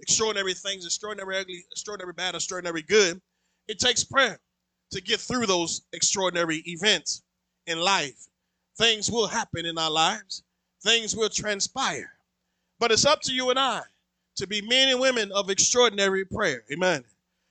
extraordinary 0.00 0.54
things, 0.54 0.84
extraordinary 0.86 1.38
ugly, 1.38 1.64
extraordinary 1.72 2.12
bad, 2.12 2.34
extraordinary 2.34 2.82
good, 2.82 3.20
it 3.66 3.78
takes 3.78 4.04
prayer 4.04 4.38
to 4.92 5.00
get 5.00 5.20
through 5.20 5.46
those 5.46 5.82
extraordinary 5.92 6.62
events 6.66 7.22
in 7.66 7.78
life. 7.78 8.26
Things 8.76 9.10
will 9.10 9.26
happen 9.26 9.66
in 9.66 9.76
our 9.78 9.90
lives, 9.90 10.44
things 10.82 11.16
will 11.16 11.28
transpire. 11.28 12.12
But 12.78 12.92
it's 12.92 13.04
up 13.04 13.20
to 13.22 13.32
you 13.32 13.50
and 13.50 13.58
I 13.58 13.82
to 14.36 14.46
be 14.46 14.62
men 14.62 14.90
and 14.90 15.00
women 15.00 15.32
of 15.32 15.50
extraordinary 15.50 16.24
prayer. 16.24 16.62
Amen 16.72 17.04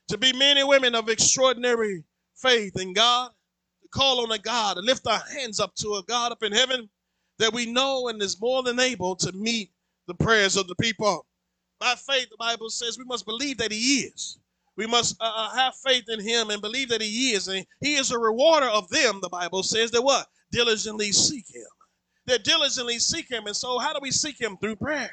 to 0.08 0.18
be 0.18 0.34
men 0.34 0.58
and 0.58 0.68
women 0.68 0.96
of 0.96 1.10
extraordinary 1.10 2.04
faith 2.36 2.80
in 2.80 2.94
God, 2.94 3.32
to 3.82 3.90
call 3.90 4.22
on 4.22 4.32
a 4.32 4.38
God, 4.38 4.76
to 4.76 4.82
lift 4.82 5.06
our 5.08 5.22
hands 5.34 5.60
up 5.60 5.76
to 5.76 5.96
a 5.96 6.04
God 6.04 6.32
up 6.32 6.44
in 6.44 6.52
heaven 6.52 6.90
that 7.40 7.54
we 7.54 7.66
know 7.66 8.08
and 8.08 8.22
is 8.22 8.40
more 8.42 8.64
than 8.64 8.80
able 8.80 9.16
to 9.18 9.32
meet 9.34 9.72
the 10.08 10.14
prayers 10.14 10.58
of 10.58 10.68
the 10.68 10.76
people. 10.76 11.26
By 11.80 11.96
faith, 11.96 12.30
the 12.30 12.38
Bible 12.38 12.70
says 12.70 12.98
we 12.98 13.06
must 13.06 13.26
believe 13.26 13.58
that 13.58 13.72
He 13.72 14.00
is. 14.02 14.40
We 14.76 14.88
must 14.88 15.16
uh, 15.20 15.32
uh 15.36 15.56
have 15.56 15.76
faith 15.76 16.06
in 16.10 16.20
Him 16.20 16.50
and 16.50 16.62
believe 16.62 16.90
that 16.90 17.02
He 17.02 17.32
is. 17.32 17.48
And 17.48 17.66
He 17.82 17.96
is 17.96 18.12
a 18.12 18.20
rewarder 18.20 18.68
of 18.68 18.90
them, 18.90 19.20
the 19.22 19.30
Bible 19.30 19.64
says, 19.64 19.92
that 19.92 20.02
what? 20.02 20.28
Diligently 20.52 21.12
seek 21.12 21.46
Him. 21.54 21.68
That 22.26 22.44
diligently 22.44 23.00
seek 23.00 23.30
Him. 23.30 23.46
And 23.46 23.56
so, 23.56 23.80
how 23.80 23.94
do 23.94 24.00
we 24.02 24.12
seek 24.12 24.40
Him? 24.40 24.58
Through 24.58 24.78
prayer 24.78 25.12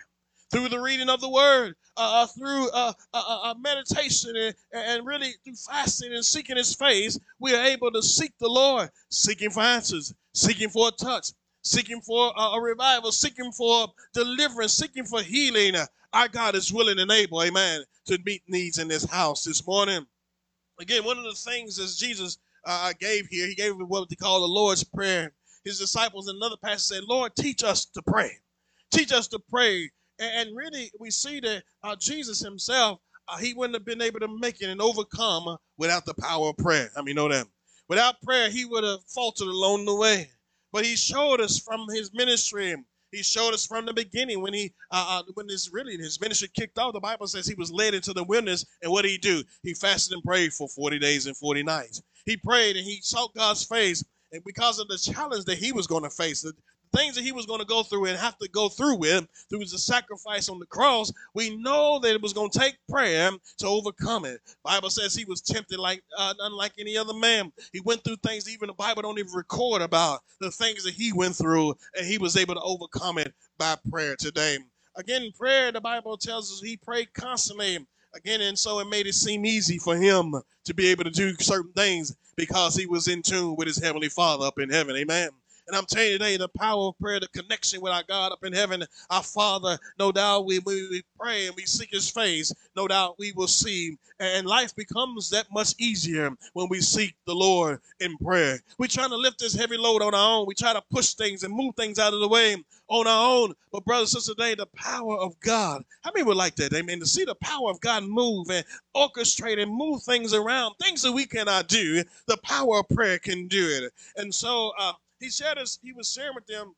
through 0.55 0.69
the 0.69 0.81
reading 0.81 1.09
of 1.09 1.21
the 1.21 1.29
word, 1.29 1.75
uh, 1.97 2.23
uh 2.23 2.27
through 2.27 2.71
uh, 2.71 2.93
uh, 3.13 3.55
meditation, 3.59 4.37
and, 4.37 4.55
and, 4.73 5.07
really 5.07 5.33
through 5.43 5.55
fasting 5.55 6.13
and 6.13 6.25
seeking 6.25 6.57
his 6.57 6.75
face, 6.75 7.19
we 7.41 7.55
are 7.55 7.65
able 7.65 7.91
to 7.91 8.03
seek 8.03 8.33
the 8.39 8.49
Lord, 8.49 8.89
seeking 9.11 9.51
for 9.51 9.61
answers, 9.61 10.15
seeking 10.33 10.69
for 10.69 10.89
a 10.89 10.91
touch, 10.93 11.31
seeking 11.65 12.01
for 12.01 12.33
a 12.37 12.61
revival, 12.61 13.13
seeking 13.13 13.53
for 13.53 13.89
deliverance, 14.13 14.77
seeking 14.77 15.05
for 15.05 15.23
healing. 15.23 15.75
Our 16.13 16.29
God 16.29 16.55
is 16.55 16.73
willing 16.73 16.99
and 16.99 17.11
able, 17.11 17.43
amen, 17.43 17.83
to 18.07 18.19
meet 18.25 18.43
needs 18.47 18.79
in 18.79 18.89
this 18.89 19.05
house 19.05 19.45
this 19.45 19.67
morning. 19.67 20.07
Again, 20.81 21.05
one 21.05 21.19
of 21.19 21.25
the 21.25 21.35
things 21.35 21.79
as 21.79 21.97
Jesus 21.97 22.39
uh, 22.67 22.93
gave 23.01 23.27
here, 23.27 23.47
he 23.47 23.55
gave 23.55 23.75
what 23.77 24.09
they 24.09 24.17
call 24.17 24.41
the 24.41 24.47
Lord's 24.47 24.85
Prayer. 24.85 25.33
His 25.65 25.79
disciples 25.79 26.29
in 26.29 26.37
another 26.37 26.57
passage 26.63 26.97
said, 26.97 27.05
Lord, 27.09 27.35
teach 27.35 27.65
us 27.65 27.87
to 27.87 28.03
pray. 28.03 28.31
Teach 28.91 29.13
us 29.13 29.29
to 29.29 29.39
pray 29.51 29.91
and 30.19 30.57
really, 30.57 30.91
we 30.99 31.11
see 31.11 31.41
that 31.41 31.65
uh, 31.83 31.97
Jesus 31.97 32.41
himself, 32.41 33.01
uh, 33.29 33.37
he 33.39 33.55
wouldn't 33.55 33.75
have 33.75 33.85
been 33.85 34.03
able 34.03 34.21
to 34.21 34.29
make 34.29 34.61
it 34.61 34.69
and 34.69 34.81
overcome 34.81 35.57
without 35.79 36.05
the 36.05 36.15
power 36.15 36.51
of 36.51 36.57
prayer. 36.57 36.91
I 36.97 37.03
mean, 37.03 37.17
know 37.17 37.29
that. 37.29 37.47
Without 37.89 38.21
prayer, 38.23 38.49
he 38.49 38.65
would 38.65 38.85
have 38.85 39.03
faltered 39.05 39.49
along 39.49 39.85
the 39.85 39.95
way. 39.95 40.31
But 40.75 40.85
he 40.85 40.97
showed 40.97 41.41
us 41.41 41.61
from 41.61 41.87
his 41.89 42.13
ministry. 42.13 42.75
He 43.13 43.23
showed 43.23 43.55
us 43.55 43.65
from 43.65 43.87
the 43.87 43.95
beginning 43.95 44.43
when 44.43 44.53
he, 44.53 44.75
uh, 44.91 45.21
uh, 45.21 45.33
when 45.35 45.49
his 45.49 45.71
really 45.73 45.97
his 45.97 46.21
ministry 46.21 46.49
kicked 46.53 46.81
off. 46.81 46.95
The 46.95 46.99
Bible 46.99 47.29
says 47.29 47.47
he 47.47 47.55
was 47.55 47.71
led 47.71 47.95
into 47.95 48.13
the 48.13 48.25
wilderness, 48.25 48.67
and 48.83 48.91
what 48.91 49.03
did 49.03 49.13
he 49.13 49.19
do? 49.19 49.45
He 49.63 49.73
fasted 49.73 50.15
and 50.15 50.25
prayed 50.25 50.53
for 50.53 50.69
forty 50.69 50.99
days 50.99 51.27
and 51.27 51.37
forty 51.37 51.63
nights. 51.63 52.03
He 52.27 52.37
prayed 52.37 52.75
and 52.75 52.85
he 52.85 52.99
sought 53.03 53.37
God's 53.37 53.63
face, 53.63 54.03
and 54.33 54.43
because 54.45 54.81
of 54.81 54.89
the 54.89 54.99
challenge 54.99 55.45
that 55.45 55.59
he 55.59 55.71
was 55.71 55.87
going 55.87 56.03
to 56.03 56.11
face, 56.11 56.43
the, 56.43 56.53
things 56.95 57.15
that 57.17 57.25
he 57.25 57.33
was 57.33 57.47
going 57.47 57.61
to 57.61 57.67
go 57.67 57.83
through 57.83 58.07
and 58.07 58.19
have 58.19 58.39
to 58.39 58.49
go 58.49 58.69
through 58.69 58.97
with 58.97 59.27
through 59.51 59.61
the 59.61 59.79
sacrifice 59.79 60.49
on 60.49 60.59
the 60.59 60.67
cross, 60.67 61.13
we 61.35 61.57
know 61.57 61.99
that 62.01 62.15
it 62.15 62.23
was 62.23 62.33
going 62.33 62.51
to 62.51 62.59
take 62.59 62.77
prayer 62.89 63.31
to 63.59 63.67
overcome 63.67 64.25
it. 64.25 64.41
Bible 64.65 64.91
says 64.91 65.15
he 65.15 65.25
was 65.25 65.41
tempted 65.41 65.79
like 65.79 66.03
uh, 66.19 66.35
unlike 66.41 66.73
any 66.79 66.97
other 66.97 67.15
man. 67.15 67.53
He 67.73 67.81
went 67.81 68.05
through 68.05 68.17
things 68.17 68.51
even 68.51 68.69
the 68.69 68.75
Bible 68.75 69.03
don't 69.03 69.19
even 69.19 69.33
record 69.35 69.83
about 69.83 70.21
the 70.41 70.51
things 70.51 70.85
that 70.85 70.95
he 70.95 71.13
went 71.13 71.37
through, 71.37 71.75
and 71.97 72.07
he 72.07 72.19
was 72.19 72.37
able 72.37 72.55
to 72.55 72.61
overcome 72.63 73.19
it 73.19 73.33
by 73.59 73.77
prayer 73.91 74.17
today. 74.17 74.59
Again, 74.97 75.33
prayer, 75.39 75.73
the 75.73 75.81
Bible 75.81 76.17
tells 76.17 76.53
us 76.53 76.61
he 76.61 76.77
prayed 76.77 77.13
constantly. 77.15 77.79
Again, 78.15 78.41
and 78.43 78.57
so 78.59 78.79
it 78.79 78.89
made 78.89 79.09
it 79.09 79.15
seem 79.15 79.45
easy 79.45 79.79
for 79.79 79.97
him 79.97 80.35
to 80.67 80.75
be 80.75 80.89
able 80.89 81.05
to 81.05 81.11
do 81.11 81.35
certain 81.41 81.73
things 81.73 82.15
because 82.37 82.77
he 82.77 82.87
was 82.87 83.09
in 83.09 83.23
tune 83.23 83.57
with 83.57 83.67
his 83.67 83.83
heavenly 83.83 84.09
Father 84.09 84.47
up 84.47 84.59
in 84.61 84.71
heaven. 84.71 84.97
Amen. 84.97 85.31
And 85.67 85.77
I'm 85.77 85.87
telling 85.87 86.13
you 86.13 86.19
today, 86.19 86.37
the 86.37 86.49
power 86.49 86.89
of 86.89 86.99
prayer, 86.99 87.21
the 87.21 87.29
connection 87.29 87.81
with 87.81 87.93
our 87.93 88.03
God 88.07 88.33
up 88.33 88.45
in 88.45 88.53
heaven, 88.53 88.85
our 89.11 89.23
Father, 89.23 89.79
no 89.99 90.13
doubt 90.13 90.47
we, 90.47 90.59
we, 90.61 90.89
we 90.89 91.03
pray 91.19 91.47
and 91.47 91.57
we 91.57 91.65
seek 91.65 91.91
His 91.91 92.11
face, 92.11 92.53
no 92.77 92.87
doubt 92.87 93.19
we 93.19 93.33
will 93.33 93.49
see. 93.49 93.97
And 94.21 94.47
life 94.47 94.77
becomes 94.77 95.31
that 95.31 95.47
much 95.53 95.75
easier 95.79 96.31
when 96.53 96.69
we 96.69 96.81
seek 96.81 97.15
the 97.27 97.35
Lord 97.35 97.81
in 98.01 98.17
prayer. 98.19 98.61
We're 98.79 98.87
trying 98.87 99.11
to 99.11 99.17
lift 99.17 99.41
this 99.41 99.55
heavy 99.55 99.77
load 99.77 100.03
on 100.03 100.15
our 100.15 100.39
own. 100.39 100.47
We 100.47 100.55
try 100.55 100.73
to 100.73 100.83
push 100.91 101.15
things 101.15 101.43
and 101.43 101.53
move 101.53 101.75
things 101.75 101.99
out 101.99 102.15
of 102.15 102.21
the 102.21 102.29
way 102.29 102.57
on 102.89 103.07
our 103.07 103.27
own. 103.29 103.55
But, 103.73 103.85
brothers 103.85 104.15
and 104.15 104.23
sisters, 104.23 104.37
today, 104.37 104.55
the 104.55 104.67
power 104.67 105.17
of 105.17 105.39
God. 105.41 105.85
How 106.03 106.13
many 106.15 106.25
would 106.25 106.37
like 106.37 106.55
that? 106.57 106.73
Amen. 106.75 107.01
To 107.01 107.07
see 107.07 107.25
the 107.25 107.35
power 107.37 107.71
of 107.71 107.81
God 107.81 108.05
move 108.05 108.51
and 108.51 108.65
orchestrate 108.95 109.61
and 109.61 109.75
move 109.75 110.03
things 110.03 110.33
around, 110.33 110.75
things 110.81 111.03
that 111.03 111.13
we 111.13 111.27
cannot 111.27 111.69
do, 111.69 112.05
the 112.27 112.37
power 112.39 112.81
of 112.81 112.89
prayer 112.91 113.19
can 113.19 113.49
do 113.49 113.67
it. 113.69 113.93
And 114.17 114.33
so, 114.33 114.73
uh, 114.79 114.93
he 115.25 115.31
said 115.31 115.59
us, 115.59 115.79
he 115.83 115.93
was 115.93 116.13
sharing 116.13 116.35
with 116.35 116.47
them, 116.47 116.75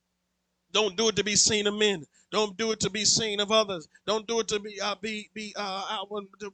don't 0.72 0.96
do 0.96 1.08
it 1.08 1.16
to 1.16 1.24
be 1.24 1.36
seen 1.36 1.66
of 1.66 1.74
men. 1.74 2.04
Don't 2.32 2.56
do 2.56 2.72
it 2.72 2.80
to 2.80 2.90
be 2.90 3.04
seen 3.04 3.40
of 3.40 3.52
others. 3.52 3.88
Don't 4.06 4.26
do 4.26 4.40
it 4.40 4.48
to 4.48 4.58
be 4.58 4.80
uh, 4.80 4.96
be 5.00 5.30
be 5.32 5.54
uh, 5.56 6.04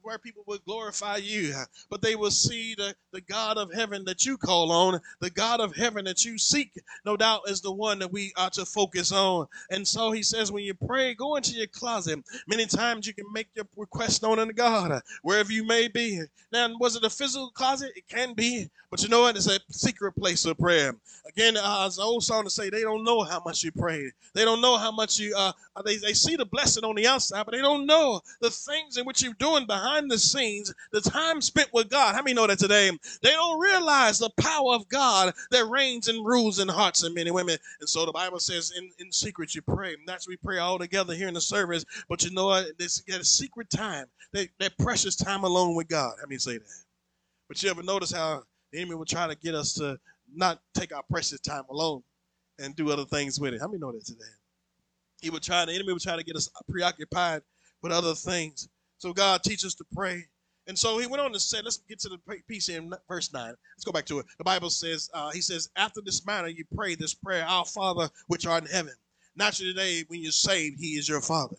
where 0.01 0.17
people 0.19 0.43
would 0.47 0.63
glorify 0.65 1.17
you, 1.17 1.53
but 1.89 2.01
they 2.01 2.15
will 2.15 2.31
see 2.31 2.75
the, 2.75 2.95
the 3.11 3.21
God 3.21 3.57
of 3.57 3.73
heaven 3.73 4.05
that 4.05 4.25
you 4.25 4.37
call 4.37 4.71
on, 4.71 4.99
the 5.19 5.29
God 5.29 5.59
of 5.59 5.75
heaven 5.75 6.05
that 6.05 6.23
you 6.25 6.37
seek. 6.37 6.71
No 7.05 7.17
doubt 7.17 7.41
is 7.47 7.61
the 7.61 7.71
one 7.71 7.99
that 7.99 8.11
we 8.11 8.31
are 8.37 8.49
to 8.51 8.65
focus 8.65 9.11
on. 9.11 9.47
And 9.71 9.87
so 9.87 10.11
he 10.11 10.23
says, 10.23 10.51
when 10.51 10.63
you 10.63 10.73
pray, 10.73 11.13
go 11.15 11.35
into 11.35 11.53
your 11.53 11.67
closet. 11.67 12.19
Many 12.47 12.65
times 12.65 13.07
you 13.07 13.13
can 13.13 13.25
make 13.33 13.47
your 13.55 13.65
request 13.75 14.21
known 14.21 14.39
unto 14.39 14.53
God 14.53 15.01
wherever 15.23 15.51
you 15.51 15.65
may 15.65 15.87
be. 15.87 16.21
Now, 16.51 16.69
was 16.79 16.95
it 16.95 17.03
a 17.03 17.09
physical 17.09 17.51
closet? 17.51 17.91
It 17.95 18.07
can 18.07 18.33
be, 18.33 18.69
but 18.91 19.01
you 19.01 19.09
know 19.09 19.21
what? 19.21 19.35
It's 19.35 19.47
a 19.47 19.59
secret 19.71 20.13
place 20.13 20.45
of 20.45 20.57
prayer. 20.57 20.95
Again, 21.27 21.57
uh, 21.57 21.85
as 21.87 21.95
the 21.95 22.03
old 22.03 22.23
song 22.23 22.43
to 22.43 22.49
say, 22.49 22.69
they 22.69 22.81
don't 22.81 23.03
know 23.03 23.23
how 23.23 23.41
much 23.43 23.63
you 23.63 23.71
prayed. 23.71 24.11
They 24.33 24.45
don't 24.45 24.61
know 24.61 24.77
how 24.77 24.91
much 24.91 25.19
you 25.19 25.33
uh, 25.35 25.51
Uh, 25.75 25.81
they, 25.81 25.97
they 25.97 26.13
see 26.13 26.35
the 26.35 26.45
blessing 26.45 26.83
on 26.83 26.95
the 26.95 27.07
outside, 27.07 27.43
but 27.45 27.51
they 27.51 27.61
don't 27.61 27.85
know 27.87 28.21
the 28.41 28.49
things 28.49 28.97
in 28.97 29.05
which 29.05 29.23
you're 29.23 29.33
doing 29.33 29.65
behind 29.65 30.09
the 30.09 30.17
scenes, 30.19 30.71
the 30.91 31.01
time 31.01 31.41
spent 31.41 31.69
with 31.73 31.89
God. 31.89 32.13
How 32.13 32.21
many 32.21 32.35
know 32.35 32.45
that 32.45 32.59
today? 32.59 32.91
They 33.21 33.31
don't 33.31 33.59
realize 33.59 34.19
the 34.19 34.29
power 34.37 34.75
of 34.75 34.87
God 34.87 35.33
that 35.49 35.65
reigns 35.65 36.09
and 36.09 36.23
rules 36.25 36.59
in 36.59 36.67
hearts 36.67 37.01
of 37.01 37.15
men 37.15 37.25
and 37.25 37.35
women. 37.35 37.57
And 37.79 37.89
so 37.89 38.05
the 38.05 38.11
Bible 38.11 38.39
says, 38.39 38.71
in, 38.77 38.91
in 38.99 39.11
secret 39.11 39.55
you 39.55 39.63
pray. 39.63 39.93
And 39.93 40.07
that's 40.07 40.27
we 40.27 40.37
pray 40.37 40.59
all 40.59 40.77
together 40.77 41.15
here 41.15 41.27
in 41.27 41.33
the 41.33 41.41
service. 41.41 41.85
But 42.07 42.23
you 42.23 42.31
know 42.31 42.45
what? 42.45 42.77
This 42.77 43.01
get 43.01 43.21
a 43.21 43.25
secret 43.25 43.69
time, 43.71 44.05
that, 44.33 44.49
that 44.59 44.77
precious 44.77 45.15
time 45.15 45.43
alone 45.43 45.75
with 45.75 45.87
God. 45.87 46.13
How 46.19 46.27
many 46.27 46.37
say 46.37 46.59
that? 46.59 46.83
But 47.47 47.61
you 47.63 47.69
ever 47.71 47.83
notice 47.83 48.11
how 48.11 48.43
the 48.71 48.79
enemy 48.79 48.95
will 48.95 49.05
try 49.05 49.27
to 49.27 49.35
get 49.35 49.55
us 49.55 49.73
to 49.73 49.99
not 50.35 50.59
take 50.75 50.95
our 50.95 51.03
precious 51.09 51.39
time 51.39 51.63
alone 51.69 52.03
and 52.59 52.75
do 52.75 52.91
other 52.91 53.05
things 53.05 53.39
with 53.39 53.55
it? 53.55 53.59
How 53.59 53.67
many 53.67 53.79
know 53.79 53.91
that 53.91 54.05
today? 54.05 54.23
He 55.23 55.29
would 55.29 55.41
try, 55.41 55.63
the 55.63 55.73
enemy 55.73 55.93
would 55.93 56.01
try 56.01 56.17
to 56.17 56.23
get 56.23 56.35
us 56.35 56.49
preoccupied 56.69 57.41
with 57.81 57.93
other 57.93 58.13
things. 58.13 58.67
So 58.97 59.13
God 59.13 59.41
teaches 59.41 59.65
us 59.65 59.75
to 59.75 59.85
pray. 59.95 60.25
And 60.67 60.77
so 60.77 60.97
he 60.97 61.07
went 61.07 61.21
on 61.21 61.31
to 61.31 61.39
say, 61.39 61.59
let's 61.63 61.77
get 61.77 61.99
to 62.01 62.09
the 62.09 62.17
piece 62.47 62.67
in 62.67 62.93
verse 63.07 63.31
9. 63.33 63.47
Let's 63.47 63.85
go 63.85 63.93
back 63.93 64.05
to 64.07 64.19
it. 64.19 64.25
The 64.37 64.43
Bible 64.43 64.69
says, 64.69 65.09
uh, 65.13 65.31
he 65.31 65.39
says, 65.39 65.69
after 65.77 66.01
this 66.01 66.25
manner 66.25 66.49
you 66.49 66.65
pray 66.75 66.95
this 66.95 67.13
prayer, 67.13 67.45
Our 67.45 67.63
Father 67.63 68.09
which 68.27 68.45
art 68.45 68.65
in 68.65 68.69
heaven. 68.69 68.93
Naturally 69.37 69.73
today, 69.73 70.03
when 70.07 70.21
you're 70.21 70.31
saved, 70.31 70.77
he 70.79 70.91
is 70.97 71.07
your 71.07 71.21
father. 71.21 71.55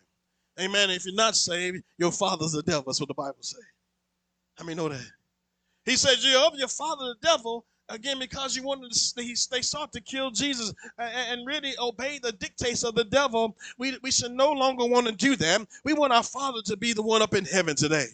Amen. 0.61 0.91
If 0.91 1.07
you're 1.07 1.15
not 1.15 1.35
saved, 1.35 1.83
your 1.97 2.13
father's 2.13 2.53
the 2.53 2.63
devil. 2.63 2.85
That's 2.87 3.01
what 3.01 3.09
the 3.09 3.15
Bible 3.15 3.37
says. 3.41 3.61
How 4.57 4.65
many 4.65 4.77
know 4.77 4.91
that? 4.91 5.05
He 5.85 5.97
says, 5.97 6.25
You're 6.25 6.41
of 6.41 6.55
your 6.57 6.69
father 6.69 7.07
the 7.07 7.27
devil, 7.27 7.67
again 7.89 8.19
because 8.19 8.57
you 8.57 8.63
wanted 8.63 8.91
to 8.93 9.15
they, 9.17 9.35
they 9.51 9.63
sought 9.63 9.93
to 9.93 10.01
kill 10.01 10.31
jesus 10.31 10.73
and 10.99 11.47
really 11.47 11.75
obey 11.79 12.19
the 12.19 12.33
dictates 12.33 12.83
of 12.83 12.95
the 12.95 13.05
devil 13.05 13.57
we, 13.79 13.99
we 14.03 14.11
should 14.11 14.33
no 14.33 14.51
longer 14.53 14.87
want 14.87 15.07
to 15.07 15.13
do 15.13 15.37
that. 15.37 15.67
We 15.85 15.93
want 15.93 16.13
our 16.13 16.23
father 16.23 16.63
to 16.63 16.77
be 16.77 16.93
the 16.93 17.03
one 17.03 17.23
up 17.23 17.35
in 17.35 17.45
heaven 17.45 17.77
today 17.77 18.07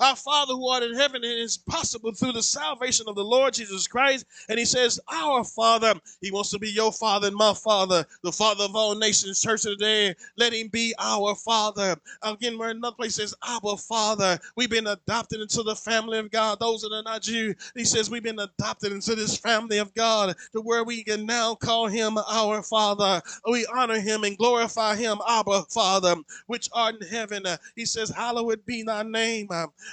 our 0.00 0.16
Father 0.16 0.54
who 0.54 0.68
art 0.68 0.82
in 0.82 0.94
heaven, 0.94 1.24
it 1.24 1.38
is 1.38 1.56
possible 1.58 2.12
through 2.12 2.32
the 2.32 2.42
salvation 2.42 3.06
of 3.08 3.16
the 3.16 3.24
Lord 3.24 3.54
Jesus 3.54 3.86
Christ. 3.86 4.26
And 4.48 4.58
he 4.58 4.64
says, 4.64 5.00
Our 5.12 5.44
Father, 5.44 5.94
he 6.20 6.30
wants 6.30 6.50
to 6.50 6.58
be 6.58 6.70
your 6.70 6.92
Father 6.92 7.28
and 7.28 7.36
my 7.36 7.54
Father, 7.54 8.06
the 8.22 8.32
Father 8.32 8.64
of 8.64 8.76
all 8.76 8.94
nations, 8.96 9.40
church 9.40 9.62
today. 9.62 10.14
Let 10.36 10.52
him 10.54 10.68
be 10.68 10.94
our 10.98 11.34
Father. 11.36 11.96
Again, 12.22 12.58
where 12.58 12.70
another 12.70 12.96
place 12.96 13.16
says, 13.16 13.34
Our 13.46 13.76
Father. 13.78 14.38
We've 14.56 14.70
been 14.70 14.88
adopted 14.88 15.40
into 15.40 15.62
the 15.62 15.76
family 15.76 16.18
of 16.18 16.30
God. 16.30 16.60
Those 16.60 16.82
that 16.82 16.92
are 16.92 17.02
not 17.02 17.22
Jew, 17.22 17.54
he 17.76 17.84
says, 17.84 18.10
We've 18.10 18.22
been 18.22 18.40
adopted 18.40 18.92
into 18.92 19.14
this 19.14 19.38
family 19.38 19.78
of 19.78 19.94
God 19.94 20.36
to 20.52 20.60
where 20.60 20.84
we 20.84 21.04
can 21.04 21.26
now 21.26 21.54
call 21.54 21.86
him 21.88 22.18
our 22.18 22.62
Father. 22.62 23.22
We 23.50 23.66
honor 23.74 24.00
him 24.00 24.24
and 24.24 24.36
glorify 24.38 24.96
him, 24.96 25.18
Abba 25.28 25.64
Father, 25.70 26.16
which 26.46 26.68
art 26.72 26.96
in 27.00 27.08
heaven. 27.08 27.44
He 27.76 27.86
says, 27.86 28.10
Hallowed 28.10 28.64
be 28.66 28.82
thy 28.82 29.02
name. 29.04 29.48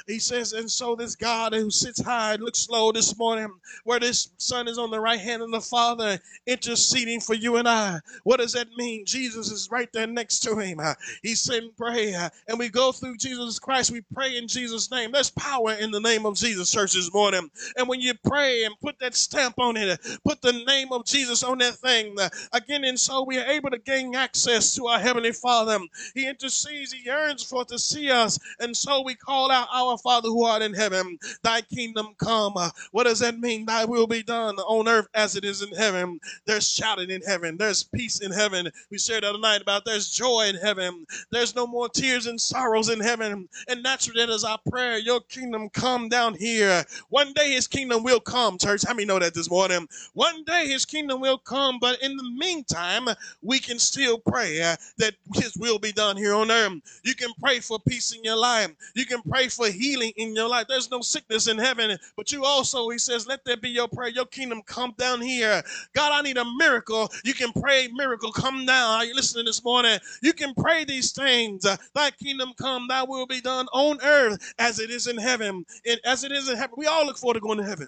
He 0.08 0.20
says, 0.20 0.54
and 0.54 0.70
so 0.70 0.96
this 0.96 1.16
God 1.16 1.54
who 1.54 1.70
sits 1.70 2.02
high 2.02 2.34
and 2.34 2.44
looks 2.44 2.70
low 2.70 2.92
this 2.92 3.18
morning, 3.18 3.50
where 3.84 4.00
this 4.00 4.30
Son 4.38 4.68
is 4.68 4.78
on 4.78 4.92
the 4.92 5.00
right 5.00 5.20
hand 5.20 5.42
of 5.42 5.52
the 5.52 5.62
Father, 5.62 6.20
interceding 6.48 7.20
for 7.20 7.34
you 7.34 7.58
and 7.58 7.68
I. 7.68 8.00
What 8.24 8.40
does 8.40 8.54
that 8.54 8.68
mean? 8.78 9.06
Jesus 9.06 9.52
is 9.52 9.70
right 9.72 9.92
there 9.94 10.08
next 10.08 10.40
to 10.42 10.58
him. 10.58 10.80
He 11.24 11.36
said, 11.36 11.64
pray. 11.78 12.14
And 12.48 12.60
we 12.60 12.70
go 12.70 12.92
through 12.92 13.18
Jesus 13.18 13.60
Christ. 13.60 13.92
We 13.92 14.02
pray 14.14 14.38
in 14.38 14.48
Jesus' 14.48 14.92
name. 14.92 15.12
There's 15.12 15.32
power 15.32 15.74
in 15.74 15.92
the 15.92 16.00
name 16.00 16.26
of 16.26 16.36
Jesus, 16.36 16.72
church, 16.72 16.94
this 16.94 17.14
morning. 17.14 17.50
And 17.78 17.88
when 17.88 18.02
you 18.02 18.14
pray 18.26 18.64
and 18.64 18.74
put 18.82 19.00
that 19.00 19.16
stamp 19.16 19.60
on 19.60 19.78
it, 19.78 20.00
put 20.24 20.42
the 20.42 20.64
name 20.68 20.92
of 20.92 21.06
Jesus 21.06 21.44
on 21.44 21.58
that 21.60 21.76
thing, 21.76 22.16
again, 22.54 22.84
and 22.84 23.00
so 23.00 23.24
we 23.24 23.38
are 23.38 23.46
able 23.46 23.70
to 23.70 23.80
gain 23.80 24.16
access 24.16 24.76
to 24.76 24.88
our 24.88 25.00
Heavenly 25.00 25.32
Father. 25.32 25.80
He 26.14 26.28
intercedes, 26.28 26.94
He 26.94 27.06
yearns 27.06 27.44
for 27.44 27.66
to 27.66 27.80
see 27.80 28.10
us. 28.12 28.40
And 28.60 28.76
so 28.76 29.02
we 29.02 29.16
call 29.16 29.52
out 29.52 29.68
our 29.72 29.81
Father 29.98 30.30
who 30.30 30.44
art 30.44 30.62
in 30.62 30.74
heaven, 30.74 31.18
thy 31.44 31.62
kingdom 31.62 32.16
come. 32.18 32.54
What 32.92 33.04
does 33.06 33.20
that 33.20 33.40
mean? 33.40 33.66
Thy 33.66 33.86
will 33.86 34.08
be 34.08 34.24
done 34.24 34.58
on 34.58 34.88
earth 34.88 35.08
as 35.14 35.36
it 35.36 35.44
is 35.46 35.62
in 35.62 35.74
heaven. 35.76 36.20
There's 36.46 36.70
shouting 36.70 37.10
in 37.10 37.22
heaven. 37.22 37.58
There's 37.58 37.84
peace 37.84 38.20
in 38.20 38.32
heaven. 38.32 38.70
We 38.90 38.98
shared 38.98 39.24
the 39.24 39.30
other 39.30 39.40
night 39.40 39.62
about 39.62 39.86
there's 39.86 40.10
joy 40.10 40.48
in 40.48 40.56
heaven. 40.56 41.06
There's 41.32 41.56
no 41.56 41.68
more 41.68 41.90
tears 41.90 42.28
and 42.28 42.40
sorrows 42.40 42.90
in 42.90 43.00
heaven. 43.00 43.48
And 43.68 43.84
naturally, 43.84 44.26
that 44.26 44.32
is 44.32 44.44
our 44.44 44.60
prayer. 44.70 44.98
Your 44.98 45.22
kingdom 45.22 45.70
come 45.70 46.10
down 46.10 46.36
here. 46.36 46.84
One 47.10 47.34
day 47.34 47.52
his 47.54 47.68
kingdom 47.68 48.04
will 48.04 48.20
come, 48.20 48.58
church. 48.58 48.84
How 48.86 48.94
many 48.94 49.06
know 49.06 49.20
that 49.20 49.34
this 49.34 49.50
morning? 49.50 49.88
One 50.14 50.44
day 50.44 50.68
his 50.68 50.86
kingdom 50.86 51.22
will 51.22 51.38
come, 51.38 51.80
but 51.80 52.02
in 52.02 52.16
the 52.18 52.30
meantime, 52.38 53.08
we 53.42 53.60
can 53.60 53.80
still 53.80 54.20
pray 54.20 54.62
uh, 54.62 54.76
that 54.98 55.16
his 55.36 55.56
will 55.58 55.80
be 55.80 55.92
done 55.92 56.18
here 56.18 56.34
on 56.34 56.52
earth. 56.52 57.02
You 57.04 57.16
can 57.16 57.32
pray 57.42 57.60
for 57.60 57.80
peace 57.88 58.14
in 58.16 58.24
your 58.24 58.36
life. 58.38 58.72
You 58.96 59.06
can 59.06 59.22
pray 59.24 59.48
for 59.48 59.70
healing 59.72 60.12
in 60.18 60.36
your 60.36 60.48
life. 60.48 60.68
There's 60.68 60.92
no 60.92 61.02
sickness 61.02 61.48
in 61.48 61.58
heaven, 61.58 61.98
but 62.16 62.32
you 62.32 62.46
also, 62.46 62.90
he 62.90 62.98
says, 62.98 63.28
let 63.28 63.44
there 63.46 63.58
be 63.58 63.70
your 63.70 63.88
prayer. 63.88 64.10
Your 64.10 64.26
kingdom 64.26 64.62
come 64.66 64.94
down 64.98 65.22
here. 65.22 65.64
God, 65.94 66.12
I 66.12 66.22
need 66.22 66.38
a 66.38 66.46
miracle. 66.58 67.10
You 67.24 67.34
can 67.34 67.52
pray, 67.52 67.90
miracle 67.94 68.32
come 68.32 68.66
down. 68.66 68.96
Are 68.96 69.06
you 69.06 69.16
listening 69.16 69.46
this 69.46 69.64
morning? 69.64 70.00
You 70.22 70.34
can 70.34 70.54
pray 70.54 70.86
these 70.86 71.12
things. 71.12 71.66
Uh, 71.66 71.78
thy 71.94 72.12
kingdom 72.12 72.54
come, 72.60 72.88
thy 72.88 73.04
will 73.04 73.26
be 73.28 73.42
done 73.42 73.68
on 73.74 74.00
earth 74.04 74.54
as 74.60 74.80
it 74.80 74.90
is 74.90 75.08
in 75.08 75.18
heaven. 75.18 75.66
And 75.86 76.00
as 76.06 76.24
it 76.24 76.32
is 76.32 76.50
in 76.50 76.58
heaven. 76.58 76.76
We 76.78 76.88
all 76.88 77.06
look 77.06 77.18
forward 77.18 77.36
to 77.36 77.40
going 77.40 77.58
to 77.58 77.66
heaven. 77.66 77.88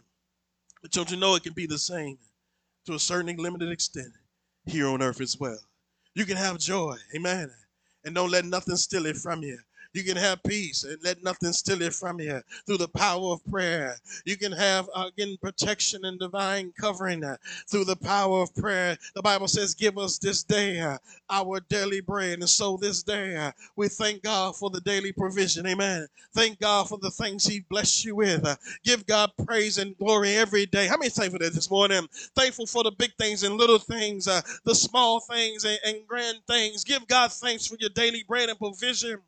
But 0.82 0.92
don't 0.92 1.10
you 1.10 1.18
know 1.18 1.36
it 1.36 1.44
can 1.44 1.54
be 1.54 1.66
the 1.66 1.78
same 1.78 2.18
to 2.86 2.94
a 2.94 3.00
certain 3.00 3.36
limited 3.38 3.72
extent 3.72 4.12
here 4.66 4.88
on 4.88 5.02
earth 5.02 5.22
as 5.22 5.40
well. 5.40 5.60
You 6.16 6.26
can 6.26 6.38
have 6.38 6.60
joy, 6.60 6.98
amen, 7.16 7.50
and 8.06 8.14
don't 8.14 8.30
let 8.30 8.46
nothing 8.46 8.76
steal 8.76 9.06
it 9.06 9.16
from 9.16 9.42
you. 9.42 9.58
You 9.94 10.04
can 10.04 10.18
have 10.18 10.44
peace 10.44 10.84
and 10.84 10.98
let 11.04 11.24
nothing 11.24 11.54
steal 11.54 11.82
it 11.82 11.94
from 11.94 12.20
you 12.20 12.42
through 12.66 12.78
the 12.78 12.88
power 12.88 13.32
of 13.34 13.46
prayer. 13.50 13.96
You 14.26 14.38
can 14.38 14.52
have, 14.52 14.90
again, 14.96 15.38
protection 15.42 16.06
and 16.06 16.20
divine 16.20 16.74
covering 16.80 17.24
uh, 17.24 17.38
through 17.70 17.86
the 17.86 17.96
power 17.96 18.42
of 18.42 18.56
prayer. 18.56 18.98
The 19.16 19.22
Bible 19.22 19.48
says, 19.48 19.74
Give 19.76 19.98
us 19.98 20.18
this 20.18 20.44
day 20.44 20.80
uh, 20.80 20.98
our 21.30 21.60
daily 21.70 22.02
bread. 22.02 22.40
And 22.40 22.50
so 22.50 22.78
this 22.78 23.04
day, 23.04 23.36
uh, 23.36 23.52
we 23.76 23.88
thank 23.88 24.24
God 24.24 24.56
for 24.56 24.70
the 24.70 24.82
daily 24.82 25.12
provision. 25.12 25.68
Amen. 25.68 26.08
Thank 26.34 26.60
God 26.60 26.90
for 26.90 26.98
the 26.98 27.12
things 27.12 27.46
He 27.46 27.62
blessed 27.62 28.06
you 28.06 28.16
with. 28.16 28.46
Give 28.84 29.06
God 29.06 29.32
praise 29.46 29.78
and 29.78 29.98
glory 29.98 30.36
every 30.36 30.66
day. 30.66 30.88
How 30.88 30.98
many 30.98 31.10
thankful 31.10 31.40
that 31.40 31.54
this 31.54 31.70
morning? 31.70 32.08
Thankful 32.36 32.66
for 32.66 32.84
the 32.84 32.92
big 32.92 33.12
things 33.20 33.44
and 33.44 33.58
little 33.58 33.80
things, 33.80 34.26
the 34.26 34.76
small 34.76 35.20
things 35.20 35.66
and, 35.66 35.80
and 35.86 36.08
grand 36.08 36.40
things. 36.48 36.84
Give 36.84 37.08
God 37.08 37.32
thanks 37.32 37.68
for 37.68 37.76
your 37.80 37.90
daily 37.92 38.24
bread 38.28 38.50
and 38.50 38.58
provision. 38.58 39.20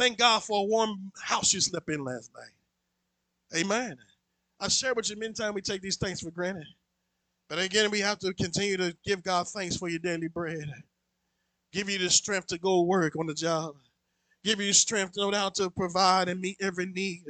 Thank 0.00 0.16
God 0.16 0.42
for 0.42 0.60
a 0.60 0.62
warm 0.62 1.12
house 1.22 1.52
you 1.52 1.60
slept 1.60 1.90
in 1.90 2.02
last 2.02 2.30
night. 2.34 3.60
Amen. 3.60 3.98
I 4.58 4.68
share 4.68 4.94
with 4.94 5.10
you 5.10 5.16
many 5.18 5.34
times 5.34 5.54
we 5.54 5.60
take 5.60 5.82
these 5.82 5.98
things 5.98 6.22
for 6.22 6.30
granted. 6.30 6.64
But 7.50 7.58
again, 7.58 7.90
we 7.90 8.00
have 8.00 8.18
to 8.20 8.32
continue 8.32 8.78
to 8.78 8.96
give 9.04 9.22
God 9.22 9.46
thanks 9.48 9.76
for 9.76 9.90
your 9.90 9.98
daily 9.98 10.28
bread. 10.28 10.72
Give 11.70 11.90
you 11.90 11.98
the 11.98 12.08
strength 12.08 12.46
to 12.46 12.56
go 12.56 12.80
work 12.80 13.14
on 13.14 13.26
the 13.26 13.34
job. 13.34 13.74
Give 14.42 14.58
you 14.58 14.72
strength, 14.72 15.18
no 15.18 15.30
doubt, 15.32 15.56
to 15.56 15.68
provide 15.68 16.30
and 16.30 16.40
meet 16.40 16.56
every 16.62 16.86
need. 16.86 17.24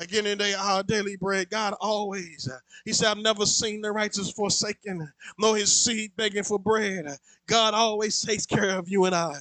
Again, 0.00 0.26
in 0.26 0.36
day, 0.36 0.54
our 0.54 0.82
daily 0.82 1.14
bread, 1.14 1.48
God 1.48 1.74
always, 1.80 2.50
He 2.84 2.92
said, 2.92 3.12
I've 3.12 3.18
never 3.18 3.46
seen 3.46 3.82
the 3.82 3.92
righteous 3.92 4.32
forsaken, 4.32 5.08
nor 5.38 5.56
his 5.56 5.70
seed 5.70 6.10
begging 6.16 6.42
for 6.42 6.58
bread. 6.58 7.06
God 7.46 7.72
always 7.72 8.20
takes 8.20 8.46
care 8.46 8.76
of 8.76 8.88
you 8.88 9.04
and 9.04 9.14
I. 9.14 9.36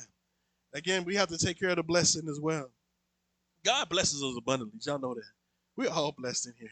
Again, 0.73 1.03
we 1.03 1.15
have 1.15 1.29
to 1.29 1.37
take 1.37 1.59
care 1.59 1.69
of 1.69 1.77
the 1.77 1.83
blessing 1.83 2.27
as 2.29 2.39
well. 2.39 2.69
God 3.65 3.89
blesses 3.89 4.23
us 4.23 4.35
abundantly. 4.37 4.79
Y'all 4.85 4.99
know 4.99 5.15
that. 5.15 5.23
We're 5.75 5.89
all 5.89 6.13
blessed 6.17 6.47
in 6.47 6.53
here. 6.59 6.69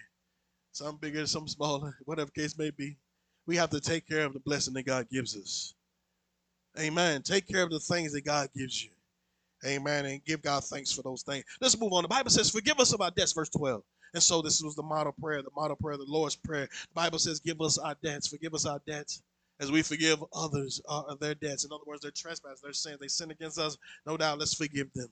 Some 0.72 0.98
bigger, 0.98 1.26
some 1.26 1.48
smaller, 1.48 1.98
whatever 2.06 2.30
case 2.32 2.58
may 2.58 2.70
be. 2.70 2.98
We 3.45 3.56
have 3.56 3.70
to 3.72 3.80
take 3.80 4.08
care 4.08 4.26
of 4.26 4.34
the 4.34 4.39
blessing 4.39 4.74
that 4.76 4.86
God 4.86 5.08
gives 5.10 5.36
us. 5.36 5.74
Amen. 6.80 7.24
Take 7.24 7.48
care 7.48 7.64
of 7.64 7.72
the 7.72 7.80
things 7.80 8.14
that 8.14 8.26
God 8.26 8.50
gives 8.56 8.84
you. 8.84 8.91
Amen. 9.66 10.06
And 10.06 10.24
give 10.26 10.41
God 10.41 10.64
thanks 10.66 10.91
for 10.91 11.02
those 11.02 11.24
things. 11.24 11.43
Let's 11.60 11.80
move 11.80 11.93
on. 11.93 12.04
The 12.04 12.08
Bible 12.08 12.30
says, 12.30 12.52
Forgive 12.52 12.80
us 12.80 12.93
of 12.93 13.02
our 13.02 13.10
debts, 13.10 13.34
verse 13.34 13.50
12. 13.50 13.82
And 14.14 14.22
so 14.22 14.41
this 14.41 14.62
was 14.62 14.76
the 14.76 14.84
model 14.84 15.14
prayer, 15.20 15.41
the 15.41 15.50
model 15.56 15.76
prayer, 15.76 15.98
the 15.98 16.06
Lord's 16.08 16.36
Prayer. 16.36 16.68
The 16.70 16.93
Bible 16.93 17.20
says, 17.20 17.39
Give 17.39 17.60
us 17.62 17.78
our 17.78 17.95
debts, 18.04 18.28
forgive 18.28 18.54
us 18.54 18.66
our 18.66 18.82
debts 18.86 19.24
as 19.60 19.72
we 19.72 19.82
forgive 19.82 20.24
others 20.34 20.82
uh, 20.88 21.16
their 21.16 21.36
debts. 21.36 21.66
In 21.66 21.72
other 21.72 21.84
words, 21.86 22.01
their 22.01 22.12
trespass, 22.12 22.62
their 22.62 22.74
sins, 22.74 22.97
they 22.99 23.08
sin 23.08 23.32
against 23.32 23.60
us. 23.60 23.78
No 24.05 24.18
doubt, 24.18 24.39
let's 24.39 24.53
forgive 24.53 24.91
them. 24.93 25.10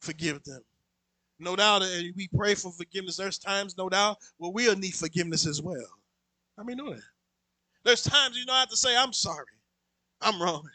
Forgive 0.00 0.42
them. 0.44 0.62
No 1.38 1.56
doubt, 1.56 1.82
and 1.82 2.14
we 2.16 2.28
pray 2.36 2.54
for 2.54 2.70
forgiveness. 2.70 3.16
There's 3.16 3.38
times, 3.38 3.76
no 3.76 3.88
doubt, 3.88 4.18
where 4.36 4.52
we'll 4.52 4.76
need 4.76 4.94
forgiveness 4.94 5.46
as 5.46 5.60
well. 5.60 5.86
I 6.58 6.62
mean, 6.62 6.76
know 6.76 6.90
that. 6.90 7.02
There's 7.84 8.02
times 8.02 8.36
you 8.36 8.46
don't 8.46 8.54
have 8.54 8.68
to 8.68 8.76
say, 8.76 8.96
I'm 8.96 9.12
sorry. 9.12 9.46
I'm 10.20 10.40
wrong. 10.40 10.68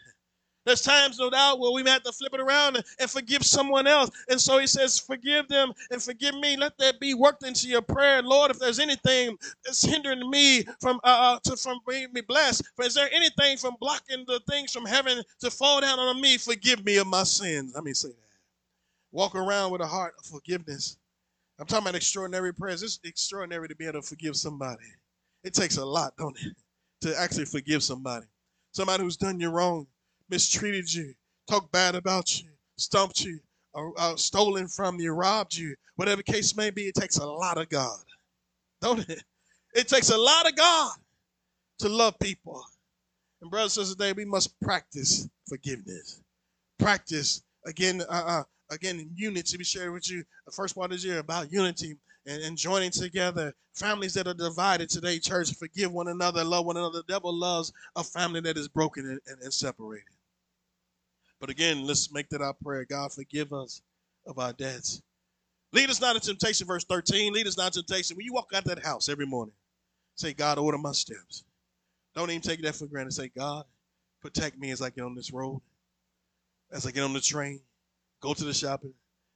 There's 0.68 0.82
times, 0.82 1.18
no 1.18 1.30
doubt, 1.30 1.60
where 1.60 1.72
we 1.72 1.82
have 1.90 2.04
to 2.04 2.12
flip 2.12 2.34
it 2.34 2.42
around 2.42 2.84
and, 3.00 3.10
forgive 3.10 3.44
someone 3.44 3.88
else. 3.88 4.12
And 4.28 4.40
so 4.40 4.60
he 4.60 4.68
says, 4.68 5.00
Forgive 5.00 5.48
them 5.48 5.72
and 5.92 6.04
forgive 6.04 6.36
me. 6.36 6.58
Let 6.58 6.78
that 6.80 7.00
be 7.00 7.14
worked 7.14 7.46
into 7.46 7.70
your 7.70 7.82
prayer. 7.82 8.22
Lord, 8.22 8.52
if 8.52 8.60
there's 8.60 8.78
anything 8.78 9.38
that's 9.64 9.82
hindering 9.82 10.30
me 10.30 10.66
from 10.82 11.00
uh, 11.06 11.38
uh 11.38 11.40
to, 11.46 11.56
from 11.56 11.80
being 11.88 12.10
blessed, 12.28 12.64
is 12.82 12.94
there 12.94 13.08
anything 13.14 13.56
from 13.56 13.78
blocking 13.80 14.26
the 14.28 14.42
things 14.50 14.74
from 14.74 14.86
heaven 14.86 15.24
to 15.40 15.50
fall 15.50 15.80
down 15.80 16.00
on 16.00 16.20
me? 16.20 16.38
Forgive 16.38 16.84
me 16.84 16.98
of 16.98 17.08
my 17.08 17.24
sins. 17.24 17.72
Let 17.74 17.86
me 17.86 17.94
say 17.94 18.10
that. 18.10 18.16
Walk 19.14 19.36
around 19.36 19.72
with 19.72 19.80
a 19.80 19.88
heart 19.88 20.16
of 20.20 20.26
forgiveness. 20.26 20.98
I'm 21.60 21.66
talking 21.66 21.86
about 21.86 21.96
extraordinary 21.96 22.54
prayers. 22.54 22.84
It's 22.84 23.00
extraordinary 23.06 23.70
to 23.70 23.76
be 23.76 23.86
able 23.86 24.02
to 24.02 24.08
forgive 24.08 24.36
somebody. 24.36 24.84
It 25.46 25.54
takes 25.54 25.78
a 25.78 25.86
lot, 25.86 26.18
don't 26.18 26.38
it, 26.42 26.58
to 27.08 27.18
actually 27.18 27.46
forgive 27.46 27.84
somebody. 27.84 28.26
Somebody 28.74 29.04
who's 29.04 29.16
done 29.16 29.40
you 29.40 29.50
wrong 29.50 29.88
mistreated 30.30 30.94
you, 30.94 31.14
talked 31.50 31.72
bad 31.72 31.96
about 31.96 32.42
you, 32.42 32.50
stumped 32.78 33.22
you, 33.22 33.40
or, 33.74 33.94
uh, 33.98 34.16
stolen 34.16 34.68
from 34.68 35.00
you, 35.00 35.12
robbed 35.12 35.56
you, 35.56 35.76
whatever 35.96 36.24
case 36.24 36.56
may 36.56 36.70
be, 36.70 36.84
it 36.84 36.96
takes 36.96 37.18
a 37.18 37.26
lot 37.26 37.58
of 37.58 37.70
God. 37.70 38.00
Don't 38.82 39.08
it? 39.08 39.24
It 39.74 39.88
takes 39.88 40.10
a 40.10 40.18
lot 40.18 40.48
of 40.48 40.56
God 40.56 40.98
to 41.80 41.90
love 41.90 42.18
people. 42.20 42.64
And 43.42 43.52
brothers 43.52 43.78
and 43.78 43.86
sisters, 43.86 43.96
today 43.96 44.14
we 44.14 44.26
must 44.26 44.60
practice 44.62 45.30
forgiveness. 45.48 46.22
Practice 46.80 47.44
again, 47.66 48.02
uh, 48.10 48.24
uh, 48.26 48.44
again, 48.72 49.10
unity. 49.16 49.58
We 49.58 49.64
shared 49.64 49.94
with 49.94 50.10
you 50.10 50.24
the 50.46 50.52
first 50.52 50.76
part 50.76 50.92
of 50.92 51.00
the 51.00 51.08
year 51.08 51.20
about 51.20 51.52
unity 51.52 51.96
and, 52.26 52.42
and 52.42 52.58
joining 52.58 52.92
together. 52.92 53.54
Families 53.76 54.16
that 54.16 54.28
are 54.28 54.34
divided 54.34 54.90
today, 54.90 55.20
church, 55.20 55.54
forgive 55.54 55.92
one 55.92 56.08
another, 56.08 56.44
love 56.44 56.66
one 56.66 56.78
another. 56.78 57.04
The 57.08 57.14
devil 57.14 57.32
loves 57.32 57.72
a 57.96 58.04
family 58.04 58.42
that 58.42 58.58
is 58.58 58.68
broken 58.68 59.06
and, 59.06 59.20
and, 59.28 59.42
and 59.44 59.54
separated. 59.54 60.06
But 61.40 61.50
again, 61.50 61.86
let's 61.86 62.12
make 62.12 62.30
that 62.30 62.42
our 62.42 62.54
prayer. 62.54 62.86
God, 62.86 63.14
forgive 63.14 63.54
us 63.54 63.82
of 64.26 64.40
our 64.40 64.54
debts. 64.54 65.02
Lead 65.74 65.90
us 65.90 66.02
not 66.02 66.16
into 66.16 66.28
temptation, 66.28 66.66
verse 66.66 66.86
13. 66.86 67.34
Lead 67.34 67.48
us 67.48 67.58
not 67.58 67.76
into 67.76 67.84
temptation. 67.84 68.16
When 68.16 68.26
you 68.26 68.34
walk 68.34 68.52
out 68.54 68.66
of 68.66 68.70
that 68.70 68.84
house 68.84 69.10
every 69.10 69.26
morning, 69.26 69.54
say, 70.16 70.34
God, 70.34 70.58
order 70.58 70.78
my 70.78 70.94
steps. 70.94 71.44
Don't 72.16 72.32
even 72.32 72.42
take 72.42 72.62
that 72.64 72.76
for 72.76 72.88
granted. 72.88 73.14
Say, 73.14 73.30
God, 73.38 73.66
protect 74.22 74.58
me 74.58 74.72
as 74.72 74.82
I 74.82 74.90
get 74.90 75.04
on 75.04 75.14
this 75.14 75.32
road, 75.32 75.62
as 76.72 76.88
I 76.88 76.92
get 76.92 77.04
on 77.04 77.14
the 77.14 77.22
train, 77.22 77.60
go 78.22 78.34
to 78.34 78.44
the 78.44 78.54
shopping, 78.54 78.94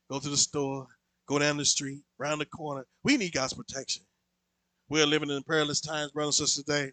go 0.10 0.20
to 0.20 0.30
the 0.30 0.38
store, 0.38 0.88
go 1.28 1.38
down 1.38 1.58
the 1.58 1.66
street, 1.66 2.02
round 2.18 2.42
the 2.42 2.46
corner. 2.46 2.86
We 3.04 3.18
need 3.18 3.34
God's 3.34 3.54
protection. 3.54 4.04
We're 4.90 5.06
living 5.06 5.30
in 5.30 5.44
perilous 5.44 5.80
times, 5.80 6.12
brothers 6.12 6.40
and 6.40 6.50
sisters, 6.50 6.66
today, 6.66 6.92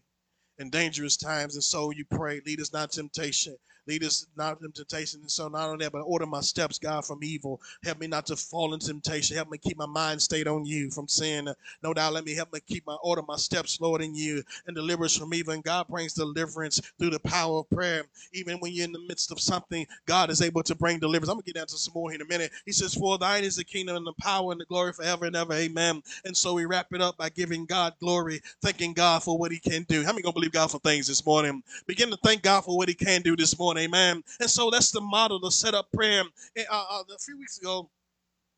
in 0.58 0.70
dangerous 0.70 1.16
times. 1.16 1.54
And 1.54 1.64
so 1.64 1.90
you 1.90 2.04
pray, 2.04 2.40
lead 2.46 2.60
us 2.60 2.72
not 2.72 2.92
temptation, 2.92 3.56
Lead 3.88 4.04
us 4.04 4.26
not 4.36 4.60
into 4.62 4.84
temptation. 4.84 5.20
And 5.22 5.30
so 5.30 5.48
not 5.48 5.70
only 5.70 5.86
that, 5.86 5.92
but 5.92 6.00
order 6.02 6.26
my 6.26 6.42
steps, 6.42 6.78
God, 6.78 7.06
from 7.06 7.24
evil. 7.24 7.60
Help 7.84 8.00
me 8.00 8.06
not 8.06 8.26
to 8.26 8.36
fall 8.36 8.74
into 8.74 8.88
temptation. 8.88 9.36
Help 9.36 9.50
me 9.50 9.58
keep 9.58 9.78
my 9.78 9.86
mind 9.86 10.22
stayed 10.22 10.48
on 10.48 10.66
you 10.66 10.90
from 10.90 11.08
sin. 11.08 11.48
No 11.82 11.94
doubt, 11.94 12.12
let 12.12 12.24
me 12.24 12.34
help 12.34 12.52
me 12.52 12.60
keep 12.68 12.86
my 12.86 12.96
order 13.02 13.22
my 13.26 13.36
steps, 13.36 13.80
Lord, 13.80 14.02
in 14.02 14.14
you, 14.14 14.42
and 14.66 14.76
deliver 14.76 15.06
us 15.06 15.16
from 15.16 15.34
evil. 15.34 15.54
And 15.54 15.64
God 15.64 15.88
brings 15.88 16.14
deliverance 16.14 16.80
through 16.98 17.10
the 17.10 17.20
power 17.20 17.60
of 17.60 17.70
prayer. 17.70 18.04
Even 18.32 18.58
when 18.58 18.72
you're 18.72 18.84
in 18.84 18.92
the 18.92 19.06
midst 19.08 19.32
of 19.32 19.40
something, 19.40 19.86
God 20.06 20.30
is 20.30 20.42
able 20.42 20.62
to 20.64 20.74
bring 20.74 20.98
deliverance. 20.98 21.30
I'm 21.30 21.36
gonna 21.36 21.44
get 21.44 21.56
down 21.56 21.66
to 21.68 21.78
some 21.78 21.94
more 21.94 22.10
here 22.10 22.16
in 22.16 22.22
a 22.22 22.28
minute. 22.28 22.52
He 22.66 22.72
says, 22.72 22.94
For 22.94 23.18
thine 23.18 23.44
is 23.44 23.56
the 23.56 23.64
kingdom 23.64 23.96
and 23.96 24.06
the 24.06 24.12
power 24.20 24.52
and 24.52 24.60
the 24.60 24.66
glory 24.66 24.92
forever 24.92 25.26
and 25.26 25.36
ever. 25.36 25.54
Amen. 25.54 26.02
And 26.24 26.36
so 26.36 26.54
we 26.54 26.66
wrap 26.66 26.88
it 26.92 27.00
up 27.00 27.16
by 27.16 27.30
giving 27.30 27.64
God 27.66 27.94
glory, 28.00 28.42
thanking 28.62 28.92
God 28.92 29.22
for 29.22 29.38
what 29.38 29.52
he 29.52 29.58
can 29.58 29.84
do. 29.84 30.02
How 30.04 30.12
many 30.12 30.22
gonna 30.22 30.34
believe 30.34 30.52
God 30.52 30.70
for 30.70 30.78
things 30.80 31.06
this 31.06 31.24
morning? 31.24 31.62
Begin 31.86 32.10
to 32.10 32.18
thank 32.24 32.42
God 32.42 32.62
for 32.64 32.76
what 32.76 32.88
he 32.88 32.94
can 32.94 33.22
do 33.22 33.36
this 33.36 33.58
morning. 33.58 33.77
Amen. 33.78 34.22
And 34.40 34.50
so 34.50 34.70
that's 34.70 34.90
the 34.90 35.00
model 35.00 35.40
to 35.40 35.50
set 35.50 35.74
up 35.74 35.90
prayer. 35.92 36.22
And, 36.56 36.66
uh, 36.70 36.84
uh, 36.90 37.02
a 37.14 37.18
few 37.18 37.38
weeks 37.38 37.58
ago, 37.58 37.90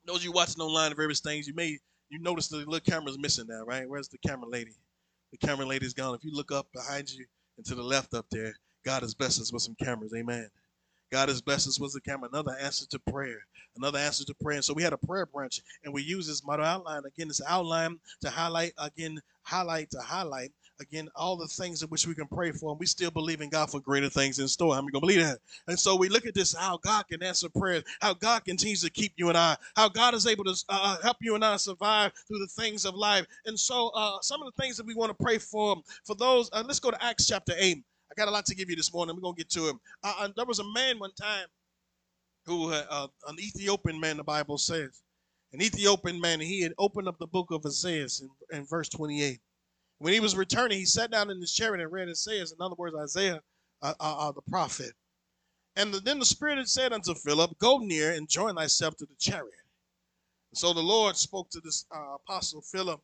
those 0.06 0.24
you 0.24 0.32
watching 0.32 0.62
online 0.62 0.94
various 0.96 1.20
things, 1.20 1.46
you 1.46 1.54
may 1.54 1.78
you 2.08 2.18
notice 2.18 2.48
the 2.48 2.56
little 2.56 2.80
camera's 2.80 3.18
missing 3.18 3.46
now, 3.48 3.64
right? 3.64 3.88
Where's 3.88 4.08
the 4.08 4.18
camera 4.18 4.48
lady? 4.48 4.72
The 5.32 5.38
camera 5.38 5.66
lady's 5.66 5.94
gone. 5.94 6.14
If 6.14 6.24
you 6.24 6.32
look 6.34 6.50
up 6.50 6.66
behind 6.74 7.10
you 7.10 7.24
and 7.56 7.64
to 7.66 7.74
the 7.76 7.82
left 7.82 8.14
up 8.14 8.26
there, 8.30 8.52
God 8.84 9.02
has 9.02 9.14
blessed 9.14 9.40
us 9.40 9.52
with 9.52 9.62
some 9.62 9.76
cameras. 9.76 10.12
Amen. 10.16 10.48
God 11.12 11.28
has 11.28 11.40
blessed 11.40 11.68
us 11.68 11.80
with 11.80 11.92
the 11.92 12.00
camera. 12.00 12.28
Another 12.32 12.56
answer 12.60 12.86
to 12.88 12.98
prayer. 12.98 13.38
Another 13.76 13.98
answer 13.98 14.24
to 14.24 14.34
prayer. 14.34 14.56
And 14.56 14.64
so 14.64 14.74
we 14.74 14.82
had 14.82 14.92
a 14.92 14.98
prayer 14.98 15.26
branch, 15.26 15.60
and 15.84 15.92
we 15.92 16.02
use 16.02 16.26
this 16.26 16.44
model 16.44 16.64
outline 16.64 17.02
again. 17.06 17.28
This 17.28 17.40
outline 17.46 17.98
to 18.22 18.30
highlight 18.30 18.72
again, 18.78 19.20
highlight 19.42 19.90
to 19.90 20.00
highlight 20.00 20.50
again, 20.80 21.08
all 21.14 21.36
the 21.36 21.46
things 21.46 21.82
in 21.82 21.88
which 21.88 22.06
we 22.06 22.14
can 22.14 22.26
pray 22.26 22.52
for, 22.52 22.70
and 22.70 22.80
we 22.80 22.86
still 22.86 23.10
believe 23.10 23.40
in 23.40 23.50
God 23.50 23.70
for 23.70 23.80
greater 23.80 24.08
things 24.08 24.38
in 24.38 24.48
store. 24.48 24.74
How 24.74 24.80
many 24.80 24.92
gonna 24.92 25.02
believe 25.02 25.20
that? 25.20 25.38
And 25.68 25.78
so 25.78 25.94
we 25.94 26.08
look 26.08 26.26
at 26.26 26.34
this, 26.34 26.54
how 26.54 26.78
God 26.78 27.06
can 27.08 27.22
answer 27.22 27.48
prayers, 27.48 27.84
how 28.00 28.14
God 28.14 28.44
continues 28.44 28.82
to 28.82 28.90
keep 28.90 29.12
you 29.16 29.28
and 29.28 29.38
I, 29.38 29.56
how 29.76 29.88
God 29.88 30.14
is 30.14 30.26
able 30.26 30.44
to 30.44 30.52
uh, 30.68 30.78
uh, 30.82 31.02
help 31.02 31.18
you 31.20 31.34
and 31.34 31.44
I 31.44 31.56
survive 31.56 32.12
through 32.26 32.38
the 32.38 32.48
things 32.48 32.84
of 32.84 32.94
life. 32.94 33.26
And 33.46 33.58
so 33.58 33.88
uh, 33.94 34.18
some 34.22 34.42
of 34.42 34.52
the 34.54 34.62
things 34.62 34.76
that 34.78 34.86
we 34.86 34.94
want 34.94 35.16
to 35.16 35.24
pray 35.24 35.38
for, 35.38 35.76
for 36.04 36.14
those, 36.14 36.48
uh, 36.52 36.64
let's 36.66 36.80
go 36.80 36.90
to 36.90 37.04
Acts 37.04 37.26
chapter 37.26 37.52
8. 37.56 37.78
I 38.10 38.14
got 38.16 38.28
a 38.28 38.30
lot 38.30 38.46
to 38.46 38.54
give 38.54 38.70
you 38.70 38.76
this 38.76 38.92
morning. 38.92 39.14
We're 39.14 39.22
gonna 39.22 39.36
get 39.36 39.50
to 39.50 39.68
him. 39.68 39.80
Uh, 40.02 40.14
uh, 40.18 40.28
there 40.36 40.46
was 40.46 40.58
a 40.58 40.72
man 40.72 40.98
one 40.98 41.12
time 41.14 41.46
who, 42.46 42.72
an 42.72 43.38
Ethiopian 43.38 44.00
man, 44.00 44.16
the 44.16 44.24
Bible 44.24 44.58
says, 44.58 45.02
an 45.52 45.62
Ethiopian 45.62 46.20
man, 46.20 46.40
he 46.40 46.62
had 46.62 46.72
opened 46.78 47.06
up 47.06 47.18
the 47.18 47.26
book 47.26 47.50
of 47.50 47.66
Isaiah 47.66 48.06
in, 48.20 48.58
in 48.58 48.64
verse 48.66 48.88
28. 48.88 49.40
When 50.00 50.14
he 50.14 50.20
was 50.20 50.34
returning, 50.34 50.78
he 50.78 50.86
sat 50.86 51.10
down 51.10 51.30
in 51.30 51.40
his 51.40 51.52
chariot 51.52 51.82
and 51.82 51.92
read 51.92 52.08
Isaiah, 52.08 52.42
in 52.42 52.60
other 52.64 52.74
words, 52.74 52.96
Isaiah, 52.96 53.42
uh, 53.82 53.94
uh, 54.00 54.16
uh, 54.28 54.32
the 54.32 54.40
prophet. 54.40 54.92
And 55.76 55.92
the, 55.92 56.00
then 56.00 56.18
the 56.18 56.24
Spirit 56.24 56.66
said 56.68 56.94
unto 56.94 57.14
Philip, 57.14 57.58
Go 57.58 57.78
near 57.78 58.12
and 58.12 58.26
join 58.26 58.54
thyself 58.54 58.96
to 58.96 59.04
the 59.04 59.14
chariot. 59.18 59.52
And 60.50 60.58
so 60.58 60.72
the 60.72 60.80
Lord 60.80 61.16
spoke 61.16 61.50
to 61.50 61.60
this 61.60 61.84
uh, 61.94 62.14
apostle 62.14 62.62
Philip. 62.62 62.98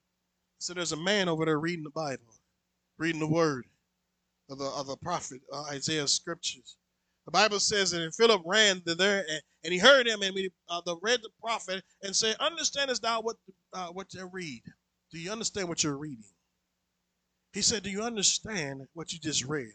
He 0.59 0.63
said, 0.63 0.77
There's 0.77 0.93
a 0.93 0.97
man 0.97 1.29
over 1.29 1.45
there 1.45 1.61
reading 1.61 1.85
the 1.85 1.91
Bible, 1.91 2.35
reading 2.97 3.21
the 3.21 3.29
word 3.29 3.67
of 4.49 4.59
the, 4.59 4.65
of 4.65 4.87
the 4.87 4.97
prophet 4.97 5.43
uh, 5.53 5.65
Isaiah's 5.65 6.15
scriptures. 6.15 6.77
The 7.27 7.33
Bible 7.33 7.61
says 7.61 7.91
that 7.91 8.15
Philip 8.17 8.41
ran 8.47 8.81
there 8.87 9.25
and, 9.29 9.43
and 9.65 9.73
he 9.73 9.79
heard 9.79 10.07
him 10.07 10.23
and 10.23 10.35
we 10.35 10.51
uh, 10.71 10.81
the, 10.87 10.97
read 11.03 11.21
the 11.23 11.31
prophet 11.43 11.85
and 12.03 12.17
said, 12.17 12.37
Understandest 12.41 13.03
thou 13.03 13.21
what, 13.21 13.37
uh, 13.75 13.89
what 13.89 14.15
you 14.15 14.31
read? 14.33 14.63
Do 15.13 15.19
you 15.19 15.31
understand 15.31 15.69
what 15.69 15.85
you're 15.85 15.99
reading? 15.99 16.25
He 17.57 17.63
said, 17.63 17.83
Do 17.83 17.89
you 17.89 18.03
understand 18.03 18.83
what 18.93 19.15
you 19.15 19.19
just 19.19 19.43
read? 19.47 19.73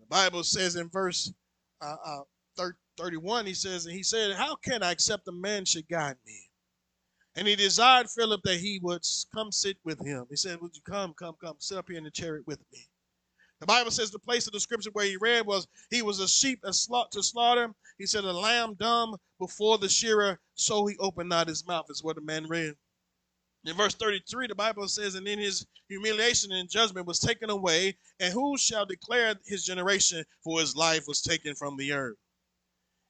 The 0.00 0.06
Bible 0.06 0.42
says 0.42 0.74
in 0.74 0.88
verse 0.88 1.32
uh, 1.80 1.94
uh, 2.58 2.70
31, 2.98 3.46
he 3.46 3.54
says, 3.54 3.86
and 3.86 3.94
he 3.94 4.02
said, 4.02 4.34
How 4.34 4.56
can 4.56 4.82
I 4.82 4.90
accept 4.90 5.28
a 5.28 5.32
man 5.32 5.64
should 5.64 5.88
guide 5.88 6.16
me? 6.26 6.50
And 7.36 7.46
he 7.46 7.54
desired 7.54 8.10
Philip 8.10 8.40
that 8.42 8.58
he 8.58 8.80
would 8.82 9.02
come 9.32 9.52
sit 9.52 9.76
with 9.84 10.04
him. 10.04 10.26
He 10.28 10.34
said, 10.34 10.60
Would 10.60 10.74
you 10.74 10.82
come, 10.82 11.14
come, 11.14 11.36
come, 11.40 11.54
sit 11.60 11.78
up 11.78 11.86
here 11.86 11.98
in 11.98 12.04
the 12.04 12.10
chariot 12.10 12.48
with 12.48 12.58
me? 12.72 12.88
The 13.60 13.66
Bible 13.66 13.92
says 13.92 14.10
the 14.10 14.18
place 14.18 14.48
of 14.48 14.52
the 14.52 14.58
scripture 14.58 14.90
where 14.92 15.06
he 15.06 15.16
read 15.18 15.46
was 15.46 15.68
he 15.90 16.02
was 16.02 16.18
a 16.18 16.26
sheep 16.26 16.62
to 16.64 16.72
slaughter. 16.72 17.72
He 17.96 18.06
said, 18.06 18.24
A 18.24 18.32
lamb 18.32 18.74
dumb 18.74 19.14
before 19.38 19.78
the 19.78 19.88
shearer, 19.88 20.40
so 20.56 20.84
he 20.86 20.96
opened 20.98 21.28
not 21.28 21.46
his 21.46 21.64
mouth, 21.64 21.86
is 21.90 22.02
what 22.02 22.16
the 22.16 22.22
man 22.22 22.48
read. 22.48 22.74
In 23.66 23.74
verse 23.74 23.94
33, 23.94 24.46
the 24.46 24.54
Bible 24.54 24.86
says, 24.86 25.16
And 25.16 25.26
in 25.26 25.40
his 25.40 25.66
humiliation 25.88 26.52
and 26.52 26.70
judgment 26.70 27.06
was 27.06 27.18
taken 27.18 27.50
away, 27.50 27.96
and 28.20 28.32
who 28.32 28.56
shall 28.56 28.86
declare 28.86 29.34
his 29.44 29.64
generation, 29.64 30.24
for 30.44 30.60
his 30.60 30.76
life 30.76 31.04
was 31.08 31.20
taken 31.20 31.56
from 31.56 31.76
the 31.76 31.92
earth? 31.92 32.16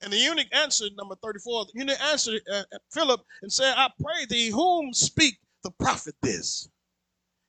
And 0.01 0.11
the 0.13 0.17
eunuch 0.17 0.49
answered, 0.53 0.93
number 0.97 1.15
34, 1.23 1.67
the 1.67 1.73
eunuch 1.75 2.01
answered 2.01 2.41
uh, 2.51 2.65
uh, 2.73 2.79
Philip 2.91 3.21
and 3.43 3.53
said, 3.53 3.75
I 3.77 3.91
pray 4.03 4.25
thee, 4.29 4.49
whom 4.51 4.95
speak 4.95 5.39
the 5.63 5.71
prophet 5.73 6.15
this? 6.23 6.69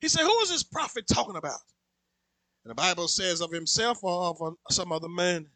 He 0.01 0.10
said, 0.10 0.24
Who 0.24 0.39
is 0.39 0.49
this 0.49 0.64
prophet 0.64 1.05
talking 1.08 1.38
about? 1.38 1.60
And 2.64 2.72
the 2.72 2.76
Bible 2.76 3.08
says 3.08 3.41
of 3.41 3.51
himself 3.51 4.03
or 4.03 4.26
of 4.26 4.41
uh, 4.41 4.51
some 4.70 4.91
other 4.91 5.10
man. 5.10 5.47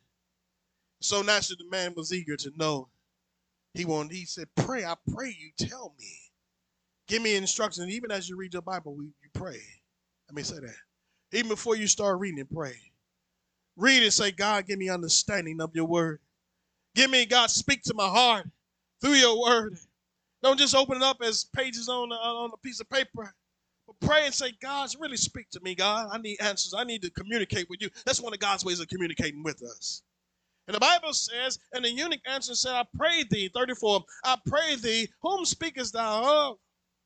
So 1.02 1.22
naturally, 1.22 1.64
the 1.64 1.70
man 1.70 1.93
was 1.95 2.14
eager 2.14 2.38
to 2.38 2.52
know. 2.56 2.88
He 3.74 3.86
wanted, 3.86 4.16
he 4.16 4.26
said, 4.26 4.47
Pray, 4.56 4.86
I 4.86 4.95
pray 5.14 5.36
you 5.38 5.52
tell 5.58 5.93
me 5.99 6.31
Give 7.12 7.22
me 7.22 7.36
instructions. 7.36 7.93
Even 7.93 8.09
as 8.09 8.30
you 8.30 8.38
read 8.38 8.53
your 8.53 8.62
Bible, 8.62 8.95
you 9.03 9.12
pray. 9.34 9.59
Let 10.30 10.34
me 10.34 10.43
say 10.43 10.59
that. 10.62 10.76
Even 11.34 11.49
before 11.49 11.76
you 11.76 11.86
start 11.86 12.22
reading, 12.22 12.47
pray. 12.49 12.72
Read 13.76 14.03
and 14.03 14.14
say, 14.14 14.32
God, 14.32 14.66
give 14.66 14.80
me 14.80 14.88
understanding 14.88 15.59
of 15.59 15.76
your 15.76 15.84
word. 15.84 16.22
Give 16.95 17.12
me, 17.12 17.26
God, 17.26 17.49
speak 17.49 17.84
to 17.84 17.93
my 17.93 18.07
heart 18.07 18.47
through 19.01 19.16
your 19.16 19.41
word. 19.41 19.78
Don't 20.41 20.57
just 20.57 20.74
open 20.74 20.95
it 20.95 21.03
up 21.03 21.18
as 21.22 21.47
pages 21.53 21.89
on, 21.89 22.14
on 22.14 22.51
a 22.53 22.57
piece 22.66 22.80
of 22.80 22.89
paper. 22.89 23.34
But 23.88 24.07
pray 24.07 24.24
and 24.24 24.34
say, 24.34 24.53
God, 24.62 24.89
really 24.97 25.18
speak 25.18 25.49
to 25.49 25.59
me, 25.59 25.76
God. 25.76 26.07
I 26.14 26.18
need 26.18 26.39
answers. 26.39 26.74
I 26.74 26.86
need 26.86 27.01
to 27.01 27.09
communicate 27.09 27.70
with 27.70 27.82
you. 27.82 27.89
That's 28.05 28.22
one 28.22 28.34
of 28.34 28.39
God's 28.39 28.64
ways 28.64 28.80
of 28.80 28.88
communicating 28.88 29.43
with 29.43 29.62
us. 29.64 30.01
And 30.68 30.76
the 30.76 30.80
Bible 30.80 31.12
says, 31.12 31.59
and 31.74 31.84
the 31.84 31.91
eunuch 31.91 32.22
answered 32.26 32.51
and 32.51 32.57
said, 32.57 32.72
I 32.72 32.86
pray 32.95 33.26
thee, 33.30 33.51
34, 33.53 34.01
I 34.24 34.38
pray 34.45 34.78
thee, 34.78 35.09
whom 35.22 35.43
speakest 35.43 35.91
thou 35.91 36.51
of? 36.51 36.57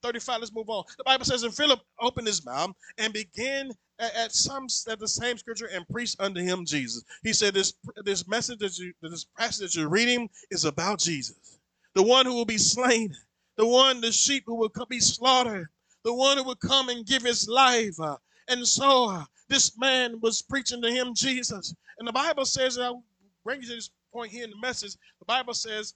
35, 0.05 0.39
let's 0.39 0.53
move 0.53 0.69
on. 0.69 0.83
The 0.97 1.03
Bible 1.03 1.25
says, 1.25 1.41
And 1.41 1.53
Philip 1.53 1.79
opened 1.99 2.27
his 2.27 2.45
mouth 2.45 2.75
and 2.99 3.11
began 3.11 3.71
at, 3.97 4.33
some 4.35 4.67
at 4.87 4.99
the 4.99 5.07
same 5.07 5.37
scripture 5.37 5.69
and 5.73 5.87
preached 5.87 6.17
unto 6.19 6.41
him 6.41 6.63
Jesus. 6.63 7.03
He 7.23 7.33
said 7.33 7.55
this 7.55 7.73
this 8.03 8.27
message 8.27 8.59
that 8.59 8.77
you 8.77 8.93
this 9.01 9.25
passage 9.37 9.73
that 9.73 9.79
you're 9.79 9.89
reading 9.89 10.29
is 10.51 10.65
about 10.65 10.99
Jesus, 10.99 11.57
the 11.95 12.03
one 12.03 12.25
who 12.25 12.33
will 12.33 12.45
be 12.45 12.57
slain, 12.57 13.15
the 13.55 13.65
one 13.65 13.99
the 13.99 14.11
sheep 14.11 14.43
who 14.45 14.55
will 14.55 14.71
be 14.87 14.99
slaughtered, 14.99 15.67
the 16.03 16.13
one 16.13 16.37
who 16.37 16.43
will 16.43 16.55
come 16.55 16.89
and 16.89 17.05
give 17.05 17.23
his 17.23 17.47
life. 17.47 17.99
Uh, 17.99 18.17
and 18.47 18.67
so 18.67 19.09
uh, 19.09 19.23
this 19.47 19.75
man 19.79 20.19
was 20.21 20.43
preaching 20.43 20.81
to 20.83 20.91
him 20.91 21.15
Jesus, 21.15 21.73
and 21.97 22.07
the 22.07 22.13
Bible 22.13 22.45
says, 22.45 22.77
I'll 22.77 23.03
bring 23.43 23.61
you 23.61 23.69
to 23.69 23.75
this 23.75 23.89
point 24.13 24.31
here 24.31 24.43
in 24.43 24.51
the 24.51 24.59
message. 24.61 24.95
The 25.19 25.25
Bible 25.25 25.55
says, 25.55 25.95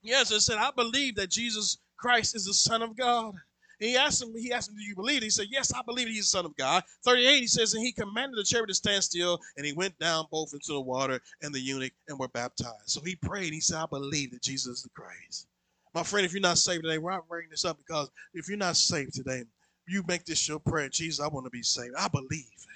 yes, 0.00 0.30
it 0.30 0.40
said, 0.40 0.58
I 0.58 0.70
believe 0.70 1.16
that 1.16 1.30
Jesus 1.30 1.78
Christ 2.02 2.34
is 2.34 2.44
the 2.44 2.52
Son 2.52 2.82
of 2.82 2.96
God. 2.96 3.34
And 3.80 3.90
he 3.90 3.96
asked 3.96 4.22
him, 4.22 4.34
he 4.36 4.52
asked 4.52 4.70
him, 4.70 4.76
Do 4.76 4.82
you 4.82 4.94
believe? 4.94 5.22
He 5.22 5.30
said, 5.30 5.46
Yes, 5.50 5.72
I 5.72 5.80
believe 5.86 6.08
he's 6.08 6.24
the 6.24 6.38
Son 6.38 6.44
of 6.44 6.56
God. 6.56 6.82
38, 7.04 7.40
he 7.40 7.46
says, 7.46 7.74
And 7.74 7.84
he 7.84 7.92
commanded 7.92 8.36
the 8.36 8.44
chariot 8.44 8.68
to 8.68 8.74
stand 8.74 9.04
still, 9.04 9.38
and 9.56 9.64
he 9.64 9.72
went 9.72 9.98
down 9.98 10.26
both 10.30 10.52
into 10.52 10.72
the 10.72 10.80
water 10.80 11.20
and 11.42 11.54
the 11.54 11.60
eunuch 11.60 11.92
and 12.08 12.18
were 12.18 12.28
baptized. 12.28 12.86
So 12.86 13.00
he 13.00 13.14
prayed, 13.14 13.52
he 13.52 13.60
said, 13.60 13.78
I 13.78 13.86
believe 13.86 14.32
that 14.32 14.42
Jesus 14.42 14.78
is 14.78 14.82
the 14.82 14.90
Christ. 14.90 15.46
My 15.94 16.02
friend, 16.02 16.26
if 16.26 16.32
you're 16.32 16.40
not 16.40 16.58
saved 16.58 16.84
today, 16.84 16.98
we're 16.98 17.12
not 17.12 17.28
bringing 17.28 17.50
this 17.50 17.64
up 17.64 17.78
because 17.78 18.10
if 18.34 18.48
you're 18.48 18.58
not 18.58 18.76
saved 18.76 19.14
today, 19.14 19.44
you 19.86 20.02
make 20.08 20.24
this 20.24 20.48
your 20.48 20.58
prayer. 20.58 20.88
Jesus, 20.88 21.24
I 21.24 21.28
want 21.28 21.46
to 21.46 21.50
be 21.50 21.62
saved. 21.62 21.94
I 21.98 22.08
believe. 22.08 22.66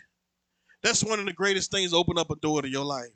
That's 0.82 1.02
one 1.02 1.18
of 1.18 1.26
the 1.26 1.32
greatest 1.32 1.70
things 1.70 1.92
open 1.92 2.18
up 2.18 2.30
a 2.30 2.36
door 2.36 2.62
to 2.62 2.68
your 2.68 2.84
life. 2.84 3.10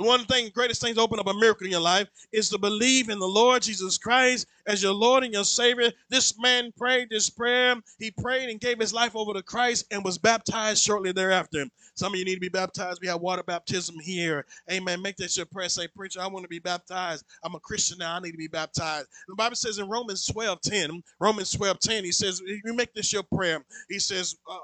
The 0.00 0.06
one 0.06 0.24
thing, 0.24 0.50
greatest 0.54 0.80
thing 0.80 0.94
to 0.94 1.00
open 1.02 1.20
up 1.20 1.26
a 1.26 1.34
miracle 1.34 1.66
in 1.66 1.72
your 1.72 1.82
life 1.82 2.08
is 2.32 2.48
to 2.48 2.58
believe 2.58 3.10
in 3.10 3.18
the 3.18 3.28
Lord 3.28 3.60
Jesus 3.60 3.98
Christ 3.98 4.46
as 4.66 4.82
your 4.82 4.94
Lord 4.94 5.24
and 5.24 5.34
your 5.34 5.44
Savior. 5.44 5.92
This 6.08 6.40
man 6.40 6.72
prayed 6.74 7.10
this 7.10 7.28
prayer. 7.28 7.76
He 7.98 8.10
prayed 8.10 8.48
and 8.48 8.58
gave 8.58 8.78
his 8.78 8.94
life 8.94 9.14
over 9.14 9.34
to 9.34 9.42
Christ 9.42 9.84
and 9.90 10.02
was 10.02 10.16
baptized 10.16 10.82
shortly 10.82 11.12
thereafter. 11.12 11.66
Some 11.96 12.14
of 12.14 12.18
you 12.18 12.24
need 12.24 12.36
to 12.36 12.40
be 12.40 12.48
baptized. 12.48 13.00
We 13.02 13.08
have 13.08 13.20
water 13.20 13.42
baptism 13.42 13.96
here. 14.00 14.46
Amen. 14.72 15.02
Make 15.02 15.18
that 15.18 15.36
your 15.36 15.44
prayer. 15.44 15.68
Say, 15.68 15.86
Preacher, 15.88 16.22
I 16.22 16.28
want 16.28 16.44
to 16.44 16.48
be 16.48 16.60
baptized. 16.60 17.26
I'm 17.44 17.54
a 17.54 17.60
Christian 17.60 17.98
now. 17.98 18.16
I 18.16 18.20
need 18.20 18.32
to 18.32 18.38
be 18.38 18.48
baptized. 18.48 19.08
The 19.28 19.34
Bible 19.34 19.56
says 19.56 19.76
in 19.76 19.90
Romans 19.90 20.24
12 20.24 20.62
10, 20.62 21.02
Romans 21.20 21.50
12 21.50 21.78
10, 21.78 22.04
he 22.04 22.12
says, 22.12 22.40
You 22.40 22.72
make 22.72 22.94
this 22.94 23.12
your 23.12 23.24
prayer. 23.24 23.62
He 23.90 23.98
says, 23.98 24.34
uh, 24.50 24.56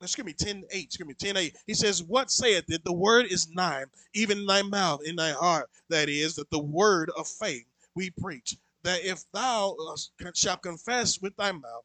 excuse 0.00 0.24
me, 0.24 0.32
10 0.32 0.64
8, 0.70 0.84
excuse 0.84 1.08
me, 1.08 1.14
10 1.14 1.36
8. 1.36 1.56
He 1.66 1.74
says, 1.74 2.02
What 2.02 2.30
saith 2.30 2.64
it? 2.68 2.84
The 2.84 2.92
word 2.92 3.26
is 3.26 3.48
nigh, 3.50 3.84
even 4.14 4.38
in 4.38 4.46
thy 4.46 4.62
mouth, 4.62 5.02
in 5.04 5.16
thy 5.16 5.32
heart. 5.32 5.68
That 5.88 6.08
is, 6.08 6.34
that 6.36 6.50
the 6.50 6.58
word 6.58 7.10
of 7.16 7.26
faith 7.26 7.64
we 7.94 8.10
preach. 8.10 8.56
That 8.84 9.04
if 9.04 9.24
thou 9.32 9.76
uh, 9.90 10.30
shalt 10.34 10.62
confess 10.62 11.20
with 11.20 11.36
thy 11.36 11.52
mouth 11.52 11.84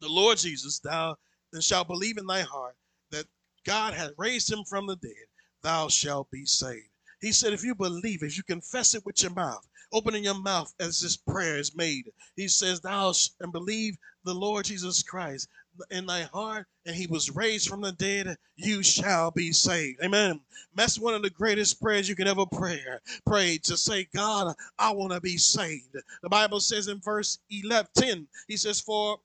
the 0.00 0.08
Lord 0.08 0.38
Jesus, 0.38 0.78
thou 0.78 1.16
then 1.52 1.60
shalt 1.62 1.88
believe 1.88 2.18
in 2.18 2.26
thy 2.26 2.42
heart 2.42 2.76
that 3.10 3.26
God 3.64 3.94
hath 3.94 4.12
raised 4.18 4.50
him 4.52 4.64
from 4.64 4.86
the 4.86 4.96
dead, 4.96 5.26
thou 5.62 5.88
shalt 5.88 6.30
be 6.30 6.44
saved. 6.44 6.88
He 7.20 7.32
said, 7.32 7.52
if 7.54 7.64
you 7.64 7.74
believe, 7.74 8.22
if 8.22 8.36
you 8.36 8.42
confess 8.42 8.94
it 8.94 9.04
with 9.06 9.22
your 9.22 9.32
mouth, 9.32 9.66
opening 9.92 10.24
your 10.24 10.38
mouth 10.38 10.74
as 10.78 11.00
this 11.00 11.16
prayer 11.16 11.56
is 11.58 11.74
made, 11.74 12.10
he 12.36 12.48
says, 12.48 12.80
thou 12.80 13.14
and 13.40 13.52
believe 13.52 13.96
the 14.24 14.34
Lord 14.34 14.66
Jesus 14.66 15.02
Christ, 15.02 15.48
in 15.90 16.06
thy 16.06 16.22
heart 16.22 16.66
and 16.86 16.94
he 16.94 17.06
was 17.06 17.34
raised 17.34 17.68
from 17.68 17.80
the 17.80 17.92
dead, 17.92 18.36
you 18.56 18.82
shall 18.82 19.30
be 19.30 19.52
saved. 19.52 20.00
Amen. 20.02 20.40
That's 20.74 20.98
one 20.98 21.14
of 21.14 21.22
the 21.22 21.30
greatest 21.30 21.80
prayers 21.80 22.08
you 22.08 22.16
can 22.16 22.28
ever 22.28 22.46
pray. 22.46 22.80
Pray 23.26 23.58
to 23.64 23.76
say, 23.76 24.08
God, 24.14 24.54
I 24.78 24.92
want 24.92 25.12
to 25.12 25.20
be 25.20 25.36
saved. 25.36 25.96
The 26.22 26.28
Bible 26.28 26.60
says 26.60 26.88
in 26.88 27.00
verse 27.00 27.38
11, 27.50 27.88
10, 27.96 28.28
he 28.48 28.56
says, 28.56 28.80
For 28.80 29.18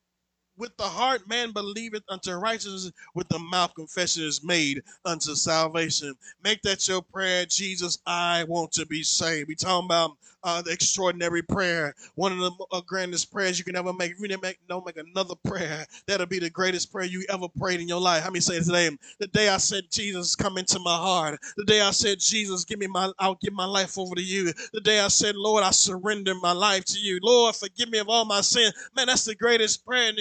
with 0.56 0.76
the 0.76 0.84
heart 0.84 1.26
man 1.26 1.52
believeth 1.52 2.02
unto 2.08 2.32
righteousness, 2.34 2.92
with 3.14 3.28
the 3.28 3.38
mouth 3.38 3.74
confession 3.74 4.24
is 4.24 4.44
made 4.44 4.82
unto 5.06 5.34
salvation. 5.34 6.14
Make 6.44 6.60
that 6.62 6.86
your 6.86 7.02
prayer, 7.02 7.46
Jesus. 7.46 7.98
I 8.06 8.44
want 8.44 8.72
to 8.72 8.86
be 8.86 9.02
saved. 9.02 9.48
We 9.48 9.54
talking 9.54 9.86
about 9.86 10.18
uh, 10.44 10.62
the 10.62 10.70
extraordinary 10.70 11.42
prayer, 11.42 11.94
one 12.14 12.32
of 12.32 12.38
the 12.38 12.50
uh, 12.72 12.80
grandest 12.86 13.32
prayers 13.32 13.58
you 13.58 13.64
can 13.64 13.76
ever 13.76 13.92
make. 13.92 14.12
If 14.12 14.20
you 14.20 14.28
didn't 14.28 14.42
make, 14.42 14.58
don't 14.68 14.86
make 14.86 14.96
another 14.96 15.34
prayer, 15.44 15.86
that'll 16.06 16.26
be 16.26 16.38
the 16.38 16.50
greatest 16.50 16.92
prayer 16.92 17.06
you 17.06 17.24
ever 17.28 17.48
prayed 17.58 17.80
in 17.80 17.88
your 17.88 18.00
life. 18.00 18.22
How 18.22 18.30
many 18.30 18.40
say 18.40 18.58
today? 18.60 18.90
The 19.18 19.26
day 19.28 19.48
I 19.48 19.58
said, 19.58 19.84
Jesus, 19.90 20.34
come 20.36 20.58
into 20.58 20.78
my 20.78 20.96
heart. 20.96 21.38
The 21.56 21.64
day 21.64 21.80
I 21.80 21.90
said, 21.90 22.20
Jesus, 22.20 22.64
give 22.64 22.78
me 22.78 22.86
my, 22.86 23.12
I'll 23.18 23.38
give 23.40 23.52
my 23.52 23.66
life 23.66 23.98
over 23.98 24.14
to 24.14 24.22
you. 24.22 24.52
The 24.72 24.80
day 24.80 25.00
I 25.00 25.08
said, 25.08 25.36
Lord, 25.36 25.64
I 25.64 25.70
surrender 25.70 26.34
my 26.34 26.52
life 26.52 26.84
to 26.86 26.98
you. 26.98 27.18
Lord, 27.22 27.56
forgive 27.56 27.90
me 27.90 27.98
of 27.98 28.08
all 28.08 28.24
my 28.24 28.40
sin. 28.40 28.72
Man, 28.96 29.06
that's 29.06 29.24
the 29.24 29.34
greatest 29.34 29.84
prayer. 29.84 30.12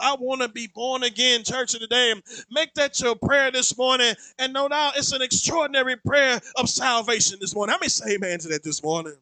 I 0.00 0.16
want 0.18 0.42
to 0.42 0.48
be 0.48 0.68
born 0.68 1.02
again, 1.02 1.44
church 1.44 1.74
of 1.74 1.80
today. 1.80 2.14
Make 2.50 2.74
that 2.74 2.98
your 3.00 3.16
prayer 3.16 3.50
this 3.50 3.76
morning. 3.76 4.14
And 4.38 4.52
no 4.52 4.68
doubt 4.68 4.96
it's 4.96 5.12
an 5.12 5.22
extraordinary 5.22 5.96
prayer 5.96 6.40
of 6.56 6.68
salvation 6.68 7.38
this 7.40 7.54
morning. 7.54 7.72
How 7.72 7.78
many 7.78 7.88
say 7.88 8.14
amen 8.14 8.38
to 8.40 8.48
that 8.48 8.62
this 8.64 8.82
morning? 8.82 9.14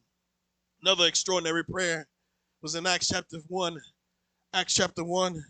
Another 0.85 1.07
extraordinary 1.07 1.65
prayer 1.65 2.07
was 2.61 2.75
in 2.75 2.87
Acts 2.87 3.09
chapter 3.09 3.39
1. 3.49 3.81
Acts 4.53 4.75
chapter 4.75 5.03
1. 5.03 5.43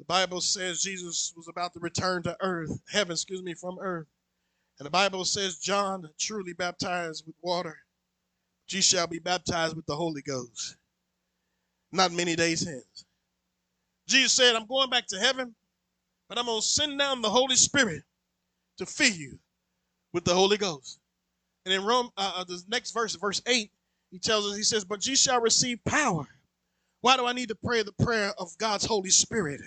The 0.00 0.04
Bible 0.06 0.40
says 0.40 0.82
Jesus 0.82 1.32
was 1.36 1.46
about 1.46 1.74
to 1.74 1.78
return 1.78 2.24
to 2.24 2.36
earth, 2.40 2.80
heaven, 2.90 3.12
excuse 3.12 3.40
me, 3.40 3.54
from 3.54 3.78
earth. 3.80 4.08
And 4.80 4.86
the 4.86 4.90
Bible 4.90 5.24
says 5.24 5.58
John 5.58 6.08
truly 6.18 6.54
baptized 6.54 7.22
with 7.24 7.36
water. 7.40 7.78
Ye 8.68 8.80
shall 8.80 9.06
be 9.06 9.20
baptized 9.20 9.76
with 9.76 9.86
the 9.86 9.94
Holy 9.94 10.22
Ghost. 10.22 10.74
Not 11.92 12.10
many 12.10 12.34
days 12.34 12.66
hence. 12.66 13.04
Jesus 14.08 14.32
said, 14.32 14.56
I'm 14.56 14.66
going 14.66 14.90
back 14.90 15.06
to 15.06 15.20
heaven, 15.20 15.54
but 16.28 16.36
I'm 16.36 16.46
going 16.46 16.60
to 16.60 16.66
send 16.66 16.98
down 16.98 17.22
the 17.22 17.30
Holy 17.30 17.54
Spirit 17.54 18.02
to 18.78 18.86
fill 18.86 19.12
you 19.12 19.38
with 20.12 20.24
the 20.24 20.34
Holy 20.34 20.56
Ghost. 20.56 20.98
And 21.64 21.72
in 21.72 21.84
Rome, 21.84 22.10
uh, 22.16 22.32
uh 22.38 22.42
the 22.44 22.60
next 22.68 22.90
verse, 22.90 23.14
verse 23.14 23.40
8, 23.46 23.70
he 24.10 24.18
tells 24.18 24.46
us, 24.50 24.56
he 24.56 24.62
says, 24.62 24.84
But 24.84 25.06
ye 25.06 25.16
shall 25.16 25.40
receive 25.40 25.84
power. 25.84 26.26
Why 27.00 27.16
do 27.16 27.26
I 27.26 27.32
need 27.32 27.48
to 27.50 27.54
pray 27.54 27.82
the 27.82 27.92
prayer 27.92 28.32
of 28.38 28.56
God's 28.58 28.84
Holy 28.84 29.10
Spirit 29.10 29.60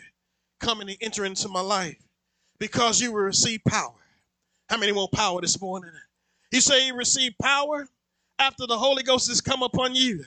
coming 0.60 0.90
and 0.90 0.98
enter 1.02 1.26
into 1.26 1.48
my 1.48 1.62
life? 1.62 1.98
Because 2.60 3.02
you 3.02 3.12
will 3.12 3.22
receive 3.22 3.62
power. 3.68 3.94
How 4.70 4.78
many 4.78 4.92
want 4.92 5.12
power 5.12 5.42
this 5.42 5.60
morning? 5.62 5.92
He 6.52 6.62
said, 6.62 6.80
You 6.80 6.96
receive 6.96 7.34
power 7.42 7.88
after 8.40 8.68
the 8.68 8.78
Holy 8.78 9.04
Ghost 9.04 9.30
has 9.30 9.42
come 9.42 9.64
upon 9.64 9.96
you, 9.96 10.26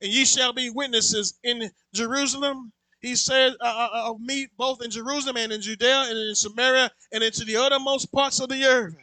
and 0.00 0.12
ye 0.12 0.24
shall 0.24 0.52
be 0.52 0.70
witnesses 0.70 1.34
in 1.44 1.70
Jerusalem. 1.94 2.72
He 3.00 3.16
said, 3.16 3.54
uh, 3.60 3.88
uh, 3.92 4.10
of 4.10 4.20
me 4.20 4.48
both 4.56 4.82
in 4.82 4.90
Jerusalem 4.90 5.36
and 5.36 5.52
in 5.52 5.60
Judea 5.60 6.06
and 6.08 6.18
in 6.18 6.34
Samaria 6.34 6.90
and 7.12 7.24
into 7.24 7.44
the 7.44 7.56
uttermost 7.56 8.12
parts 8.12 8.40
of 8.40 8.48
the 8.48 8.64
earth. 8.64 8.94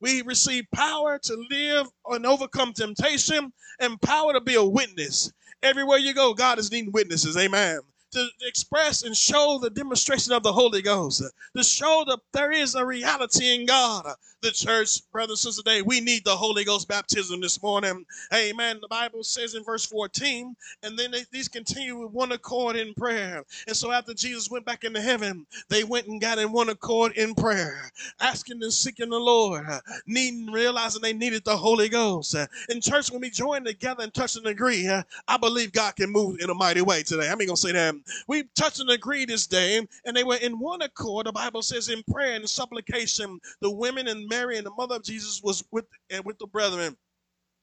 We 0.00 0.22
receive 0.22 0.66
power 0.72 1.18
to 1.18 1.46
live 1.50 1.88
and 2.08 2.26
overcome 2.26 2.72
temptation 2.72 3.52
and 3.80 4.00
power 4.00 4.32
to 4.32 4.40
be 4.40 4.54
a 4.54 4.64
witness. 4.64 5.32
Everywhere 5.62 5.98
you 5.98 6.14
go, 6.14 6.34
God 6.34 6.58
is 6.58 6.70
needing 6.70 6.92
witnesses. 6.92 7.36
Amen 7.36 7.80
to 8.10 8.26
express 8.42 9.02
and 9.02 9.16
show 9.16 9.58
the 9.60 9.70
demonstration 9.70 10.32
of 10.32 10.42
the 10.42 10.52
Holy 10.52 10.80
Ghost, 10.82 11.22
to 11.56 11.62
show 11.62 12.04
that 12.08 12.20
there 12.32 12.50
is 12.50 12.74
a 12.74 12.84
reality 12.84 13.54
in 13.54 13.66
God. 13.66 14.14
The 14.40 14.52
church, 14.52 15.00
brothers 15.10 15.44
and 15.44 15.52
sisters, 15.52 15.64
today, 15.64 15.82
we 15.82 16.00
need 16.00 16.24
the 16.24 16.30
Holy 16.36 16.62
Ghost 16.62 16.86
baptism 16.86 17.40
this 17.40 17.60
morning. 17.60 18.04
Amen. 18.32 18.78
The 18.80 18.86
Bible 18.86 19.24
says 19.24 19.56
in 19.56 19.64
verse 19.64 19.84
14, 19.84 20.54
and 20.84 20.96
then 20.96 21.10
they, 21.10 21.24
these 21.32 21.48
continue 21.48 21.98
with 21.98 22.12
one 22.12 22.30
accord 22.30 22.76
in 22.76 22.94
prayer. 22.94 23.42
And 23.66 23.76
so 23.76 23.90
after 23.90 24.14
Jesus 24.14 24.48
went 24.48 24.64
back 24.64 24.84
into 24.84 25.00
heaven, 25.00 25.44
they 25.68 25.82
went 25.82 26.06
and 26.06 26.20
got 26.20 26.38
in 26.38 26.52
one 26.52 26.68
accord 26.68 27.16
in 27.16 27.34
prayer, 27.34 27.90
asking 28.20 28.62
and 28.62 28.72
seeking 28.72 29.10
the 29.10 29.18
Lord, 29.18 29.66
needing, 30.06 30.46
realizing 30.52 31.02
they 31.02 31.12
needed 31.12 31.44
the 31.44 31.56
Holy 31.56 31.88
Ghost. 31.88 32.36
In 32.68 32.80
church, 32.80 33.10
when 33.10 33.20
we 33.20 33.30
join 33.30 33.64
together 33.64 34.04
and 34.04 34.14
touch 34.14 34.36
and 34.36 34.46
agree, 34.46 34.88
I 35.26 35.36
believe 35.36 35.72
God 35.72 35.96
can 35.96 36.10
move 36.10 36.38
in 36.38 36.48
a 36.48 36.54
mighty 36.54 36.82
way 36.82 37.02
today. 37.02 37.26
How 37.26 37.34
many 37.34 37.46
gonna 37.46 37.56
say 37.56 37.72
that? 37.72 37.96
We 38.28 38.44
touched 38.54 38.78
and 38.78 38.90
agreed 38.90 39.30
this 39.30 39.48
day, 39.48 39.84
and 40.04 40.16
they 40.16 40.22
were 40.22 40.36
in 40.36 40.60
one 40.60 40.82
accord. 40.82 41.26
The 41.26 41.32
Bible 41.32 41.62
says 41.62 41.88
in 41.88 42.04
prayer 42.04 42.36
and 42.36 42.48
supplication, 42.48 43.40
the 43.60 43.70
women 43.72 44.06
and 44.06 44.27
Mary 44.28 44.58
and 44.58 44.66
the 44.66 44.72
mother 44.78 44.96
of 44.96 45.04
Jesus 45.04 45.42
was 45.44 45.64
with 45.72 45.86
and 46.10 46.24
with 46.24 46.38
the 46.38 46.48
brethren. 46.48 46.96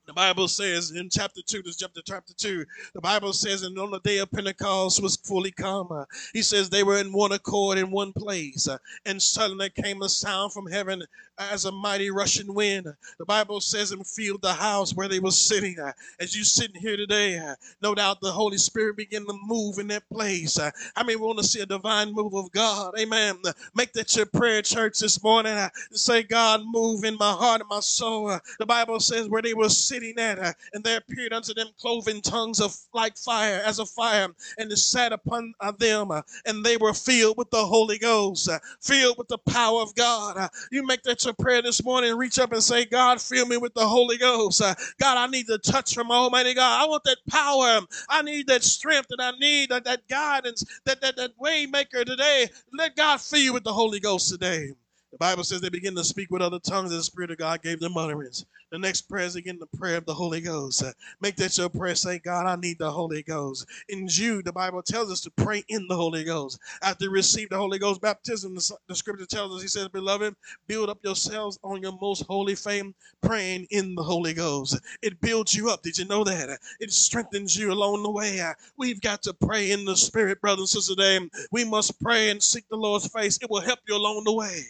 The 0.07 0.13
Bible 0.13 0.47
says 0.47 0.91
in 0.91 1.09
chapter 1.09 1.41
2, 1.41 1.63
this 1.63 1.77
chapter, 1.77 2.01
chapter 2.05 2.33
2, 2.33 2.65
the 2.93 3.01
Bible 3.01 3.33
says, 3.33 3.63
and 3.63 3.77
on 3.79 3.89
the 3.89 3.99
day 3.99 4.19
of 4.19 4.31
Pentecost 4.31 5.01
was 5.01 5.15
fully 5.15 5.51
come. 5.51 6.05
He 6.31 6.43
says 6.43 6.69
they 6.69 6.83
were 6.83 6.99
in 6.99 7.11
one 7.11 7.31
accord 7.31 7.77
in 7.77 7.89
one 7.89 8.13
place. 8.13 8.67
And 9.05 9.21
suddenly 9.21 9.71
came 9.71 10.03
a 10.03 10.09
sound 10.09 10.53
from 10.53 10.67
heaven 10.67 11.03
as 11.37 11.65
a 11.65 11.71
mighty 11.71 12.11
rushing 12.11 12.53
wind. 12.53 12.87
The 13.17 13.25
Bible 13.25 13.59
says 13.61 13.91
and 13.91 14.05
filled 14.05 14.41
the 14.43 14.53
house 14.53 14.93
where 14.95 15.07
they 15.07 15.19
were 15.19 15.31
sitting. 15.31 15.75
As 16.19 16.35
you 16.35 16.43
sitting 16.43 16.79
here 16.79 16.97
today, 16.97 17.41
no 17.81 17.95
doubt 17.95 18.21
the 18.21 18.31
Holy 18.31 18.57
Spirit 18.57 18.97
began 18.97 19.25
to 19.25 19.39
move 19.43 19.79
in 19.79 19.87
that 19.87 20.07
place. 20.09 20.59
I 20.59 20.71
mean, 21.03 21.19
we 21.19 21.25
want 21.25 21.39
to 21.39 21.43
see 21.43 21.61
a 21.61 21.65
divine 21.65 22.13
move 22.13 22.35
of 22.35 22.51
God. 22.51 22.93
Amen. 22.99 23.37
Make 23.73 23.93
that 23.93 24.15
your 24.15 24.27
prayer, 24.27 24.61
church, 24.61 24.99
this 24.99 25.21
morning. 25.23 25.57
Say, 25.91 26.21
God, 26.23 26.61
move 26.63 27.03
in 27.03 27.17
my 27.17 27.31
heart 27.31 27.61
and 27.61 27.69
my 27.69 27.79
soul. 27.79 28.39
The 28.59 28.65
Bible 28.65 28.99
says 28.99 29.27
where 29.27 29.41
they 29.41 29.53
were 29.53 29.69
sitting 29.69 29.94
and 30.03 30.83
there 30.83 30.97
appeared 30.97 31.33
unto 31.33 31.53
them 31.53 31.67
cloven 31.79 32.21
tongues 32.21 32.59
of 32.59 32.75
like 32.93 33.17
fire, 33.17 33.61
as 33.65 33.79
a 33.79 33.85
fire, 33.85 34.27
and 34.57 34.71
it 34.71 34.77
sat 34.77 35.13
upon 35.13 35.53
uh, 35.59 35.71
them, 35.71 36.11
uh, 36.11 36.21
and 36.45 36.63
they 36.63 36.77
were 36.77 36.93
filled 36.93 37.37
with 37.37 37.49
the 37.51 37.65
Holy 37.65 37.97
Ghost, 37.97 38.49
uh, 38.49 38.59
filled 38.81 39.17
with 39.17 39.27
the 39.27 39.37
power 39.37 39.81
of 39.81 39.95
God. 39.95 40.49
You 40.71 40.85
make 40.85 41.03
that 41.03 41.23
your 41.25 41.33
prayer 41.33 41.61
this 41.61 41.83
morning. 41.83 42.15
Reach 42.15 42.39
up 42.39 42.51
and 42.51 42.63
say, 42.63 42.85
God, 42.85 43.21
fill 43.21 43.45
me 43.45 43.57
with 43.57 43.73
the 43.73 43.87
Holy 43.87 44.17
Ghost. 44.17 44.61
God, 44.61 45.17
I 45.17 45.27
need 45.27 45.47
the 45.47 45.57
touch 45.57 45.93
from 45.93 46.11
Almighty 46.11 46.53
God. 46.53 46.83
I 46.83 46.87
want 46.87 47.03
that 47.05 47.17
power. 47.29 47.81
I 48.09 48.21
need 48.21 48.47
that 48.47 48.63
strength, 48.63 49.07
and 49.11 49.21
I 49.21 49.31
need 49.39 49.69
that, 49.69 49.85
that 49.85 50.07
guidance, 50.07 50.63
that 50.85 51.01
that 51.01 51.17
that 51.17 51.31
way 51.39 51.65
maker 51.65 52.03
today. 52.05 52.47
Let 52.73 52.95
God 52.95 53.21
fill 53.21 53.39
you 53.39 53.53
with 53.53 53.63
the 53.63 53.73
Holy 53.73 53.99
Ghost 53.99 54.29
today. 54.29 54.71
The 55.15 55.19
Bible 55.19 55.45
says 55.45 55.61
they 55.61 55.69
begin 55.69 55.95
to 55.95 56.03
speak 56.03 56.29
with 56.29 56.41
other 56.41 56.59
tongues 56.59 56.91
as 56.91 56.97
the 56.97 57.03
Spirit 57.03 57.31
of 57.31 57.37
God 57.37 57.61
gave 57.61 57.79
them 57.79 57.95
utterance. 57.95 58.45
The 58.69 58.77
next 58.77 59.03
prayer 59.03 59.23
is 59.23 59.37
again 59.37 59.57
the 59.57 59.77
prayer 59.77 59.95
of 59.95 60.05
the 60.05 60.13
Holy 60.13 60.41
Ghost. 60.41 60.83
Uh, 60.83 60.91
make 61.21 61.37
that 61.37 61.57
your 61.57 61.69
prayer. 61.69 61.95
Say, 61.95 62.19
God, 62.19 62.45
I 62.45 62.57
need 62.57 62.79
the 62.79 62.91
Holy 62.91 63.23
Ghost. 63.23 63.65
In 63.87 64.09
Jude, 64.09 64.43
the 64.43 64.51
Bible 64.51 64.81
tells 64.81 65.09
us 65.09 65.21
to 65.21 65.31
pray 65.31 65.63
in 65.69 65.87
the 65.87 65.95
Holy 65.95 66.25
Ghost. 66.25 66.59
After 66.81 67.05
you 67.05 67.11
receive 67.11 67.47
the 67.47 67.55
Holy 67.55 67.79
Ghost 67.79 68.01
baptism, 68.01 68.55
the, 68.55 68.95
scripture 68.95 69.25
tells 69.25 69.55
us, 69.55 69.61
he 69.61 69.69
says, 69.69 69.87
Beloved, 69.87 70.35
build 70.67 70.89
up 70.89 70.99
yourselves 71.01 71.57
on 71.63 71.81
your 71.81 71.97
most 72.01 72.25
holy 72.27 72.55
faith, 72.55 72.93
praying 73.21 73.67
in 73.69 73.95
the 73.95 74.03
Holy 74.03 74.33
Ghost. 74.33 74.77
It 75.01 75.21
builds 75.21 75.55
you 75.55 75.69
up. 75.69 75.81
Did 75.81 75.97
you 75.97 76.03
know 76.03 76.25
that? 76.25 76.59
It 76.81 76.91
strengthens 76.91 77.57
you 77.57 77.71
along 77.71 78.03
the 78.03 78.11
way. 78.11 78.41
Uh, 78.41 78.53
we've 78.75 78.99
got 78.99 79.23
to 79.23 79.33
pray 79.33 79.71
in 79.71 79.85
the 79.85 79.95
Spirit, 79.95 80.41
brothers 80.41 80.75
and 80.75 80.83
sisters. 80.83 81.47
We 81.51 81.63
must 81.63 82.01
pray 82.01 82.31
and 82.31 82.43
seek 82.43 82.67
the 82.67 82.75
Lord's 82.75 83.07
face. 83.07 83.39
It 83.41 83.49
will 83.49 83.61
help 83.61 83.79
you 83.87 83.95
along 83.95 84.25
the 84.25 84.33
way 84.33 84.65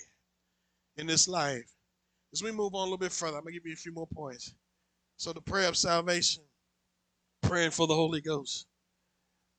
in 0.98 1.08
this 1.08 1.28
life. 1.28 1.72
As 2.34 2.44
we 2.44 2.52
move 2.52 2.76
on 2.76 2.82
a 2.82 2.84
little 2.84 2.98
bit 2.98 3.12
further, 3.12 3.38
I'm 3.38 3.44
going 3.44 3.54
to 3.54 3.60
give 3.60 3.68
you 3.68 3.74
a 3.74 3.78
few 3.78 3.94
more 3.94 4.08
points. 4.08 4.54
So, 5.18 5.32
the 5.32 5.42
prayer 5.42 5.70
of 5.70 5.78
salvation, 5.78 6.44
praying 7.42 7.72
for 7.72 7.88
the 7.88 7.96
Holy 7.96 8.22
Ghost. 8.22 8.68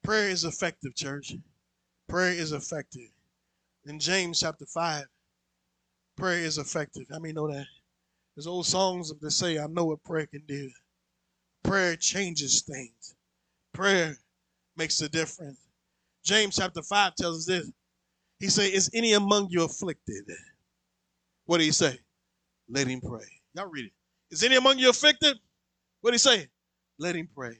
Prayer 0.04 0.28
is 0.28 0.44
effective, 0.44 0.94
church. 0.94 1.34
Prayer 2.08 2.32
is 2.32 2.52
effective. 2.52 3.10
In 3.86 3.98
James 3.98 4.40
chapter 4.40 4.66
5, 4.66 5.04
prayer 6.16 6.38
is 6.38 6.58
effective. 6.58 7.04
How 7.10 7.18
many 7.18 7.32
know 7.32 7.48
that? 7.48 7.66
There's 8.34 8.46
old 8.46 8.66
songs 8.66 9.12
that 9.18 9.30
say, 9.30 9.58
I 9.58 9.66
know 9.66 9.86
what 9.86 10.04
prayer 10.04 10.26
can 10.26 10.42
do. 10.46 10.70
Prayer 11.64 11.96
changes 11.96 12.62
things. 12.62 13.14
Prayer 13.72 14.16
makes 14.76 15.00
a 15.00 15.08
difference. 15.08 15.58
James 16.24 16.56
chapter 16.56 16.82
5 16.82 17.14
tells 17.14 17.38
us 17.38 17.46
this. 17.46 17.72
He 18.38 18.48
said, 18.48 18.72
Is 18.72 18.90
any 18.92 19.14
among 19.14 19.48
you 19.50 19.64
afflicted? 19.64 20.24
What 21.46 21.58
do 21.58 21.64
he 21.64 21.72
say? 21.72 21.98
Let 22.68 22.86
him 22.86 23.00
pray. 23.00 23.26
Y'all 23.54 23.66
read 23.66 23.86
it. 23.86 23.92
Is 24.30 24.42
any 24.42 24.56
among 24.56 24.78
you 24.78 24.90
afflicted? 24.90 25.38
What 26.00 26.10
do 26.10 26.14
he 26.14 26.18
say? 26.18 26.48
Let 26.98 27.16
him 27.16 27.28
pray. 27.34 27.58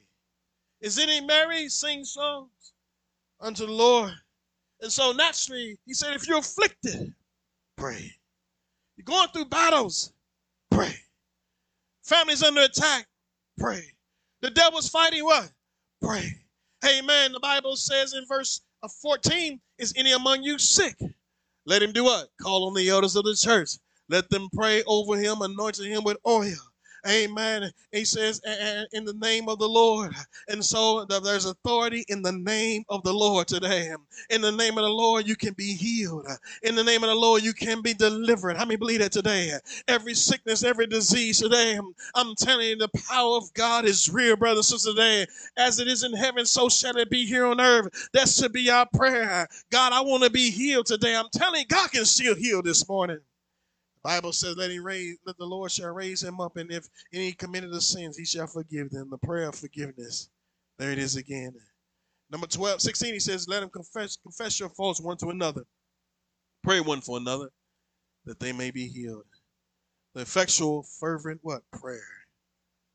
Is 0.81 0.99
any 0.99 1.21
merry? 1.21 1.69
Sing 1.69 2.05
songs 2.05 2.51
unto 3.41 3.67
the 3.67 3.73
Lord. 3.73 4.13
And 4.81 4.93
so 4.93 5.13
naturally, 5.13 5.79
he 5.87 5.95
said, 5.95 6.15
if 6.15 6.29
you're 6.29 6.39
afflicted, 6.39 7.15
pray. 7.77 8.13
You're 8.97 9.05
going 9.05 9.29
through 9.29 9.47
battles, 9.47 10.13
pray. 10.71 10.95
Family's 12.05 12.43
under 12.43 12.63
attack, 12.63 13.07
pray. 13.59 13.83
The 14.43 14.51
devil's 14.51 14.89
fighting 14.89 15.25
what? 15.25 15.51
Pray. 16.03 16.31
Amen. 16.85 17.33
The 17.33 17.41
Bible 17.41 17.77
says 17.77 18.13
in 18.13 18.25
verse 18.27 18.61
14, 19.03 19.61
is 19.79 19.95
any 19.97 20.13
among 20.13 20.43
you 20.43 20.59
sick? 20.59 20.97
Let 21.67 21.83
him 21.83 21.93
do 21.93 22.05
what? 22.05 22.29
Call 22.41 22.69
on 22.69 22.75
the 22.75 22.89
elders 22.91 23.17
of 23.17 23.25
the 23.25 23.35
church. 23.37 23.71
Let 24.09 24.31
them 24.31 24.49
pray 24.55 24.83
over 24.87 25.17
him, 25.19 25.43
anointing 25.43 25.91
him 25.93 26.05
with 26.05 26.19
oil. 26.27 26.55
Amen. 27.09 27.71
He 27.93 28.05
says, 28.05 28.41
in 28.93 29.05
the 29.05 29.15
name 29.15 29.49
of 29.49 29.59
the 29.59 29.69
Lord. 29.69 30.13
And 30.49 30.65
so 30.65 31.05
there's 31.07 31.47
authority 31.47 32.05
in 32.09 32.23
the 32.23 32.33
name 32.33 32.85
of 32.91 33.03
the 33.05 33.13
Lord 33.13 33.49
today. 33.49 33.93
In 34.31 34.41
the 34.43 34.53
name 34.53 34.79
of 34.79 34.85
the 34.85 34.91
Lord, 34.91 35.27
you 35.27 35.37
can 35.37 35.55
be 35.55 35.75
healed. 35.75 36.27
In 36.63 36.75
the 36.75 36.85
name 36.85 37.05
of 37.05 37.09
the 37.11 37.15
Lord, 37.17 37.43
you 37.43 37.55
can 37.55 37.83
be 37.83 37.95
delivered. 37.95 38.57
How 38.57 38.65
many 38.65 38.77
believe 38.77 39.01
that 39.01 39.13
today? 39.13 39.53
Every 39.89 40.15
sickness, 40.15 40.65
every 40.65 40.87
disease 40.87 41.41
today, 41.41 41.79
I'm 42.15 42.35
telling 42.37 42.69
you, 42.69 42.77
the 42.77 42.89
power 43.09 43.37
of 43.37 43.53
God 43.55 43.85
is 43.87 44.11
real, 44.11 44.37
brothers 44.37 44.71
and 44.73 44.81
sisters, 44.81 44.95
today. 44.95 45.27
As 45.57 45.79
it 45.81 45.89
is 45.89 46.05
in 46.05 46.13
heaven, 46.15 46.47
so 46.47 46.69
shall 46.69 46.97
it 46.99 47.11
be 47.11 47.27
here 47.27 47.47
on 47.47 47.61
earth. 47.61 48.11
That 48.13 48.29
should 48.29 48.53
be 48.53 48.71
our 48.71 48.87
prayer. 48.95 49.49
God, 49.71 49.93
I 49.93 50.03
want 50.03 50.25
to 50.25 50.31
be 50.31 50.51
healed 50.51 50.87
today. 50.87 51.17
I'm 51.17 51.29
telling 51.33 51.61
you, 51.61 51.67
God 51.67 51.91
can 51.93 52.05
still 52.05 52.35
heal 52.35 52.63
this 52.63 52.89
morning. 52.89 53.21
Bible 54.07 54.33
says, 54.33 54.57
"Let 54.57 54.71
him 54.71 54.85
raise, 54.85 55.19
let 55.27 55.37
the 55.37 55.45
Lord 55.45 55.73
shall 55.73 55.91
raise 55.91 56.23
him 56.23 56.41
up, 56.41 56.57
and 56.57 56.71
if 56.71 56.87
any 57.13 57.33
committed 57.33 57.73
the 57.73 57.81
sins, 57.81 58.17
he 58.17 58.25
shall 58.25 58.47
forgive 58.47 58.91
them." 58.91 59.11
The 59.11 59.19
prayer 59.19 59.49
of 59.49 59.57
forgiveness. 59.57 60.31
There 60.79 60.93
it 60.93 60.99
is 61.01 61.17
again. 61.17 61.61
Number 62.31 62.47
12, 62.47 62.81
16, 62.81 63.15
he 63.15 63.19
says, 63.19 63.49
"Let 63.49 63.65
him 63.65 63.69
confess, 63.69 64.15
confess 64.15 64.61
your 64.61 64.69
faults 64.69 65.01
one 65.01 65.17
to 65.17 65.31
another, 65.31 65.67
pray 66.63 66.79
one 66.79 67.01
for 67.01 67.17
another, 67.17 67.51
that 68.27 68.39
they 68.39 68.53
may 68.53 68.71
be 68.71 68.87
healed." 68.87 69.27
The 70.15 70.21
effectual, 70.21 70.85
fervent 70.85 71.43
what 71.43 71.69
prayer 71.73 72.29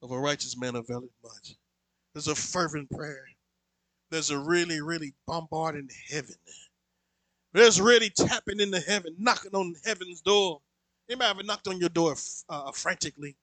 of 0.01 0.11
a 0.11 0.17
righteous 0.17 0.55
man 0.55 0.77
availeth 0.77 1.11
much. 1.21 1.57
There's 2.13 2.29
a 2.29 2.35
fervent 2.35 2.89
prayer. 2.89 3.27
There's 4.11 4.29
a 4.29 4.39
really, 4.39 4.79
really 4.79 5.13
bombarding 5.25 5.89
heaven. 6.07 6.37
There's 7.51 7.81
really 7.81 8.11
tapping 8.11 8.61
into 8.61 8.79
heaven, 8.79 9.17
knocking 9.19 9.53
on 9.53 9.75
heaven's 9.83 10.21
door 10.21 10.61
Anybody 11.11 11.29
ever 11.29 11.43
knocked 11.43 11.67
on 11.67 11.77
your 11.77 11.89
door 11.89 12.15
uh, 12.47 12.71
frantically? 12.71 13.35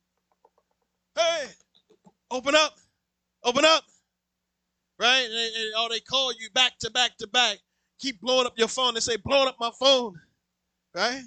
Hey, 1.15 1.49
open 2.31 2.55
up, 2.55 2.73
open 3.45 3.63
up, 3.67 3.85
right? 4.99 5.21
And, 5.23 5.35
and, 5.35 5.75
or 5.79 5.91
they 5.91 6.01
call 6.01 6.33
you 6.33 6.49
back 6.55 6.79
to 6.81 6.91
back 6.91 7.19
to 7.19 7.27
back. 7.27 7.59
Keep 8.01 8.23
blowing 8.23 8.47
up 8.47 8.55
your 8.57 8.69
phone. 8.69 8.95
They 8.95 9.01
say, 9.01 9.17
blowing 9.23 9.49
up 9.49 9.57
my 9.61 9.71
phone, 9.79 10.15
right? 10.95 11.21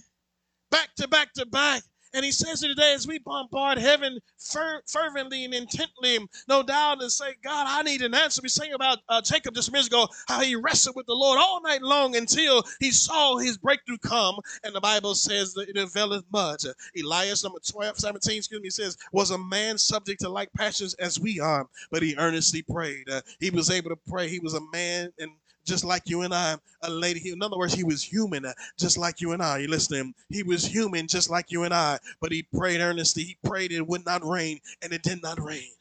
Back 0.71 0.89
to 0.95 1.07
back 1.07 1.31
to 1.33 1.45
back. 1.45 1.83
And 2.13 2.25
he 2.25 2.31
says 2.31 2.61
today 2.61 2.93
as 2.93 3.07
we 3.07 3.19
bombard 3.19 3.77
heaven 3.77 4.19
fer- 4.37 4.81
fervently 4.87 5.45
and 5.45 5.53
intently, 5.53 6.19
no 6.47 6.63
doubt, 6.63 7.01
and 7.01 7.11
say, 7.11 7.35
God, 7.43 7.67
I 7.69 7.83
need 7.83 8.01
an 8.01 8.13
answer. 8.13 8.41
We 8.41 8.49
sang 8.49 8.73
about 8.73 8.99
uh, 9.09 9.21
Jacob 9.21 9.55
just 9.55 9.69
a 9.69 9.71
minute 9.71 9.87
ago, 9.87 10.07
how 10.27 10.41
he 10.41 10.55
wrestled 10.55 10.95
with 10.95 11.05
the 11.05 11.15
Lord 11.15 11.39
all 11.39 11.61
night 11.61 11.81
long 11.81 12.15
until 12.15 12.63
he 12.79 12.91
saw 12.91 13.37
his 13.37 13.57
breakthrough 13.57 13.97
come. 13.99 14.35
And 14.63 14.75
the 14.75 14.81
Bible 14.81 15.15
says 15.15 15.53
that 15.53 15.69
it 15.69 15.77
availeth 15.77 16.25
much. 16.31 16.65
Elias, 16.99 17.43
number 17.43 17.59
12, 17.59 17.97
17, 17.99 18.37
excuse 18.37 18.61
me, 18.61 18.69
says, 18.69 18.97
was 19.11 19.31
a 19.31 19.37
man 19.37 19.77
subject 19.77 20.21
to 20.21 20.29
like 20.29 20.51
passions 20.53 20.93
as 20.95 21.19
we 21.19 21.39
are, 21.39 21.67
but 21.91 22.03
he 22.03 22.15
earnestly 22.17 22.61
prayed. 22.61 23.09
Uh, 23.09 23.21
he 23.39 23.49
was 23.49 23.69
able 23.69 23.89
to 23.89 23.99
pray. 24.07 24.27
He 24.27 24.39
was 24.39 24.53
a 24.53 24.61
man 24.71 25.11
and 25.19 25.31
just 25.65 25.83
like 25.83 26.03
you 26.05 26.21
and 26.21 26.33
I, 26.33 26.57
a 26.83 26.89
lady. 26.89 27.31
In 27.31 27.41
other 27.41 27.57
words, 27.57 27.73
he 27.73 27.83
was 27.83 28.03
human, 28.03 28.45
uh, 28.45 28.53
just 28.77 28.97
like 28.97 29.21
you 29.21 29.31
and 29.31 29.41
I. 29.41 29.59
You 29.59 29.67
listen, 29.67 30.13
he 30.29 30.43
was 30.43 30.65
human, 30.65 31.07
just 31.07 31.29
like 31.29 31.51
you 31.51 31.63
and 31.63 31.73
I. 31.73 31.99
But 32.19 32.31
he 32.31 32.43
prayed 32.43 32.81
earnestly. 32.81 33.23
He 33.23 33.37
prayed 33.43 33.71
it 33.71 33.87
would 33.87 34.05
not 34.05 34.25
rain, 34.25 34.59
and 34.81 34.91
it 34.93 35.03
did 35.03 35.21
not 35.21 35.39
rain. 35.39 35.71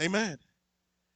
Amen. 0.00 0.38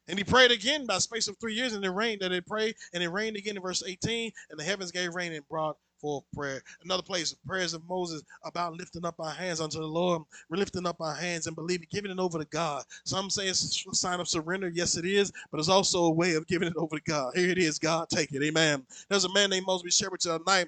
And 0.07 0.17
he 0.17 0.23
prayed 0.23 0.51
again 0.51 0.85
by 0.85 0.97
space 0.97 1.27
of 1.27 1.37
three 1.37 1.53
years, 1.53 1.73
and 1.73 1.85
it 1.85 1.89
rained. 1.89 2.21
And 2.21 2.33
it 2.33 2.45
prayed, 2.45 2.75
and 2.93 3.03
it 3.03 3.09
rained 3.09 3.37
again 3.37 3.55
in 3.55 3.61
verse 3.61 3.83
18. 3.85 4.31
And 4.49 4.59
the 4.59 4.63
heavens 4.63 4.91
gave 4.91 5.15
rain 5.15 5.33
and 5.33 5.47
brought 5.47 5.77
for 6.01 6.23
prayer. 6.33 6.61
Another 6.83 7.03
place, 7.03 7.35
prayers 7.45 7.73
of 7.73 7.87
Moses 7.87 8.23
about 8.43 8.73
lifting 8.73 9.05
up 9.05 9.15
our 9.19 9.31
hands 9.31 9.61
unto 9.61 9.79
the 9.79 9.85
Lord. 9.85 10.23
We're 10.49 10.57
lifting 10.57 10.87
up 10.87 10.99
our 10.99 11.13
hands 11.13 11.47
and 11.47 11.55
believing, 11.55 11.87
giving 11.91 12.11
it 12.11 12.19
over 12.19 12.39
to 12.39 12.45
God. 12.45 12.83
Some 13.05 13.29
say 13.29 13.47
it's 13.47 13.85
a 13.89 13.95
sign 13.95 14.19
of 14.19 14.27
surrender. 14.27 14.69
Yes, 14.73 14.97
it 14.97 15.05
is, 15.05 15.31
but 15.51 15.59
it's 15.59 15.69
also 15.69 16.05
a 16.05 16.11
way 16.11 16.33
of 16.33 16.47
giving 16.47 16.67
it 16.67 16.75
over 16.75 16.97
to 16.97 17.03
God. 17.03 17.33
Here 17.35 17.49
it 17.49 17.57
is, 17.57 17.79
God, 17.79 18.09
take 18.09 18.33
it. 18.33 18.43
Amen. 18.43 18.85
There's 19.09 19.25
a 19.25 19.33
man 19.33 19.49
named 19.51 19.67
Moses 19.67 19.83
we 19.83 19.91
shared 19.91 20.11
with 20.11 20.25
you 20.25 20.37
tonight 20.37 20.67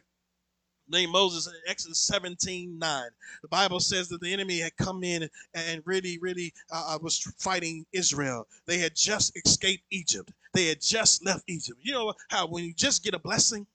named 0.89 1.11
Moses 1.11 1.47
in 1.47 1.53
Exodus 1.67 1.99
17 2.01 2.77
9. 2.77 3.03
The 3.41 3.47
Bible 3.47 3.79
says 3.79 4.09
that 4.09 4.21
the 4.21 4.31
enemy 4.31 4.59
had 4.59 4.75
come 4.77 5.03
in 5.03 5.29
and 5.53 5.81
really, 5.85 6.17
really 6.21 6.53
uh, 6.71 6.95
uh, 6.95 6.99
was 7.01 7.19
fighting 7.39 7.85
Israel. 7.93 8.47
They 8.65 8.77
had 8.77 8.95
just 8.95 9.35
escaped 9.45 9.83
Egypt, 9.91 10.31
they 10.53 10.67
had 10.67 10.81
just 10.81 11.25
left 11.25 11.43
Egypt. 11.47 11.79
You 11.81 11.93
know 11.93 12.13
how 12.29 12.47
when 12.47 12.63
you 12.63 12.73
just 12.73 13.03
get 13.03 13.13
a 13.13 13.19
blessing, 13.19 13.65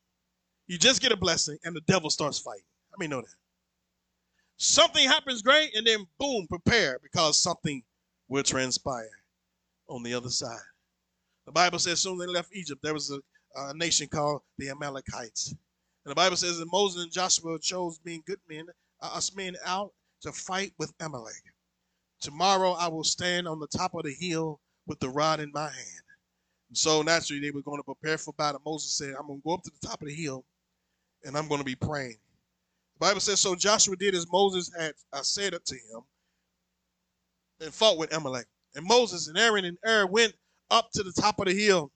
you 0.69 0.79
just 0.79 1.03
get 1.03 1.12
a 1.12 1.16
blessing 1.16 1.59
and 1.64 1.75
the 1.75 1.81
devil 1.83 2.11
starts 2.11 2.39
fighting. 2.39 2.62
Let 2.93 3.01
me 3.01 3.09
know 3.09 3.23
that. 3.23 3.35
Something 4.59 5.09
happens 5.09 5.43
great 5.43 5.75
and 5.75 5.87
then 5.87 6.07
boom, 6.19 6.47
prepare 6.49 6.99
because 7.03 7.39
something 7.39 7.83
will 8.29 8.43
transpire 8.43 9.09
on 9.89 10.03
the 10.03 10.14
other 10.14 10.29
side. 10.29 10.59
The 11.47 11.53
Bible 11.53 11.79
says 11.79 12.01
soon 12.01 12.19
they 12.19 12.27
left 12.27 12.55
Egypt, 12.55 12.83
there 12.83 12.93
was 12.93 13.11
a, 13.11 13.21
a 13.57 13.75
nation 13.75 14.09
called 14.09 14.43
the 14.59 14.69
Amalekites. 14.69 15.51
And 16.05 16.11
the 16.11 16.14
Bible 16.14 16.37
says 16.37 16.59
that 16.59 16.69
Moses 16.71 17.05
and 17.05 17.12
Joshua 17.12 17.59
chose 17.59 17.99
being 17.99 18.23
good 18.27 18.41
men, 18.49 18.66
uh, 19.01 19.11
us 19.14 19.35
men 19.35 19.57
out 19.64 19.93
to 20.23 20.33
fight 20.33 20.73
with 20.79 20.93
Amalek. 21.01 21.35
Tomorrow 22.21 22.73
I 22.73 22.89
will 22.89 23.05
stand 23.05 23.47
on 23.47 23.61
the 23.61 23.69
top 23.69 23.95
of 23.95 24.05
the 24.05 24.12
hill 24.12 24.61
with 24.87 24.99
the 25.01 25.09
rod 25.09 25.41
in 25.41 25.53
my 25.55 25.64
hand. 25.64 26.03
And 26.69 26.77
so 26.77 27.01
naturally 27.03 27.41
they 27.41 27.53
were 27.53 27.62
going 27.62 27.79
to 27.79 27.85
prepare 27.85 28.19
for 28.19 28.35
battle. 28.35 28.61
Moses 28.66 28.99
said, 28.99 29.14
I'm 29.19 29.29
going 29.29 29.39
to 29.39 29.45
go 29.47 29.55
up 29.55 29.62
to 29.62 29.71
the 29.71 29.87
top 29.87 30.03
of 30.03 30.09
the 30.09 30.14
hill 30.14 30.45
and 31.25 31.37
I'm 31.37 31.49
going 31.49 31.61
to 31.61 31.64
be 31.64 31.75
praying. 31.77 32.16
The 33.01 33.07
Bible 33.07 33.21
says, 33.21 33.41
So 33.41 33.55
Joshua 33.55 33.97
did 33.97 34.14
as 34.14 34.27
Moses 34.33 34.71
had 34.79 34.95
uh, 35.12 35.23
said 35.23 35.55
unto 35.55 35.75
him. 35.75 36.03
and 37.61 37.75
fought 37.75 37.99
with 37.99 38.14
Amalek. 38.14 38.47
And 38.75 38.87
Moses 38.87 39.29
and 39.29 39.39
Aaron 39.39 39.64
and 39.64 39.79
Aaron 39.85 40.11
went 40.11 40.35
up 40.71 40.91
to 40.95 41.03
the 41.03 41.12
top 41.12 41.41
of 41.41 41.47
the 41.47 41.55
hill. 41.55 41.93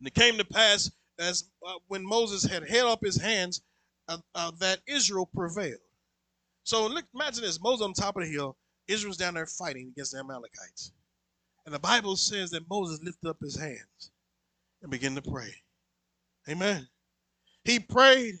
And 0.00 0.08
it 0.08 0.14
came 0.14 0.38
to 0.38 0.44
pass 0.44 0.90
as 1.18 1.44
uh, 1.66 1.74
when 1.88 2.04
Moses 2.06 2.44
had 2.44 2.68
held 2.68 2.90
up 2.92 3.00
his 3.04 3.20
hands 3.20 3.62
uh, 4.08 4.18
uh, 4.34 4.52
that 4.60 4.80
Israel 4.86 5.28
prevailed. 5.34 5.80
So 6.64 6.86
look, 6.86 7.04
imagine 7.14 7.42
this: 7.44 7.60
Moses 7.60 7.84
on 7.84 7.92
top 7.94 8.16
of 8.16 8.24
the 8.24 8.30
hill, 8.30 8.56
Israel's 8.88 9.16
down 9.16 9.34
there 9.34 9.46
fighting 9.46 9.88
against 9.92 10.12
the 10.12 10.20
Amalekites, 10.20 10.92
and 11.66 11.74
the 11.74 11.78
Bible 11.78 12.16
says 12.16 12.50
that 12.50 12.68
Moses 12.70 13.00
lifted 13.02 13.28
up 13.28 13.38
his 13.40 13.58
hands 13.58 14.12
and 14.82 14.90
began 14.90 15.14
to 15.14 15.22
pray. 15.22 15.54
Amen. 16.48 16.88
He 17.64 17.78
prayed. 17.78 18.34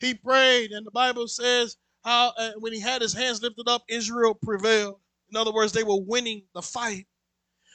He 0.00 0.14
prayed, 0.14 0.72
and 0.72 0.86
the 0.86 0.90
Bible 0.90 1.28
says 1.28 1.76
how 2.04 2.32
uh, 2.36 2.52
when 2.58 2.72
he 2.72 2.80
had 2.80 3.00
his 3.00 3.14
hands 3.14 3.42
lifted 3.42 3.68
up, 3.68 3.82
Israel 3.88 4.34
prevailed. 4.34 5.00
In 5.30 5.36
other 5.36 5.52
words, 5.52 5.72
they 5.72 5.84
were 5.84 6.00
winning 6.00 6.42
the 6.54 6.62
fight. 6.62 7.06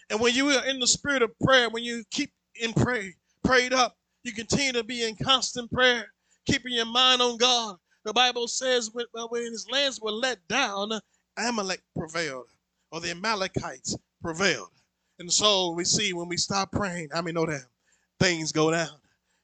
And 0.10 0.20
when 0.20 0.36
you 0.36 0.50
are 0.50 0.66
in 0.66 0.80
the 0.80 0.88
spirit 0.88 1.22
of 1.22 1.38
prayer, 1.40 1.70
when 1.70 1.84
you 1.84 2.04
keep 2.12 2.32
in 2.56 2.74
prayer, 2.74 3.12
prayed 3.44 3.74
up, 3.74 3.98
you 4.24 4.34
continue 4.34 4.74
to 4.74 4.84
be 4.84 5.08
in 5.08 5.16
constant 5.16 5.72
prayer, 5.72 6.06
keeping 6.46 6.74
your 6.74 6.86
mind 6.86 7.22
on 7.22 7.38
God. 7.38 7.78
The 8.06 8.14
Bible 8.14 8.48
says 8.48 8.92
when, 8.94 9.06
when 9.30 9.44
his 9.44 9.68
lands 9.72 10.00
were 10.02 10.12
let 10.12 10.46
down, 10.48 10.92
Amalek 11.38 11.82
prevailed, 11.98 12.48
or 12.92 13.02
the 13.02 13.12
Amalekites 13.12 13.96
prevailed. 14.22 14.70
And 15.20 15.32
so 15.32 15.72
we 15.72 15.84
see 15.84 16.14
when 16.14 16.28
we 16.28 16.38
stop 16.38 16.72
praying, 16.72 17.10
I 17.14 17.22
mean, 17.22 17.36
know 17.36 17.46
that 17.46 17.66
things 18.20 18.52
go 18.52 18.72
down? 18.72 18.90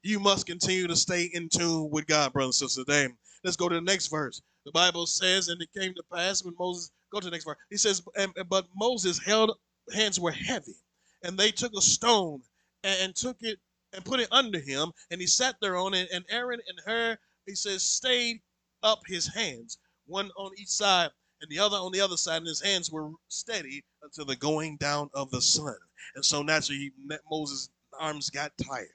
You 0.06 0.20
must 0.20 0.46
continue 0.46 0.86
to 0.86 0.96
stay 0.96 1.32
in 1.34 1.50
tune 1.50 1.90
with 1.90 2.06
God, 2.06 2.32
brothers 2.32 2.62
and 2.62 2.70
sisters. 2.70 2.86
Today, 2.86 3.08
let's 3.44 3.58
go 3.58 3.68
to 3.68 3.74
the 3.74 3.82
next 3.82 4.10
verse. 4.10 4.40
The 4.64 4.72
Bible 4.72 5.08
says, 5.08 5.48
and 5.48 5.60
it 5.60 5.70
came 5.76 5.96
to 5.96 6.04
pass 6.14 6.44
when 6.44 6.54
Moses, 6.60 6.92
go 7.12 7.20
to 7.20 7.26
the 7.26 7.32
next 7.32 7.46
verse. 7.46 7.58
He 7.72 7.78
says, 7.78 8.04
but 8.48 8.68
Moses 8.76 9.18
held 9.18 9.58
hands 9.96 10.20
were 10.20 10.30
heavy, 10.30 10.76
and 11.24 11.36
they 11.36 11.50
took 11.50 11.74
a 11.76 11.82
stone 11.82 12.44
and, 12.84 12.96
and 13.02 13.16
took 13.16 13.38
it 13.40 13.58
and 13.94 14.06
put 14.06 14.20
it 14.20 14.28
under 14.30 14.60
him, 14.60 14.92
and 15.10 15.20
he 15.20 15.26
sat 15.26 15.56
there 15.60 15.76
on 15.76 15.96
it. 15.96 16.08
And 16.14 16.24
Aaron 16.30 16.60
and 16.68 16.80
her, 16.86 17.18
he 17.48 17.56
says, 17.56 17.82
stayed 17.82 18.42
up 18.84 19.00
his 19.08 19.34
hands, 19.34 19.80
one 20.06 20.30
on 20.38 20.52
each 20.60 20.68
side 20.68 21.10
and 21.42 21.50
the 21.50 21.58
other 21.58 21.78
on 21.78 21.92
the 21.92 22.02
other 22.02 22.18
side, 22.18 22.38
and 22.38 22.48
his 22.48 22.62
hands 22.62 22.92
were 22.92 23.10
steady 23.28 23.84
until 24.04 24.26
the 24.26 24.36
going 24.36 24.78
down 24.78 25.10
of 25.16 25.32
the 25.32 25.42
sun. 25.42 25.76
And 26.16 26.24
so 26.24 26.44
naturally, 26.44 26.92
Moses' 27.32 27.70
arms 28.00 28.30
got 28.30 28.52
tired. 28.62 28.88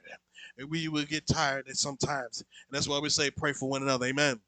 And 0.58 0.70
we 0.70 0.88
will 0.88 1.04
get 1.04 1.26
tired 1.26 1.68
at 1.68 1.76
sometimes. 1.76 2.40
And 2.40 2.76
that's 2.76 2.88
why 2.88 2.98
we 2.98 3.08
say, 3.08 3.30
pray 3.30 3.52
for 3.52 3.68
one 3.68 3.82
another. 3.82 4.06
Amen. 4.06 4.40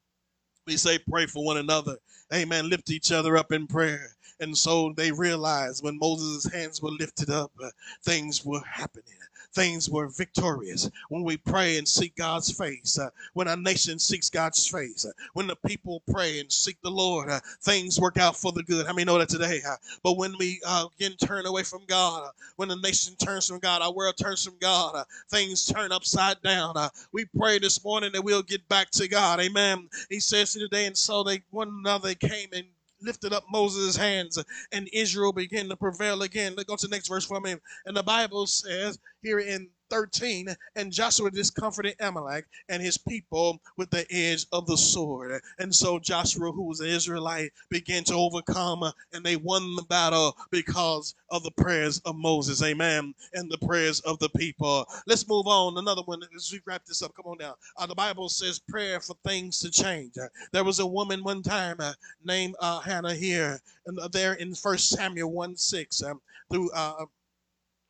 We 0.66 0.76
say, 0.76 0.98
pray 0.98 1.26
for 1.26 1.44
one 1.44 1.56
another. 1.56 1.96
Amen. 2.32 2.68
Lift 2.68 2.90
each 2.90 3.12
other 3.12 3.36
up 3.36 3.52
in 3.52 3.66
prayer. 3.66 4.08
And 4.40 4.56
so 4.56 4.92
they 4.96 5.12
realized 5.12 5.84
when 5.84 5.98
Moses' 5.98 6.52
hands 6.52 6.80
were 6.82 6.90
lifted 6.90 7.30
up, 7.30 7.52
uh, 7.62 7.70
things 8.04 8.44
were 8.44 8.62
happening 8.64 9.14
things 9.52 9.88
were 9.88 10.08
victorious. 10.08 10.90
When 11.08 11.22
we 11.22 11.36
pray 11.36 11.78
and 11.78 11.86
seek 11.86 12.16
God's 12.16 12.50
face, 12.50 12.98
uh, 12.98 13.10
when 13.34 13.48
a 13.48 13.56
nation 13.56 13.98
seeks 13.98 14.30
God's 14.30 14.66
face, 14.66 15.04
uh, 15.04 15.12
when 15.34 15.46
the 15.46 15.56
people 15.56 16.02
pray 16.10 16.40
and 16.40 16.50
seek 16.50 16.80
the 16.82 16.90
Lord, 16.90 17.30
uh, 17.30 17.40
things 17.62 18.00
work 18.00 18.18
out 18.18 18.36
for 18.36 18.52
the 18.52 18.62
good. 18.62 18.86
How 18.86 18.92
many 18.92 19.04
know 19.04 19.18
that 19.18 19.28
today? 19.28 19.60
Uh, 19.66 19.76
but 20.02 20.16
when 20.16 20.34
we 20.38 20.60
uh, 20.66 20.86
again 20.96 21.16
turn 21.22 21.46
away 21.46 21.62
from 21.62 21.82
God, 21.86 22.24
uh, 22.24 22.30
when 22.56 22.68
the 22.68 22.76
nation 22.76 23.14
turns 23.16 23.46
from 23.46 23.58
God, 23.58 23.82
our 23.82 23.92
world 23.92 24.16
turns 24.16 24.44
from 24.44 24.56
God, 24.60 25.04
things 25.30 25.66
turn 25.66 25.92
upside 25.92 26.40
down. 26.42 26.74
we 27.12 27.24
pray 27.36 27.58
this 27.58 27.82
morning 27.84 28.12
that 28.12 28.24
we'll 28.24 28.42
get 28.42 28.66
back 28.68 28.90
to 28.92 29.08
God. 29.08 29.40
Amen. 29.40 29.88
He 30.08 30.20
says 30.20 30.52
today, 30.52 30.86
and 30.86 30.96
so 30.96 31.22
they 31.22 31.42
one 31.50 31.68
another 31.68 32.14
came 32.14 32.48
and 32.52 32.66
lifted 33.02 33.32
up 33.32 33.44
Moses' 33.50 33.96
hands 33.96 34.42
and 34.72 34.88
Israel 34.92 35.32
began 35.32 35.68
to 35.68 35.76
prevail 35.76 36.22
again. 36.22 36.54
Let's 36.56 36.68
go 36.68 36.76
to 36.76 36.86
the 36.86 36.94
next 36.94 37.08
verse 37.08 37.24
for 37.24 37.40
me. 37.40 37.56
And 37.86 37.96
the 37.96 38.02
Bible 38.02 38.46
says 38.46 38.98
here 39.22 39.38
in 39.40 39.68
13, 39.92 40.48
and 40.76 40.90
Joshua 40.90 41.30
discomforted 41.30 41.94
Amalek 42.00 42.46
and 42.70 42.82
his 42.82 42.96
people 42.96 43.60
with 43.76 43.90
the 43.90 44.06
edge 44.10 44.46
of 44.50 44.66
the 44.66 44.76
sword. 44.76 45.42
And 45.58 45.74
so 45.74 45.98
Joshua, 45.98 46.50
who 46.50 46.64
was 46.64 46.80
an 46.80 46.86
Israelite, 46.86 47.52
began 47.68 48.02
to 48.04 48.14
overcome 48.14 48.90
and 49.12 49.24
they 49.24 49.36
won 49.36 49.76
the 49.76 49.82
battle 49.82 50.34
because 50.50 51.14
of 51.30 51.42
the 51.42 51.50
prayers 51.50 52.00
of 52.06 52.16
Moses. 52.16 52.62
Amen. 52.62 53.14
And 53.34 53.50
the 53.50 53.58
prayers 53.58 54.00
of 54.00 54.18
the 54.18 54.30
people. 54.30 54.86
Let's 55.06 55.28
move 55.28 55.46
on. 55.46 55.76
Another 55.76 56.02
one 56.06 56.22
as 56.34 56.50
we 56.50 56.60
wrap 56.64 56.86
this 56.86 57.02
up. 57.02 57.14
Come 57.14 57.26
on 57.26 57.38
down. 57.38 57.54
Uh, 57.76 57.86
the 57.86 57.94
Bible 57.94 58.30
says 58.30 58.58
prayer 58.58 58.98
for 58.98 59.14
things 59.26 59.58
to 59.60 59.70
change. 59.70 60.14
There 60.52 60.64
was 60.64 60.78
a 60.78 60.86
woman 60.86 61.22
one 61.22 61.42
time 61.42 61.76
uh, 61.80 61.92
named 62.24 62.54
uh, 62.60 62.80
Hannah 62.80 63.14
here, 63.14 63.60
and 63.86 63.98
uh, 63.98 64.08
there 64.08 64.34
in 64.34 64.54
First 64.54 64.88
Samuel 64.88 65.32
1 65.32 65.56
6 65.56 66.02
um, 66.02 66.20
through 66.50 66.70
uh, 66.72 67.04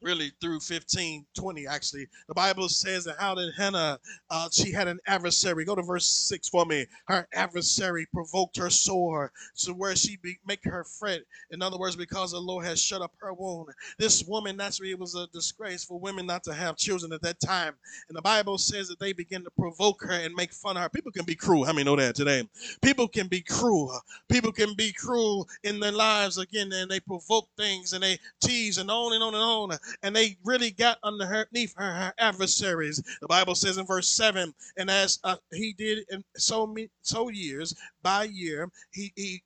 really 0.03 0.32
through 0.40 0.61
15, 0.61 1.26
20 1.34 1.66
actually. 1.66 2.07
The 2.28 2.34
Bible 2.34 2.68
says 2.68 3.05
that 3.05 3.16
how 3.18 3.34
did 3.34 3.55
Hannah, 3.57 3.98
uh, 4.30 4.48
she 4.53 4.72
had 4.72 4.88
an 4.88 4.98
adversary. 5.07 5.64
Go 5.64 5.74
to 5.74 5.82
verse 5.82 6.07
6 6.07 6.48
for 6.48 6.66
me. 6.66 6.86
Her 7.07 7.26
adversary 7.34 8.07
provoked 8.12 8.57
her 8.59 8.70
sore 8.70 9.32
to 9.59 9.72
where 9.72 9.96
she 9.96 10.16
be, 10.16 10.38
make 10.46 10.64
her 10.64 10.84
fret. 10.84 11.22
In 11.50 11.62
other 11.62 11.78
words, 11.78 11.96
because 11.96 12.32
the 12.32 12.38
Lord 12.40 12.64
has 12.64 12.80
shut 12.80 13.03
up 13.03 13.12
her 13.20 13.32
womb. 13.32 13.66
This 13.98 14.24
woman, 14.24 14.57
naturally, 14.57 14.90
it 14.90 14.98
was 14.98 15.14
a 15.14 15.26
disgrace 15.28 15.84
for 15.84 15.98
women 15.98 16.26
not 16.26 16.44
to 16.44 16.55
have 16.55 16.76
children 16.76 17.12
at 17.12 17.22
that 17.22 17.40
time. 17.40 17.74
And 18.09 18.16
the 18.16 18.22
Bible 18.22 18.59
says 18.59 18.88
that 18.88 18.98
they 18.98 19.12
begin 19.12 19.44
to 19.44 19.50
provoke 19.50 20.03
her 20.03 20.12
and 20.12 20.34
make 20.34 20.53
fun 20.53 20.76
of 20.76 20.82
her. 20.82 20.88
People 20.88 21.12
can 21.12 21.24
be 21.24 21.34
cruel. 21.34 21.64
How 21.64 21.72
many 21.72 21.84
know 21.84 21.96
that 21.96 22.14
today? 22.14 22.48
People 22.82 23.09
can 23.09 23.28
be 23.28 23.40
cruel. 23.40 24.00
People 24.30 24.53
can 24.53 24.74
be 24.74 24.92
cruel 24.92 25.48
in 25.64 25.80
their 25.80 25.92
lives 25.92 26.38
again, 26.38 26.72
and 26.72 26.90
they 26.90 27.00
provoke 27.00 27.48
things 27.57 27.92
and 27.92 28.03
they 28.03 28.18
tease 28.42 28.78
and 28.78 28.90
on 28.90 29.12
and 29.12 29.22
on 29.22 29.34
and 29.34 29.42
on 29.42 29.78
and 30.03 30.14
they 30.14 30.36
really 30.45 30.70
got 30.70 30.99
underneath 31.03 31.74
her, 31.76 31.93
her 31.93 32.14
adversaries. 32.18 33.03
The 33.20 33.28
Bible 33.28 33.55
says 33.55 33.78
in 33.78 33.86
verse 33.86 34.09
7 34.09 34.53
and 34.76 34.90
as 34.90 35.18
uh, 35.24 35.36
he 35.53 35.72
did 35.72 36.05
in 36.11 36.24
so 36.36 36.66
many 36.66 36.88
so 37.03 37.28
years 37.28 37.74
by 38.03 38.24
year, 38.24 38.70
he, 38.93 39.12
he 39.16 39.43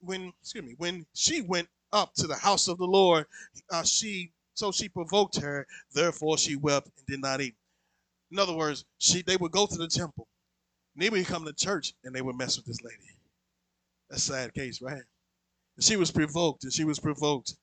when 0.00 0.32
excuse 0.40 0.64
me, 0.64 0.74
when 0.78 1.04
she 1.14 1.42
went 1.42 1.68
up 1.92 2.14
to 2.14 2.26
the 2.26 2.34
house 2.34 2.68
of 2.68 2.78
the 2.78 2.86
Lord, 2.86 3.26
uh, 3.70 3.82
she 3.82 4.32
so 4.54 4.72
she 4.72 4.88
provoked 4.88 5.36
her, 5.40 5.66
therefore 5.92 6.38
she 6.38 6.56
wept 6.56 6.88
and 6.96 7.06
did 7.06 7.20
not 7.20 7.40
eat. 7.40 7.54
In 8.30 8.38
other 8.38 8.54
words, 8.54 8.84
she 8.98 9.22
they 9.22 9.36
would 9.36 9.52
go 9.52 9.66
to 9.66 9.76
the 9.76 9.88
temple, 9.88 10.28
and 10.94 11.02
they 11.02 11.10
would 11.10 11.26
come 11.26 11.44
to 11.44 11.52
church 11.52 11.94
and 12.04 12.14
they 12.14 12.22
would 12.22 12.36
mess 12.36 12.56
with 12.56 12.66
this 12.66 12.82
lady. 12.82 12.96
That's 14.08 14.28
a 14.28 14.32
sad 14.32 14.54
case, 14.54 14.80
right? 14.80 15.02
And 15.76 15.84
she 15.84 15.96
was 15.96 16.10
provoked, 16.10 16.64
and 16.64 16.72
she 16.72 16.84
was 16.84 16.98
provoked 16.98 17.54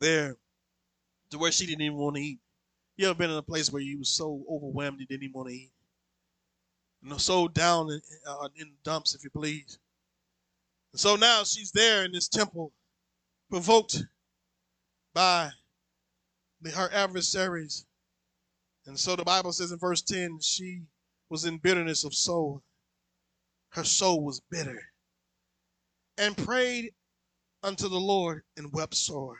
there 0.00 0.36
to 1.30 1.38
where 1.38 1.52
she 1.52 1.66
didn't 1.66 1.82
even 1.82 1.98
want 1.98 2.16
to 2.16 2.22
eat. 2.22 2.38
You 2.96 3.06
ever 3.08 3.18
been 3.18 3.30
in 3.30 3.36
a 3.36 3.42
place 3.42 3.70
where 3.70 3.82
you 3.82 3.98
was 3.98 4.08
so 4.10 4.44
overwhelmed 4.50 5.00
you 5.00 5.06
didn't 5.06 5.24
even 5.24 5.34
want 5.34 5.48
to 5.48 5.54
eat? 5.54 5.70
Know, 7.02 7.16
so 7.16 7.46
down 7.46 7.90
in, 7.90 8.00
uh, 8.26 8.48
in 8.56 8.72
dumps, 8.82 9.14
if 9.14 9.22
you 9.22 9.30
please. 9.30 9.78
And 10.92 11.00
so 11.00 11.14
now 11.16 11.44
she's 11.44 11.70
there 11.70 12.04
in 12.04 12.12
this 12.12 12.28
temple, 12.28 12.72
provoked 13.50 14.02
by 15.14 15.50
the, 16.60 16.70
her 16.70 16.90
adversaries. 16.92 17.86
And 18.86 18.98
so 18.98 19.14
the 19.14 19.24
Bible 19.24 19.52
says 19.52 19.70
in 19.70 19.78
verse 19.78 20.02
10, 20.02 20.40
she 20.40 20.82
was 21.30 21.44
in 21.44 21.58
bitterness 21.58 22.04
of 22.04 22.14
soul. 22.14 22.62
Her 23.70 23.84
soul 23.84 24.24
was 24.24 24.40
bitter. 24.50 24.80
And 26.16 26.36
prayed 26.36 26.92
unto 27.62 27.88
the 27.88 28.00
Lord 28.00 28.42
and 28.56 28.72
wept 28.72 28.94
sore. 28.94 29.36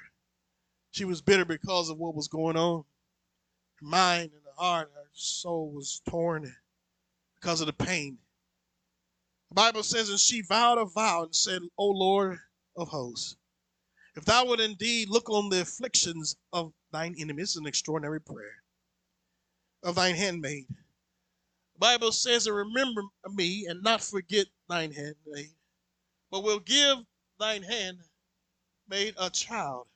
She 0.98 1.04
was 1.04 1.22
bitter 1.22 1.44
because 1.44 1.90
of 1.90 1.98
what 1.98 2.16
was 2.16 2.26
going 2.26 2.56
on. 2.56 2.82
Her 3.76 3.86
mind 3.86 4.32
and 4.32 4.42
her 4.42 4.52
heart, 4.56 4.90
her 4.92 5.08
soul 5.12 5.70
was 5.70 6.02
torn 6.08 6.52
because 7.36 7.60
of 7.60 7.68
the 7.68 7.72
pain. 7.72 8.18
The 9.48 9.54
Bible 9.54 9.84
says, 9.84 10.10
and 10.10 10.18
she 10.18 10.42
vowed 10.42 10.76
a 10.76 10.86
vow 10.86 11.22
and 11.22 11.32
said, 11.36 11.62
O 11.78 11.86
Lord 11.86 12.40
of 12.76 12.88
hosts, 12.88 13.36
if 14.16 14.24
thou 14.24 14.46
would 14.46 14.58
indeed 14.58 15.08
look 15.08 15.30
on 15.30 15.50
the 15.50 15.60
afflictions 15.60 16.34
of 16.52 16.72
thine 16.90 17.14
enemies, 17.16 17.54
an 17.54 17.64
extraordinary 17.64 18.20
prayer, 18.20 18.64
of 19.84 19.94
thine 19.94 20.16
handmaid. 20.16 20.66
The 21.74 21.78
Bible 21.78 22.10
says, 22.10 22.48
and 22.48 22.56
remember 22.56 23.02
me 23.32 23.66
and 23.66 23.84
not 23.84 24.02
forget 24.02 24.48
thine 24.68 24.90
handmaid, 24.90 25.52
but 26.28 26.42
will 26.42 26.58
give 26.58 26.98
thine 27.38 27.62
handmaid 27.62 29.14
a 29.16 29.30
child 29.30 29.86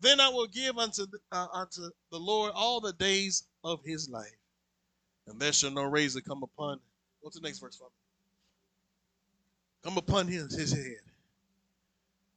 then 0.00 0.20
I 0.20 0.28
will 0.28 0.46
give 0.46 0.78
unto 0.78 1.06
the, 1.06 1.18
uh, 1.32 1.46
unto 1.52 1.82
the 2.10 2.18
Lord 2.18 2.52
all 2.54 2.80
the 2.80 2.92
days 2.94 3.44
of 3.64 3.80
his 3.84 4.08
life, 4.08 4.36
and 5.26 5.38
there 5.40 5.52
shall 5.52 5.70
no 5.70 5.84
razor 5.84 6.20
come 6.20 6.42
upon. 6.42 6.80
To 7.22 7.38
the 7.38 7.46
next 7.46 7.58
verse. 7.58 7.78
Come 9.84 9.98
upon 9.98 10.26
his, 10.26 10.54
his 10.54 10.72
head. 10.72 11.00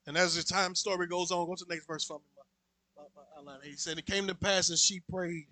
And 0.06 0.18
as 0.18 0.36
the 0.36 0.44
time 0.44 0.76
story 0.76 1.08
goes 1.08 1.32
on, 1.32 1.48
go 1.48 1.56
to 1.56 1.66
the 1.66 1.74
next 1.74 1.88
verse 1.88 2.04
for 2.04 2.20
me. 2.20 2.26
My, 2.98 3.04
my, 3.46 3.54
my 3.54 3.66
he 3.66 3.78
said, 3.78 3.98
It 3.98 4.06
came 4.06 4.28
to 4.28 4.36
pass 4.36 4.70
as 4.70 4.82
she 4.82 5.02
prayed, 5.10 5.48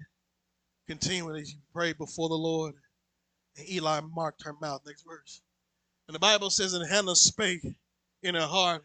continually 0.87 1.45
she 1.45 1.57
prayed 1.73 1.97
before 1.97 2.27
the 2.27 2.35
Lord, 2.35 2.75
and 3.57 3.69
Eli 3.69 4.01
marked 4.13 4.43
her 4.43 4.53
mouth. 4.61 4.81
Next 4.85 5.05
verse. 5.07 5.41
And 6.07 6.15
the 6.15 6.19
Bible 6.19 6.49
says, 6.49 6.73
And 6.73 6.87
Hannah 6.89 7.15
spake 7.15 7.65
in 8.23 8.35
her 8.35 8.41
heart, 8.47 8.83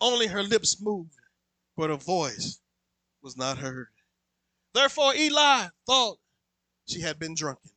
Only 0.00 0.26
her 0.26 0.42
lips 0.42 0.82
moved, 0.82 1.14
but 1.76 1.90
her 1.90 1.96
voice 1.96 2.60
was 3.22 3.36
not 3.36 3.58
heard. 3.58 3.88
Therefore, 4.74 5.14
Eli 5.14 5.66
thought 5.86 6.18
she 6.86 7.00
had 7.00 7.18
been 7.18 7.34
drunken. 7.34 7.70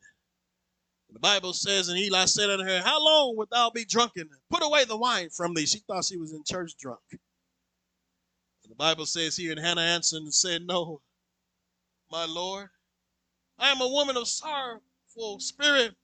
The 1.16 1.20
Bible 1.20 1.54
says, 1.54 1.88
and 1.88 1.98
Eli 1.98 2.26
said 2.26 2.50
unto 2.50 2.66
her, 2.66 2.82
How 2.82 3.02
long 3.02 3.38
wilt 3.38 3.50
thou 3.50 3.70
be 3.70 3.86
drunken? 3.86 4.30
Put 4.50 4.66
away 4.66 4.84
the 4.84 4.98
wine 4.98 5.30
from 5.30 5.54
thee. 5.54 5.66
She 5.66 5.80
thought 5.80 6.04
she 6.04 6.18
was 6.18 6.34
in 6.34 6.44
church 6.44 6.76
drunk. 6.78 7.00
And 7.10 7.20
the 8.70 8.76
Bible 8.76 9.06
says 9.06 9.38
here, 9.38 9.52
and 9.52 9.60
Hannah 9.60 9.80
answered 9.80 10.24
and 10.24 10.34
said, 10.34 10.64
No, 10.68 11.02
my 12.12 12.26
Lord, 12.26 12.68
I 13.58 13.70
am 13.70 13.80
a 13.80 13.88
woman 13.88 14.18
of 14.18 14.28
sorrowful 14.28 15.40
spirit. 15.40 15.96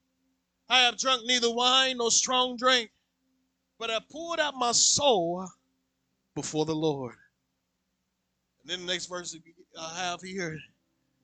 I 0.69 0.79
have 0.83 0.97
drunk 0.97 1.23
neither 1.25 1.51
wine 1.51 1.97
nor 1.97 2.09
strong 2.09 2.55
drink, 2.55 2.91
but 3.77 3.91
I 3.91 3.99
poured 4.09 4.39
out 4.39 4.55
my 4.55 4.71
soul 4.71 5.45
before 6.35 6.63
the 6.63 6.75
Lord. 6.75 7.15
And 8.61 8.71
then 8.71 8.85
the 8.85 8.93
next 8.93 9.07
verse 9.07 9.35
I 9.77 9.81
uh, 9.81 9.95
have 9.95 10.21
here, 10.21 10.57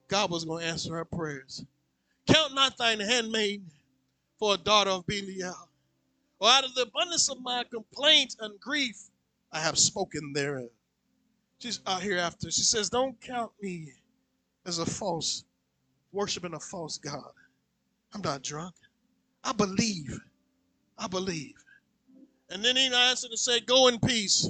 God 0.08 0.30
was 0.30 0.44
going 0.44 0.64
to 0.64 0.70
answer 0.70 0.94
her 0.94 1.04
prayers. 1.04 1.64
Count 2.26 2.54
not 2.54 2.76
thine 2.76 3.00
handmaid 3.00 3.62
for 4.38 4.54
a 4.54 4.58
daughter 4.58 4.90
of 4.90 5.06
Belial. 5.06 5.68
Or 6.40 6.48
out 6.48 6.64
of 6.64 6.74
the 6.74 6.82
abundance 6.82 7.28
of 7.28 7.40
my 7.42 7.64
complaint 7.70 8.36
and 8.40 8.58
grief, 8.60 8.96
I 9.52 9.60
have 9.60 9.78
spoken 9.78 10.32
therein. 10.32 10.70
She's 11.58 11.80
out 11.86 12.02
here 12.02 12.18
after. 12.18 12.50
She 12.50 12.62
says, 12.62 12.88
Don't 12.88 13.20
count 13.20 13.50
me 13.60 13.92
as 14.66 14.78
a 14.78 14.86
false, 14.86 15.44
worshiping 16.12 16.54
a 16.54 16.60
false 16.60 16.98
God. 16.98 17.32
I'm 18.14 18.20
not 18.20 18.42
drunk. 18.42 18.74
I 19.42 19.52
believe. 19.52 20.18
I 20.96 21.08
believe. 21.08 21.54
And 22.50 22.64
then 22.64 22.76
he 22.76 22.86
answered 22.86 23.30
and 23.30 23.38
said, 23.38 23.66
Go 23.66 23.88
in 23.88 23.98
peace, 23.98 24.48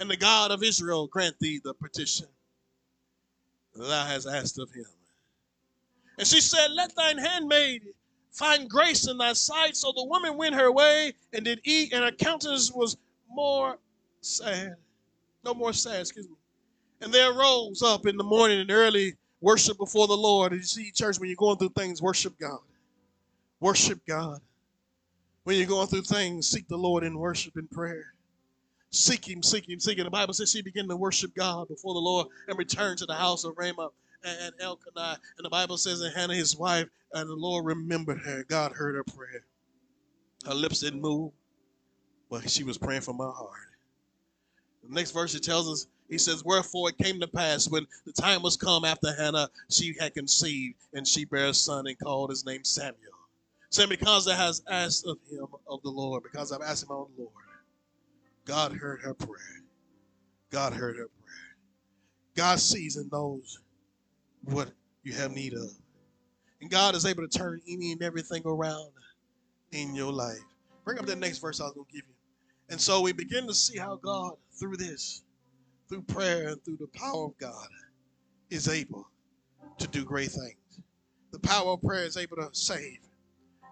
and 0.00 0.10
the 0.10 0.16
God 0.16 0.50
of 0.50 0.64
Israel 0.64 1.06
grant 1.06 1.38
thee 1.38 1.60
the 1.62 1.74
petition 1.74 2.26
that 3.76 3.86
thou 3.86 4.04
hast 4.06 4.26
asked 4.26 4.58
of 4.58 4.72
him. 4.72 4.86
And 6.18 6.26
she 6.26 6.40
said, 6.40 6.72
Let 6.72 6.96
thine 6.96 7.18
handmaid 7.18 7.82
find 8.32 8.68
grace 8.68 9.06
in 9.06 9.18
thy 9.18 9.34
sight. 9.34 9.76
So 9.76 9.92
the 9.94 10.04
woman 10.04 10.36
went 10.36 10.54
her 10.54 10.72
way 10.72 11.12
and 11.32 11.44
did 11.44 11.60
eat, 11.64 11.92
and 11.92 12.02
her 12.02 12.10
countenance 12.10 12.72
was 12.72 12.96
more 13.28 13.78
sad. 14.22 14.74
No 15.44 15.54
more 15.54 15.72
sad, 15.72 16.00
excuse 16.00 16.28
me. 16.28 16.34
And 17.02 17.12
there 17.12 17.32
rose 17.32 17.82
up 17.82 18.06
in 18.06 18.16
the 18.16 18.24
morning 18.24 18.60
and 18.60 18.70
early 18.70 19.14
worship 19.40 19.78
before 19.78 20.06
the 20.06 20.16
Lord. 20.16 20.52
And 20.52 20.60
you 20.60 20.66
see, 20.66 20.90
church, 20.90 21.18
when 21.18 21.28
you're 21.28 21.36
going 21.36 21.56
through 21.58 21.72
things, 21.76 22.02
worship 22.02 22.38
God. 22.38 22.58
Worship 23.60 24.00
God. 24.06 24.40
When 25.44 25.56
you're 25.56 25.66
going 25.66 25.88
through 25.88 26.02
things, 26.02 26.48
seek 26.48 26.68
the 26.68 26.76
Lord 26.76 27.04
in 27.04 27.18
worship 27.18 27.56
and 27.56 27.70
prayer. 27.70 28.14
Seek 28.90 29.28
Him, 29.28 29.42
seek 29.42 29.68
Him, 29.68 29.78
seek 29.78 29.98
Him. 29.98 30.04
The 30.04 30.10
Bible 30.10 30.34
says 30.34 30.50
she 30.50 30.62
began 30.62 30.88
to 30.88 30.96
worship 30.96 31.34
God 31.34 31.68
before 31.68 31.94
the 31.94 32.00
Lord 32.00 32.26
and 32.48 32.58
returned 32.58 32.98
to 32.98 33.06
the 33.06 33.14
house 33.14 33.44
of 33.44 33.54
Ramah 33.56 33.90
and 34.24 34.52
Elkanah. 34.60 35.18
And 35.38 35.44
the 35.44 35.50
Bible 35.50 35.78
says 35.78 36.00
that 36.00 36.12
Hannah, 36.14 36.34
his 36.34 36.56
wife, 36.56 36.88
and 37.14 37.28
the 37.28 37.34
Lord 37.34 37.64
remembered 37.66 38.18
her. 38.20 38.44
God 38.44 38.72
heard 38.72 38.96
her 38.96 39.04
prayer. 39.04 39.44
Her 40.46 40.54
lips 40.54 40.80
didn't 40.80 41.00
move, 41.00 41.32
but 42.30 42.48
she 42.48 42.64
was 42.64 42.78
praying 42.78 43.02
from 43.02 43.18
her 43.18 43.30
heart. 43.30 43.58
The 44.82 44.94
next 44.94 45.12
verse 45.12 45.34
it 45.34 45.42
tells 45.42 45.70
us, 45.70 45.86
he 46.08 46.18
says, 46.18 46.44
Wherefore 46.44 46.88
it 46.88 46.98
came 46.98 47.20
to 47.20 47.28
pass 47.28 47.68
when 47.68 47.86
the 48.04 48.12
time 48.12 48.42
was 48.42 48.56
come 48.56 48.84
after 48.84 49.14
Hannah, 49.14 49.48
she 49.68 49.94
had 50.00 50.14
conceived, 50.14 50.74
and 50.92 51.06
she 51.06 51.24
bare 51.24 51.46
a 51.46 51.54
son 51.54 51.86
and 51.86 51.98
called 51.98 52.30
his 52.30 52.44
name 52.44 52.64
Samuel. 52.64 52.96
Saying, 53.70 53.90
Because 53.90 54.26
I 54.26 54.34
has 54.34 54.62
asked 54.68 55.06
of 55.06 55.18
him 55.30 55.46
of 55.68 55.82
the 55.82 55.90
Lord, 55.90 56.24
because 56.24 56.50
I've 56.50 56.62
asked 56.62 56.84
him 56.84 56.90
of 56.90 57.08
the 57.16 57.22
Lord. 57.22 57.34
God 58.44 58.72
heard 58.72 59.00
her 59.02 59.14
prayer. 59.14 59.62
God 60.50 60.72
heard 60.72 60.96
her 60.96 61.08
prayer. 61.08 61.56
God 62.34 62.58
sees 62.58 62.96
and 62.96 63.10
knows 63.12 63.60
what 64.44 64.70
you 65.02 65.12
have 65.12 65.32
need 65.32 65.54
of. 65.54 65.70
And 66.60 66.70
God 66.70 66.94
is 66.94 67.06
able 67.06 67.26
to 67.26 67.38
turn 67.38 67.60
any 67.68 67.92
and 67.92 68.02
everything 68.02 68.42
around 68.44 68.90
in 69.72 69.94
your 69.94 70.12
life. 70.12 70.38
Bring 70.84 70.98
up 70.98 71.06
that 71.06 71.18
next 71.18 71.38
verse 71.38 71.60
I 71.60 71.64
was 71.64 71.74
going 71.74 71.86
to 71.86 71.92
give 71.92 72.04
you. 72.06 72.14
And 72.70 72.80
so 72.80 73.00
we 73.00 73.12
begin 73.12 73.46
to 73.46 73.54
see 73.54 73.78
how 73.78 73.96
God, 73.96 74.32
through 74.58 74.76
this, 74.76 75.22
through 75.88 76.02
prayer 76.02 76.48
and 76.48 76.64
through 76.64 76.76
the 76.76 76.88
power 76.88 77.26
of 77.26 77.38
God, 77.38 77.68
is 78.50 78.68
able 78.68 79.06
to 79.78 79.88
do 79.88 80.04
great 80.04 80.30
things. 80.30 80.82
The 81.32 81.38
power 81.40 81.72
of 81.72 81.82
prayer 81.82 82.04
is 82.04 82.16
able 82.16 82.36
to 82.36 82.48
save. 82.52 82.98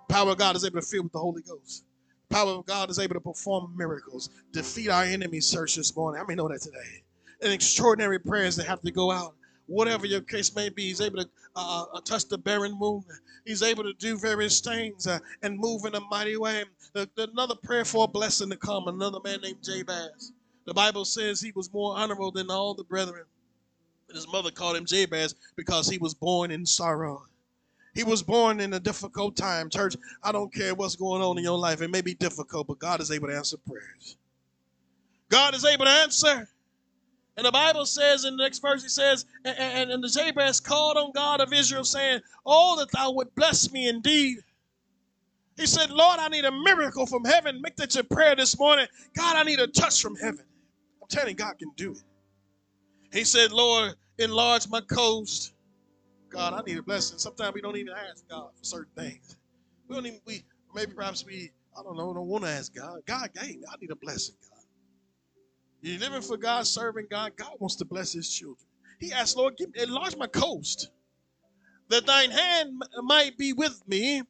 The 0.09 0.15
power 0.15 0.31
of 0.31 0.39
God 0.39 0.57
is 0.57 0.65
able 0.65 0.81
to 0.81 0.87
fill 0.87 1.03
with 1.03 1.13
the 1.13 1.19
Holy 1.19 1.43
Ghost. 1.43 1.85
Power 2.31 2.53
of 2.53 2.67
God 2.67 2.91
is 2.91 2.99
able 2.99 3.15
to 3.15 3.21
perform 3.21 3.75
miracles, 3.77 4.29
defeat 4.53 4.91
our 4.91 5.05
enemies, 5.05 5.47
search 5.47 5.77
this 5.77 5.97
morning. 5.97 6.21
How 6.21 6.27
many 6.27 6.37
know 6.37 6.49
that 6.49 6.61
today? 6.61 7.03
And 7.43 7.53
extraordinary 7.53 8.19
prayers 8.19 8.57
that 8.57 8.67
have 8.67 8.83
to 8.83 8.91
go 8.91 9.11
out 9.11 9.35
whatever 9.67 10.07
your 10.07 10.21
case 10.21 10.55
may 10.55 10.69
be. 10.69 10.89
He's 10.89 11.01
able 11.01 11.23
to 11.23 11.29
uh, 11.57 11.85
uh, 11.95 12.01
touch 12.01 12.27
the 12.29 12.39
barren 12.39 12.79
womb. 12.79 13.05
He's 13.47 13.63
able 13.63 13.85
to 13.85 13.93
do 13.95 14.19
various 14.19 14.61
things 14.61 15.07
uh, 15.07 15.19
and 15.43 15.59
move 15.59 15.85
in 15.85 15.95
a 15.95 16.01
mighty 16.01 16.37
way. 16.37 16.65
The, 16.95 17.09
the, 17.15 17.31
another 17.31 17.55
prayer 17.55 17.85
for 17.85 18.05
a 18.05 18.09
blessing 18.09 18.51
to 18.51 18.57
come. 18.57 18.89
Another 18.89 19.21
man 19.25 19.41
named 19.43 19.63
Jabez. 19.63 20.33
The 20.67 20.75
Bible 20.75 21.05
says 21.05 21.41
he 21.41 21.53
was 21.55 21.73
more 21.73 21.97
honorable 21.97 22.31
than 22.31 22.51
all 22.51 22.75
the 22.75 22.85
brethren. 22.85 23.25
His 24.13 24.27
mother 24.31 24.51
called 24.51 24.77
him 24.77 24.87
Jabez 24.87 25.35
because 25.57 25.89
he 25.89 25.99
was 25.99 26.15
born 26.15 26.51
in 26.51 26.67
sorrow. 26.67 27.23
He 27.99 28.05
was 28.05 28.23
born 28.23 28.61
in 28.61 28.75
a 28.75 28.79
difficult 28.79 29.35
time. 29.35 29.69
Church, 29.69 29.97
I 30.23 30.31
don't 30.31 30.55
care 30.55 30.73
what's 30.73 30.95
going 30.95 31.21
on 31.21 31.37
in 31.37 31.43
your 31.43 31.59
life. 31.59 31.83
It 31.83 31.91
may 31.91 32.01
be 32.01 32.15
difficult, 32.15 32.69
but 32.69 32.79
God 32.79 33.01
is 33.01 33.11
able 33.11 33.27
to 33.27 33.35
answer 33.35 33.57
prayers. 33.57 34.17
God 35.29 35.53
is 35.53 35.65
able 35.65 35.85
to 35.85 35.91
answer. 35.91 36.49
And 37.37 37.45
the 37.45 37.51
Bible 37.51 37.85
says 37.85 38.25
in 38.25 38.37
the 38.37 38.45
next 38.45 38.61
verse, 38.61 38.85
he 38.85 38.89
says, 38.89 39.27
and, 39.45 39.59
and, 39.59 39.91
and 39.91 40.05
the 40.05 40.09
Jabez 40.09 40.61
called 40.61 40.97
on 40.97 41.11
God 41.11 41.41
of 41.41 41.53
Israel, 41.53 41.83
saying, 41.83 42.21
Oh, 42.47 42.79
that 42.79 42.93
thou 42.93 43.11
would 43.11 43.35
bless 43.35 43.73
me 43.73 43.89
indeed. 43.89 44.39
He 45.57 45.67
said, 45.67 45.91
Lord, 45.91 46.21
I 46.21 46.29
need 46.29 46.45
a 46.45 46.53
miracle 46.53 47.05
from 47.05 47.25
heaven. 47.25 47.61
Make 47.61 47.75
that 47.79 47.97
your 47.97 48.05
prayer 48.05 48.37
this 48.37 48.57
morning. 48.61 48.87
God, 49.17 49.35
I 49.35 49.43
need 49.43 49.59
a 49.59 49.67
touch 49.67 50.01
from 50.01 50.15
heaven. 50.15 50.45
I'm 51.03 51.09
telling 51.09 51.31
you, 51.31 51.35
God 51.35 51.59
can 51.59 51.73
do 51.75 51.91
it. 51.91 52.03
He 53.13 53.25
said, 53.25 53.51
Lord, 53.51 53.95
enlarge 54.21 54.69
my 54.69 54.83
coast. 54.83 55.53
God, 56.31 56.55
I 56.55 56.61
need 56.67 56.79
a 56.79 56.83
blessing. 56.83 57.19
Sometimes 57.19 57.55
we 57.55 57.61
don't 57.61 57.77
even 57.77 57.95
ask 58.11 58.29
God 58.29 58.51
for 58.57 58.65
certain 58.65 58.93
things. 58.97 59.37
We 59.89 59.95
don't 59.95 60.07
even, 60.07 60.21
we 60.27 60.45
maybe 60.75 60.93
perhaps 60.93 61.25
we, 61.25 61.51
I 61.79 61.83
don't 61.83 61.97
know, 61.97 62.13
don't 62.13 62.27
want 62.27 62.45
to 62.45 62.51
ask 62.51 62.75
God. 62.75 63.01
God, 63.07 63.31
hey, 63.35 63.59
I 63.71 63.77
need 63.81 63.91
a 63.91 63.97
blessing, 63.97 64.35
God. 64.51 64.65
You're 65.81 66.01
living 66.01 66.23
for 66.23 66.37
God, 66.37 66.67
serving 66.67 67.07
God. 67.11 67.33
God 67.37 67.55
wants 67.59 67.77
to 67.77 67.85
bless 67.85 68.13
his 68.13 68.29
children. 68.29 68.67
He 69.01 69.13
asked, 69.13 69.37
Lord, 69.37 69.57
give, 69.57 69.73
me, 69.73 69.83
enlarge 69.83 70.17
my 70.17 70.27
coast, 70.27 70.91
that 71.89 72.05
thine 72.05 72.31
hand 72.31 72.83
might 73.03 73.39
be 73.39 73.53
with 73.53 73.81
me, 73.87 74.23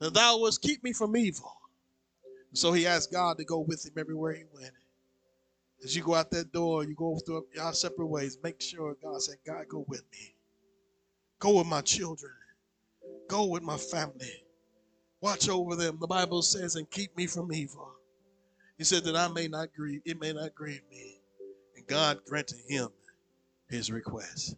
that 0.00 0.14
thou 0.14 0.38
wouldst 0.40 0.62
keep 0.62 0.82
me 0.82 0.92
from 0.92 1.16
evil. 1.16 1.52
So 2.52 2.72
he 2.72 2.86
asked 2.86 3.12
God 3.12 3.38
to 3.38 3.44
go 3.44 3.60
with 3.60 3.86
him 3.86 3.92
everywhere 3.96 4.34
he 4.34 4.44
went. 4.52 4.72
As 5.84 5.96
you 5.96 6.02
go 6.02 6.14
out 6.14 6.30
that 6.32 6.52
door, 6.52 6.84
you 6.84 6.94
go 6.94 7.18
through 7.24 7.46
your 7.54 7.72
separate 7.72 8.08
ways. 8.08 8.36
Make 8.42 8.60
sure 8.60 8.96
God 9.02 9.22
said, 9.22 9.36
God, 9.46 9.66
go 9.68 9.84
with 9.88 10.02
me. 10.12 10.34
Go 11.40 11.56
with 11.56 11.66
my 11.66 11.80
children. 11.80 12.32
Go 13.28 13.46
with 13.46 13.62
my 13.62 13.76
family. 13.76 14.44
Watch 15.22 15.48
over 15.48 15.74
them. 15.74 15.98
The 16.00 16.06
Bible 16.06 16.42
says, 16.42 16.76
and 16.76 16.90
keep 16.90 17.16
me 17.16 17.26
from 17.26 17.52
evil. 17.52 17.90
He 18.78 18.84
said 18.84 19.04
that 19.04 19.16
I 19.16 19.28
may 19.28 19.48
not 19.48 19.68
grieve, 19.76 20.00
it 20.04 20.20
may 20.20 20.32
not 20.32 20.54
grieve 20.54 20.82
me. 20.90 21.16
And 21.76 21.86
God 21.86 22.18
granted 22.26 22.58
him 22.68 22.88
his 23.68 23.90
request. 23.90 24.56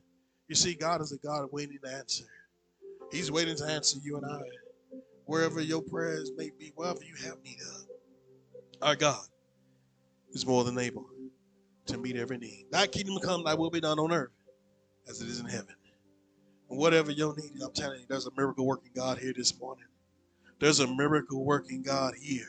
You 0.49 0.55
see, 0.55 0.75
God 0.75 1.01
is 1.01 1.13
a 1.13 1.19
God 1.19 1.49
waiting 1.53 1.79
to 1.85 1.91
answer. 1.91 2.25
He's 3.11 3.31
waiting 3.31 3.57
to 3.57 3.65
answer 3.65 3.99
you 4.03 4.17
and 4.17 4.27
I. 4.27 4.41
Wherever 5.27 5.61
your 5.61 5.83
prayers 5.83 6.31
may 6.37 6.51
be, 6.59 6.73
wherever 6.75 7.03
you 7.03 7.15
have 7.25 7.43
need 7.45 7.59
of. 7.61 7.87
Our 8.81 8.97
God 8.97 9.25
is 10.33 10.47
more 10.47 10.65
than 10.65 10.79
able 10.79 11.07
to 11.87 11.99
meet 11.99 12.17
every 12.17 12.39
need. 12.39 12.67
Thy 12.71 12.87
kingdom 12.87 13.19
come, 13.23 13.45
thy 13.45 13.55
will 13.55 13.71
be 13.71 13.81
done 13.81 13.99
on 13.99 14.13
earth 14.13 14.33
as 15.09 15.21
it 15.21 15.29
is 15.29 15.41
in 15.41 15.47
heaven. 15.47 15.75
Whatever 16.73 17.11
your 17.11 17.35
need 17.37 17.53
I'm 17.63 17.73
telling 17.73 18.01
you, 18.01 18.07
there's 18.09 18.27
a 18.27 18.31
miracle 18.37 18.67
working 18.67 18.93
God 18.95 19.19
here 19.19 19.33
this 19.37 19.59
morning. 19.61 19.85
There's 20.59 20.81
a 20.81 20.87
miracle 20.87 21.45
working 21.45 21.83
God 21.83 22.15
here 22.21 22.47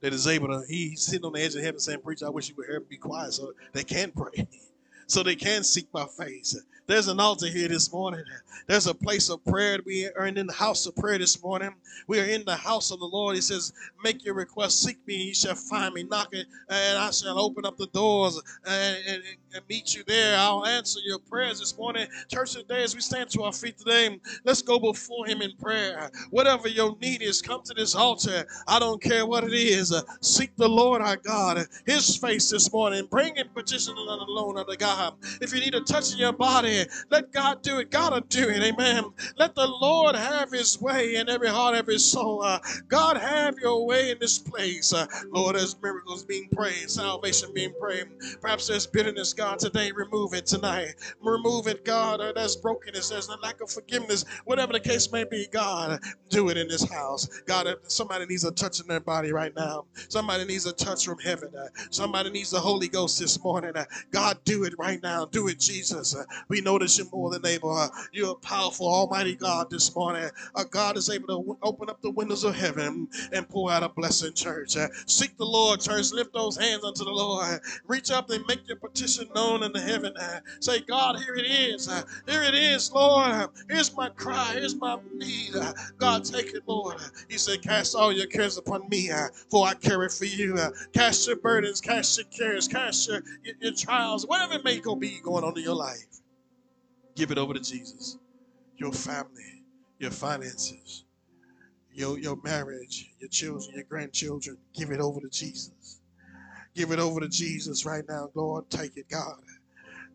that 0.00 0.12
is 0.14 0.26
able 0.26 0.48
to, 0.48 0.62
he's 0.66 1.02
sitting 1.02 1.24
on 1.24 1.34
the 1.34 1.42
edge 1.42 1.54
of 1.54 1.62
heaven 1.62 1.78
saying, 1.78 2.00
Preacher, 2.00 2.26
I 2.26 2.30
wish 2.30 2.48
you 2.48 2.54
would 2.56 2.66
hear 2.66 2.80
me 2.80 2.86
be 2.88 2.96
quiet 2.96 3.34
so 3.34 3.52
they 3.72 3.84
can 3.84 4.10
pray. 4.10 4.46
So 5.08 5.22
they 5.22 5.34
can 5.34 5.62
seek 5.62 5.88
my 5.92 6.06
face. 6.06 6.56
There's 6.86 7.06
an 7.06 7.20
altar 7.20 7.46
here 7.46 7.68
this 7.68 7.92
morning. 7.92 8.24
There's 8.66 8.88
a 8.88 8.94
place 8.94 9.30
of 9.30 9.44
prayer. 9.44 9.78
We 9.86 10.08
are 10.08 10.26
in 10.26 10.34
the 10.34 10.52
house 10.52 10.84
of 10.86 10.96
prayer 10.96 11.16
this 11.16 11.40
morning. 11.42 11.70
We 12.08 12.20
are 12.20 12.24
in 12.24 12.44
the 12.44 12.56
house 12.56 12.90
of 12.90 12.98
the 12.98 13.06
Lord. 13.06 13.36
He 13.36 13.40
says, 13.40 13.72
Make 14.02 14.24
your 14.24 14.34
request, 14.34 14.82
seek 14.82 14.98
me, 15.06 15.14
and 15.14 15.24
you 15.24 15.34
shall 15.34 15.54
find 15.54 15.94
me 15.94 16.02
knocking, 16.02 16.44
and 16.68 16.98
I 16.98 17.10
shall 17.12 17.38
open 17.38 17.64
up 17.64 17.76
the 17.76 17.86
doors 17.88 18.40
and, 18.66 18.98
and, 19.08 19.22
and 19.54 19.62
meet 19.68 19.94
you 19.94 20.02
there. 20.06 20.36
I'll 20.36 20.66
answer 20.66 20.98
your 21.04 21.20
prayers 21.20 21.60
this 21.60 21.76
morning. 21.78 22.06
Church 22.28 22.52
today, 22.52 22.82
as 22.82 22.94
we 22.94 23.00
stand 23.00 23.30
to 23.30 23.44
our 23.44 23.52
feet 23.52 23.78
today, 23.78 24.18
let's 24.44 24.62
go 24.62 24.78
before 24.78 25.26
Him 25.26 25.40
in 25.40 25.56
prayer. 25.58 26.10
Whatever 26.30 26.66
your 26.68 26.96
need 27.00 27.22
is, 27.22 27.40
come 27.40 27.62
to 27.64 27.74
this 27.74 27.94
altar. 27.94 28.44
I 28.66 28.80
don't 28.80 29.00
care 29.00 29.24
what 29.24 29.44
it 29.44 29.52
is. 29.52 29.94
Seek 30.20 30.56
the 30.56 30.68
Lord 30.68 31.00
our 31.00 31.16
God, 31.16 31.64
His 31.86 32.16
face 32.16 32.50
this 32.50 32.72
morning. 32.72 33.06
Bring 33.08 33.36
in 33.36 33.48
petition 33.50 33.94
alone 33.96 34.58
unto 34.58 34.76
God. 34.76 35.14
If 35.40 35.54
you 35.54 35.60
need 35.60 35.74
a 35.74 35.80
touch 35.80 36.12
in 36.12 36.18
your 36.18 36.32
body, 36.32 36.71
let 37.10 37.32
God 37.32 37.62
do 37.62 37.78
it. 37.78 37.90
God 37.90 38.12
will 38.12 38.20
do 38.20 38.48
it. 38.48 38.62
Amen. 38.62 39.04
Let 39.36 39.54
the 39.54 39.66
Lord 39.66 40.14
have 40.16 40.50
his 40.50 40.80
way 40.80 41.16
in 41.16 41.28
every 41.28 41.48
heart, 41.48 41.74
every 41.74 41.98
soul. 41.98 42.42
Uh, 42.42 42.58
God, 42.88 43.16
have 43.16 43.58
your 43.58 43.86
way 43.86 44.10
in 44.10 44.18
this 44.18 44.38
place. 44.38 44.92
Uh, 44.92 45.06
Lord, 45.30 45.56
there's 45.56 45.80
miracles 45.82 46.24
being 46.24 46.48
prayed, 46.50 46.90
salvation 46.90 47.50
being 47.54 47.74
prayed. 47.80 48.06
Perhaps 48.40 48.68
there's 48.68 48.86
bitterness, 48.86 49.32
God, 49.32 49.58
today. 49.58 49.92
Remove 49.92 50.34
it 50.34 50.46
tonight. 50.46 50.94
Remove 51.22 51.66
it, 51.66 51.84
God. 51.84 52.20
Uh, 52.20 52.32
there's 52.32 52.56
brokenness. 52.56 53.10
There's 53.10 53.28
a 53.28 53.36
lack 53.42 53.60
of 53.60 53.70
forgiveness. 53.70 54.24
Whatever 54.44 54.72
the 54.72 54.80
case 54.80 55.12
may 55.12 55.24
be, 55.24 55.46
God, 55.52 56.00
do 56.30 56.48
it 56.48 56.56
in 56.56 56.68
this 56.68 56.90
house. 56.90 57.26
God, 57.46 57.68
somebody 57.88 58.26
needs 58.26 58.44
a 58.44 58.52
touch 58.52 58.80
in 58.80 58.86
their 58.86 59.00
body 59.00 59.32
right 59.32 59.54
now. 59.56 59.84
Somebody 60.08 60.44
needs 60.44 60.66
a 60.66 60.72
touch 60.72 61.04
from 61.04 61.18
heaven. 61.18 61.50
Uh, 61.56 61.68
somebody 61.90 62.30
needs 62.30 62.50
the 62.50 62.60
Holy 62.60 62.88
Ghost 62.88 63.18
this 63.20 63.42
morning. 63.42 63.72
Uh, 63.76 63.84
God, 64.10 64.38
do 64.44 64.64
it 64.64 64.74
right 64.78 65.02
now. 65.02 65.26
Do 65.26 65.48
it, 65.48 65.60
Jesus. 65.60 66.16
Uh, 66.16 66.24
we 66.48 66.61
notice 66.62 66.98
you're 66.98 67.08
more 67.12 67.30
than 67.30 67.46
able. 67.46 67.76
Uh, 67.76 67.88
you're 68.12 68.32
a 68.32 68.36
powerful, 68.36 68.86
almighty 68.88 69.34
God 69.34 69.70
this 69.70 69.94
morning. 69.94 70.30
Uh, 70.54 70.64
God 70.64 70.96
is 70.96 71.10
able 71.10 71.28
to 71.28 71.58
open 71.62 71.90
up 71.90 72.00
the 72.02 72.10
windows 72.10 72.44
of 72.44 72.54
heaven 72.54 73.08
and 73.32 73.48
pour 73.48 73.70
out 73.70 73.82
a 73.82 73.88
blessing, 73.88 74.32
church. 74.34 74.76
Uh, 74.76 74.88
seek 75.06 75.36
the 75.36 75.44
Lord, 75.44 75.80
church. 75.80 76.12
Lift 76.12 76.32
those 76.32 76.56
hands 76.56 76.84
unto 76.84 77.04
the 77.04 77.10
Lord. 77.10 77.60
Reach 77.86 78.10
up 78.10 78.30
and 78.30 78.44
make 78.46 78.66
your 78.68 78.76
petition 78.76 79.28
known 79.34 79.62
in 79.62 79.72
the 79.72 79.80
heaven. 79.80 80.14
Uh, 80.16 80.40
say, 80.60 80.80
God, 80.80 81.18
here 81.18 81.34
it 81.34 81.46
is. 81.46 81.88
Uh, 81.88 82.02
here 82.28 82.42
it 82.42 82.54
is, 82.54 82.92
Lord. 82.92 83.48
Here's 83.68 83.94
my 83.96 84.08
cry. 84.10 84.52
Here's 84.54 84.76
my 84.76 84.98
need. 85.14 85.54
Uh, 85.56 85.72
God, 85.98 86.24
take 86.24 86.54
it, 86.54 86.62
Lord. 86.66 86.96
He 87.28 87.38
said, 87.38 87.62
Cast 87.62 87.94
all 87.94 88.12
your 88.12 88.26
cares 88.26 88.58
upon 88.58 88.88
me, 88.88 89.10
uh, 89.10 89.28
for 89.50 89.66
I 89.66 89.74
care 89.74 90.02
it 90.04 90.12
for 90.12 90.24
you. 90.24 90.54
Uh, 90.56 90.70
cast 90.92 91.26
your 91.26 91.36
burdens, 91.36 91.80
cast 91.80 92.18
your 92.18 92.26
cares, 92.26 92.68
cast 92.68 93.08
your, 93.08 93.22
your, 93.44 93.54
your 93.60 93.72
trials, 93.72 94.26
whatever 94.26 94.54
it 94.54 94.64
may 94.64 94.80
go 94.80 94.94
be 94.94 95.20
going 95.22 95.44
on 95.44 95.56
in 95.56 95.64
your 95.64 95.74
life. 95.74 96.21
Give 97.16 97.30
it 97.30 97.38
over 97.38 97.54
to 97.54 97.60
Jesus. 97.60 98.18
Your 98.76 98.92
family, 98.92 99.64
your 99.98 100.10
finances, 100.10 101.04
your, 101.92 102.18
your 102.18 102.36
marriage, 102.42 103.10
your 103.20 103.28
children, 103.28 103.74
your 103.74 103.84
grandchildren. 103.84 104.56
Give 104.74 104.90
it 104.90 105.00
over 105.00 105.20
to 105.20 105.28
Jesus. 105.28 106.00
Give 106.74 106.90
it 106.90 106.98
over 106.98 107.20
to 107.20 107.28
Jesus 107.28 107.84
right 107.84 108.04
now, 108.08 108.30
Lord. 108.34 108.70
Take 108.70 108.96
it, 108.96 109.08
God. 109.10 109.36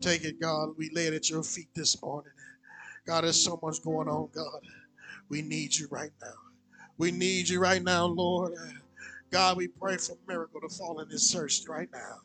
Take 0.00 0.24
it, 0.24 0.40
God. 0.40 0.70
We 0.76 0.90
lay 0.92 1.06
it 1.06 1.14
at 1.14 1.30
your 1.30 1.42
feet 1.42 1.68
this 1.74 2.00
morning. 2.02 2.32
God, 3.06 3.24
there's 3.24 3.42
so 3.42 3.58
much 3.62 3.82
going 3.82 4.08
on, 4.08 4.28
God. 4.34 4.60
We 5.28 5.42
need 5.42 5.74
you 5.76 5.88
right 5.90 6.10
now. 6.20 6.34
We 6.98 7.12
need 7.12 7.48
you 7.48 7.60
right 7.60 7.82
now, 7.82 8.06
Lord. 8.06 8.54
God, 9.30 9.56
we 9.56 9.68
pray 9.68 9.96
for 9.98 10.16
miracle 10.26 10.60
to 10.60 10.68
fall 10.74 11.00
in 11.00 11.08
this 11.08 11.30
church 11.30 11.62
right 11.68 11.88
now. 11.92 12.16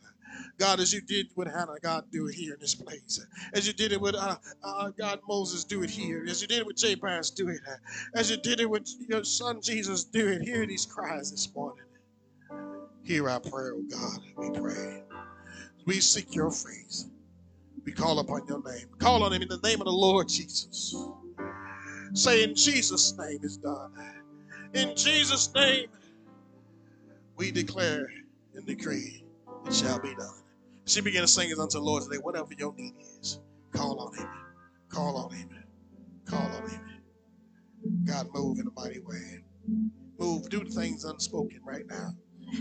God, 0.58 0.80
as 0.80 0.94
you 0.94 1.02
did 1.02 1.28
with 1.36 1.48
Hannah, 1.48 1.76
God, 1.82 2.06
do 2.12 2.28
it 2.28 2.36
here 2.36 2.54
in 2.54 2.60
this 2.60 2.76
place. 2.76 3.26
As 3.54 3.68
you 3.68 3.74
did 3.74 3.92
it 3.92 4.00
with 4.02 4.16
uh, 4.16 4.36
uh, 4.64 4.90
God 4.98 5.20
Moses, 5.28 5.64
do 5.64 5.84
it 5.84 5.90
here. 5.90 6.26
As 6.30 6.42
you 6.42 6.48
did 6.48 6.60
it 6.60 6.66
with 6.66 6.78
Jabez, 6.78 7.32
do 7.32 7.50
it. 7.50 7.60
As 8.16 8.30
you 8.30 8.38
did 8.38 8.60
it 8.60 8.70
with 8.70 8.88
your 9.08 9.24
son 9.24 9.62
Jesus, 9.62 10.04
do 10.04 10.28
it. 10.28 10.42
Hear 10.42 10.66
these 10.66 10.86
cries 10.86 11.32
this 11.32 11.54
morning. 11.56 11.86
Hear 13.04 13.30
our 13.30 13.40
prayer, 13.40 13.74
oh 13.76 13.84
God, 13.90 14.20
we 14.38 14.50
pray. 14.52 15.04
We 15.86 16.00
seek 16.00 16.34
your 16.34 16.52
face. 16.52 17.08
We 17.86 17.92
call 17.92 18.20
upon 18.20 18.48
your 18.48 18.64
name. 18.64 18.88
Call 19.00 19.24
on 19.24 19.34
him 19.34 19.42
in 19.42 19.50
the 19.50 19.60
name 19.64 19.82
of 19.82 19.86
the 19.86 19.92
Lord 19.92 20.30
Jesus. 20.30 20.96
Say, 22.14 22.44
in 22.44 22.56
Jesus' 22.56 23.18
name 23.18 23.40
is 23.44 23.58
done. 23.58 23.92
In 24.74 24.96
Jesus' 24.96 25.54
name, 25.54 25.88
we 27.36 27.52
declare 27.52 28.08
and 28.56 28.66
decree 28.66 29.23
it 29.68 29.74
shall 29.74 30.00
be 30.00 30.16
done. 30.16 30.36
She 30.86 31.02
began 31.02 31.22
to 31.22 31.28
sing 31.28 31.50
it 31.50 31.60
unto 31.60 31.80
the 31.80 31.84
Lord 31.86 32.04
today. 32.04 32.18
Whatever 32.18 32.50
your 32.58 32.74
need 32.76 32.94
is, 33.22 33.40
call 33.74 34.00
on 34.00 34.18
him. 34.18 34.30
Call 34.90 35.18
on 35.18 35.34
him. 35.34 35.50
Call 36.26 36.52
on 36.52 36.70
him. 36.70 36.82
God, 38.06 38.28
move 38.34 38.60
in 38.60 38.68
a 38.68 38.72
mighty 38.82 39.00
way. 39.02 39.44
Move. 40.20 40.50
Do 40.50 40.64
the 40.64 40.72
things 40.72 41.06
unspoken 41.06 41.62
right 41.66 41.86
now. 41.88 42.12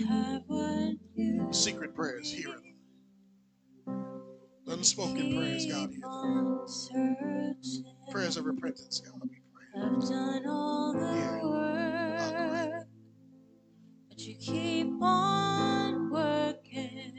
Have 0.09 0.43
what 0.47 0.95
you 1.17 1.49
Secret 1.53 1.95
prayers, 1.95 2.33
hear 2.33 2.49
them. 2.49 2.77
Unspoken 4.69 5.37
prayers, 5.37 5.67
God, 5.67 5.91
hear 5.91 6.01
them. 6.01 6.67
Prayers 8.11 8.37
of 8.37 8.47
repentance, 8.47 9.01
God, 9.01 9.21
we 9.23 9.41
pray. 9.55 9.83
I've 9.83 10.09
done 10.09 10.47
all 10.49 10.93
the 10.95 11.01
Yeah. 11.01 11.41
You 14.27 14.37
keep 14.37 15.03
on 15.03 16.11
working. 16.11 17.13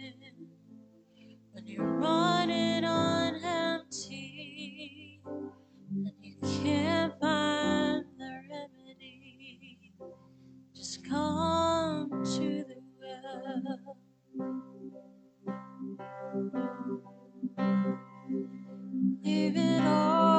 When 1.51 1.67
you're 1.67 1.85
running 1.85 2.85
on 2.85 3.35
empty, 3.43 5.21
and 5.25 6.11
you 6.21 6.35
can't 6.63 7.13
find 7.19 8.05
the 8.17 8.41
remedy, 8.49 9.93
just 10.75 11.07
come 11.09 12.09
to 12.23 12.65
the 12.67 12.81
well. 12.99 13.97
Leave 19.23 19.57
it 19.57 19.83
all 19.85 20.32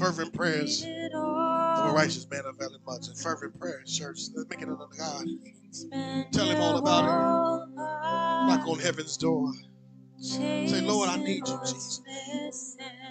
fervent 0.00 0.32
prayers 0.32 0.82
of 1.14 1.90
a 1.90 1.92
righteous 1.94 2.26
man 2.30 2.42
avail 2.46 2.70
much. 2.86 3.08
And 3.08 3.18
fervent 3.18 3.58
prayers, 3.60 3.96
church, 3.96 4.20
let's 4.34 4.48
make 4.48 4.62
it 4.62 4.68
unto 4.68 4.86
God. 4.96 5.26
Tell 6.32 6.46
him 6.46 6.60
all 6.60 6.78
about 6.78 7.04
it. 7.04 7.76
Knock 7.76 8.66
on 8.66 8.78
heaven's 8.78 9.16
door. 9.16 9.52
Say, 10.18 10.80
Lord, 10.80 11.08
I 11.08 11.16
need 11.16 11.46
you, 11.46 11.58
Jesus. 11.64 12.02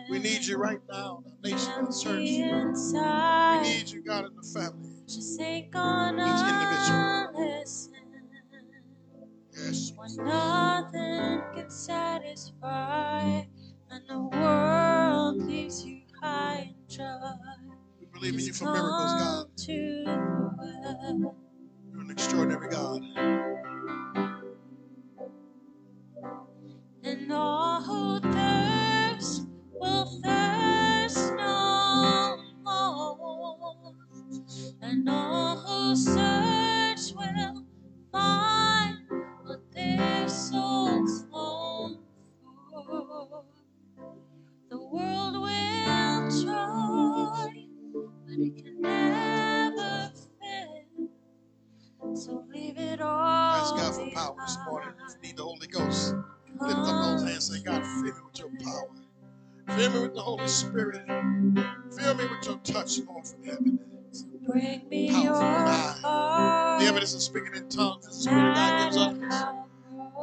We 0.09 0.19
need 0.19 0.43
you 0.45 0.57
right 0.57 0.79
now 0.91 1.23
in 1.25 1.33
the 1.41 1.51
nation, 1.51 1.85
church. 1.87 2.19
We 2.19 3.69
need 3.69 3.89
you, 3.89 4.03
God, 4.03 4.25
in 4.25 4.35
the 4.35 4.43
family. 4.43 4.89
just 5.07 5.39
ain't. 5.39 5.71
Yes. 9.55 9.93
When 9.95 10.25
nothing 10.25 11.41
can 11.53 11.69
satisfy, 11.69 13.43
Believe 18.19 18.35
in 18.35 18.41
you 18.41 18.53
for 18.53 18.65
miracles, 18.65 19.13
God. 19.13 19.45
come 19.45 19.53
to 19.57 20.03
the 20.05 20.55
well. 20.57 21.35
You're 21.91 22.01
an 22.01 22.11
extraordinary 22.11 22.69
God. 22.69 23.01
And 27.03 27.31
all 27.33 27.81
who 27.83 28.19
thirst 28.21 29.47
will 29.73 30.05
thirst 30.23 31.33
no 31.35 32.37
more. 32.63 33.95
And 34.81 35.09
all 35.09 35.38
power 54.29 54.45
this 54.45 54.57
morning. 54.65 54.89
If 55.07 55.15
you 55.15 55.21
need 55.29 55.37
the 55.37 55.43
Holy 55.43 55.67
Ghost, 55.67 56.15
lift 56.61 56.77
up 56.77 57.03
those 57.03 57.23
hands 57.23 57.49
and 57.49 57.57
say, 57.57 57.63
God, 57.63 57.83
fill 57.85 58.03
me 58.03 58.11
with 58.25 58.39
your 58.39 58.49
power. 58.63 59.77
Fill 59.77 59.91
me 59.91 59.99
with 60.01 60.15
the 60.15 60.21
Holy 60.21 60.47
Spirit. 60.47 61.05
Fill 61.97 62.15
me 62.15 62.25
with 62.25 62.45
your 62.45 62.57
touch, 62.63 62.99
Lord, 62.99 63.27
from 63.27 63.43
heaven. 63.43 63.79
Bring 64.47 64.87
me 64.89 65.11
Powerful 65.11 65.23
your 65.23 65.41
God. 65.41 66.81
The 66.81 66.85
evidence 66.85 67.13
of 67.13 67.21
speaking 67.21 67.53
in 67.55 67.69
tongues 67.69 68.05
the 68.05 68.13
Spirit 68.13 68.55
God 68.55 68.83
gives 68.85 68.97
us. 68.97 69.43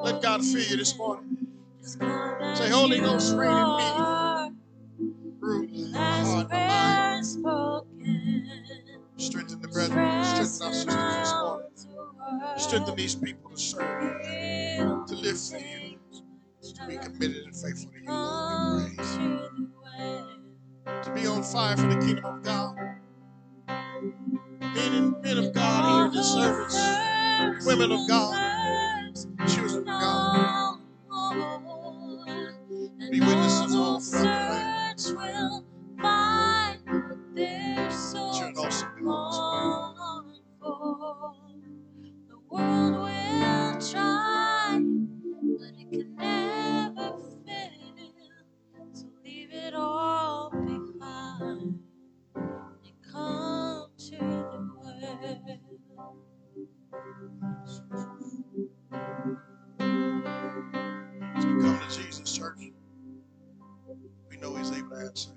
Let 0.03 0.23
God 0.23 0.45
fill 0.45 0.63
you 0.63 0.77
this 0.77 0.97
morning. 0.99 1.47
Say, 1.83 2.71
Holy 2.71 2.99
Ghost, 3.01 3.37
reign 3.37 3.51
in 3.57 3.77
me. 3.77 4.57
Root 5.41 5.71
my 5.93 5.99
heart, 6.21 6.51
my 6.51 6.59
mind. 6.59 8.16
Spoken. 9.19 9.49
Strengthen 9.49 9.99
our 9.99 10.25
sisters 10.25 10.85
this 10.87 11.33
morning. 11.33 11.69
Strengthen 12.59 12.97
these 12.97 13.15
people 13.15 13.51
to 13.51 13.59
serve 13.59 14.03
you, 14.03 15.05
to 15.09 15.15
live 15.15 15.41
for 15.41 15.59
you, 15.59 15.99
to 16.63 16.87
be 16.89 16.97
committed 16.99 17.45
and 17.47 17.57
faithful 17.57 17.91
to 17.93 17.99
you. 17.99 18.05
Lord, 18.09 18.91
we 18.91 18.97
praise. 18.97 19.19
To 21.07 21.13
be 21.15 21.27
on 21.27 21.43
fire 21.43 21.77
for 21.77 21.87
the 21.89 21.97
kingdom 21.97 22.25
of 22.27 22.43
God. 22.43 22.77
Men 24.61 24.93
and 24.95 25.23
men 25.23 25.39
of 25.39 25.53
God 25.55 25.85
here 25.87 26.07
in 26.07 26.13
this 26.13 26.33
service, 26.33 27.67
women 27.67 27.93
of 27.93 28.09
God, 28.09 28.59
children 29.49 29.81
of 29.81 29.87
God, 29.87 30.81
be 33.11 33.21
witnesses 33.21 33.75
of 33.75 33.81
all 33.81 34.01
throughout 34.01 34.97
the 34.99 35.65
land. 37.37 37.76
Come 61.63 61.81
to 61.81 61.97
Jesus, 61.97 62.37
church, 62.37 62.59
we 64.31 64.37
know 64.39 64.55
He's 64.57 64.73
able 64.73 64.91
to 64.91 64.97
answer. 64.97 65.31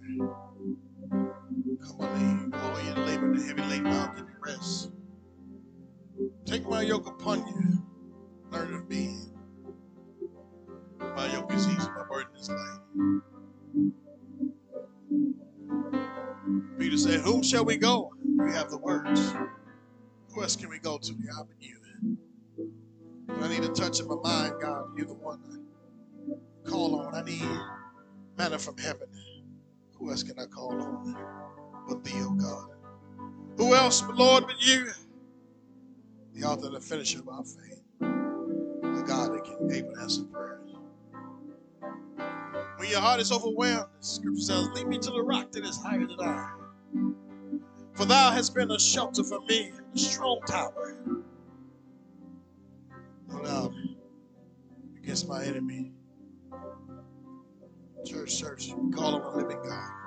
Come 1.82 2.02
on, 2.02 2.18
in. 2.22 2.54
All 2.54 2.82
you 2.82 2.94
labor 3.06 3.32
and 3.32 3.42
heavy 3.48 3.62
laden, 3.64 3.88
I'll 3.88 4.14
give 4.16 4.28
you 4.30 4.36
rest. 4.42 4.92
Take 6.46 6.68
my 6.68 6.82
yoke 6.82 7.08
upon 7.08 7.40
you. 7.48 7.84
Learn 8.52 8.74
of 8.74 8.90
me. 8.90 9.16
My 11.00 11.32
yoke 11.34 11.54
is 11.54 11.68
easy, 11.68 11.88
my 11.98 12.06
burden 12.10 12.36
is 12.38 12.50
light. 12.50 12.80
Peter 16.80 16.98
said, 16.98 17.22
Whom 17.22 17.44
shall 17.44 17.66
we 17.66 17.78
go? 17.78 18.12
We 18.38 18.52
have 18.54 18.70
the 18.70 18.78
words. 18.78 19.34
Who 20.34 20.42
else 20.42 20.56
can 20.56 20.70
we 20.70 20.80
go 20.80 20.98
to? 20.98 21.14
Yeah, 21.14 21.44
but 21.48 21.56
you. 21.60 21.78
I 23.42 23.48
need 23.50 23.64
a 23.64 23.70
touch 23.70 24.00
in 24.00 24.08
my 24.08 24.16
mind, 24.16 24.56
God. 24.62 24.86
You're 24.98 25.08
the 25.08 25.14
one 25.14 25.42
I 26.66 26.70
call 26.70 26.96
on. 27.02 27.16
I 27.16 27.24
need 27.24 27.44
manna 28.38 28.60
from 28.60 28.78
heaven. 28.78 29.08
Who 29.98 30.12
else 30.12 30.24
can 30.24 30.40
I 30.40 30.46
call 30.46 30.72
on 30.82 31.16
but 31.90 32.04
thee, 32.04 32.14
oh 32.16 32.32
God? 32.32 32.70
Who 33.58 33.76
else, 33.76 34.04
Lord, 34.14 34.46
but 34.48 34.62
you? 34.62 34.90
The 36.34 36.46
author 36.46 36.68
and 36.68 36.76
the 36.76 36.80
finisher 36.80 37.20
of 37.20 37.28
our 37.28 37.44
faith. 37.44 37.82
The 38.00 39.04
God 39.06 39.34
that 39.34 39.44
can 39.44 39.72
able 39.72 39.94
to 39.94 40.02
answer 40.02 40.24
prayers. 40.24 40.70
When 42.78 42.90
your 42.90 43.02
heart 43.02 43.20
is 43.20 43.32
overwhelmed, 43.32 43.88
the 44.00 44.06
scripture 44.06 44.42
says, 44.42 44.70
Lead 44.70 44.88
me 44.88 44.98
to 45.00 45.12
the 45.12 45.22
rock 45.22 45.52
that 45.52 45.66
is 45.66 45.78
higher 45.82 46.06
than 46.08 46.20
I. 46.22 46.54
For 47.94 48.06
thou 48.06 48.32
hast 48.32 48.56
been 48.56 48.72
a 48.72 48.80
shelter 48.80 49.24
for 49.24 49.42
me, 49.42 49.74
a 49.94 49.98
strong 49.98 50.40
tower. 50.48 50.98
Doubt 53.44 53.74
against 54.98 55.28
my 55.28 55.44
enemy. 55.44 55.92
Church, 58.06 58.40
church, 58.40 58.74
we 58.78 58.92
call 58.92 59.16
on 59.16 59.22
a 59.22 59.38
living 59.38 59.62
God. 59.64 59.99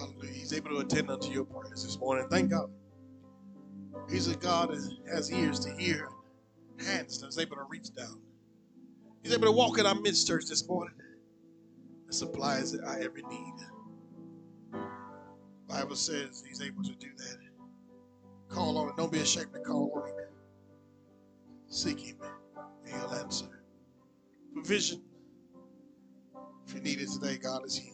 Hallelujah. 0.00 0.32
He's 0.32 0.52
able 0.54 0.70
to 0.70 0.78
attend 0.78 1.10
unto 1.10 1.30
your 1.30 1.44
prayers 1.44 1.84
this 1.84 1.98
morning. 1.98 2.26
Thank 2.30 2.50
God. 2.50 2.70
He's 4.10 4.28
a 4.28 4.36
God 4.36 4.70
that 4.70 4.96
has 5.12 5.30
ears 5.30 5.60
to 5.60 5.72
hear, 5.76 6.08
hands 6.84 7.20
that's 7.20 7.38
able 7.38 7.56
to 7.56 7.64
reach 7.68 7.94
down. 7.94 8.18
He's 9.22 9.34
able 9.34 9.46
to 9.46 9.52
walk 9.52 9.78
in 9.78 9.84
our 9.84 9.94
midst, 9.94 10.26
church, 10.26 10.46
this 10.46 10.66
morning 10.66 10.94
and 12.06 12.14
supplies 12.14 12.74
our 12.74 12.98
every 12.98 13.22
need. 13.22 13.54
Bible 15.68 15.94
says 15.96 16.42
he's 16.48 16.62
able 16.62 16.82
to 16.82 16.94
do 16.94 17.08
that. 17.16 17.36
Call 18.48 18.78
on 18.78 18.88
him. 18.88 18.94
Don't 18.96 19.12
be 19.12 19.20
ashamed 19.20 19.52
to 19.52 19.60
call 19.60 19.92
on 19.94 20.08
him. 20.08 20.28
Seek 21.68 22.00
him, 22.00 22.16
and 22.84 22.94
he'll 22.94 23.14
answer. 23.14 23.62
Provision. 24.54 25.02
If 26.66 26.74
you 26.74 26.80
need 26.80 27.00
it 27.00 27.10
today, 27.10 27.36
God 27.36 27.64
is 27.64 27.76
here 27.76 27.92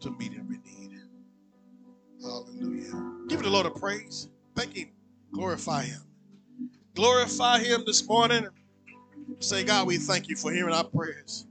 to 0.00 0.10
meet 0.12 0.32
every 0.38 0.58
need. 0.58 0.83
Hallelujah. 2.24 3.26
Give 3.28 3.40
it 3.40 3.42
the 3.42 3.50
Lord 3.50 3.66
a 3.66 3.70
praise. 3.70 4.28
Thank 4.56 4.74
him. 4.74 4.88
Glorify 5.32 5.82
him. 5.82 6.00
Glorify 6.94 7.58
him 7.58 7.82
this 7.84 8.08
morning. 8.08 8.48
Say, 9.40 9.62
God, 9.62 9.86
we 9.86 9.98
thank 9.98 10.28
you 10.28 10.36
for 10.36 10.50
hearing 10.50 10.74
our 10.74 10.84
prayers, 10.84 11.46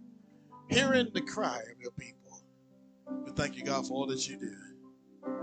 hearing 0.70 1.10
the 1.14 1.22
cry 1.22 1.60
of 1.60 1.80
your 1.80 1.92
people. 1.92 2.42
We 3.26 3.32
thank 3.34 3.56
you, 3.56 3.64
God, 3.64 3.88
for 3.88 3.94
all 3.94 4.08
that 4.08 4.28
you 4.28 4.38
do. 4.38 4.56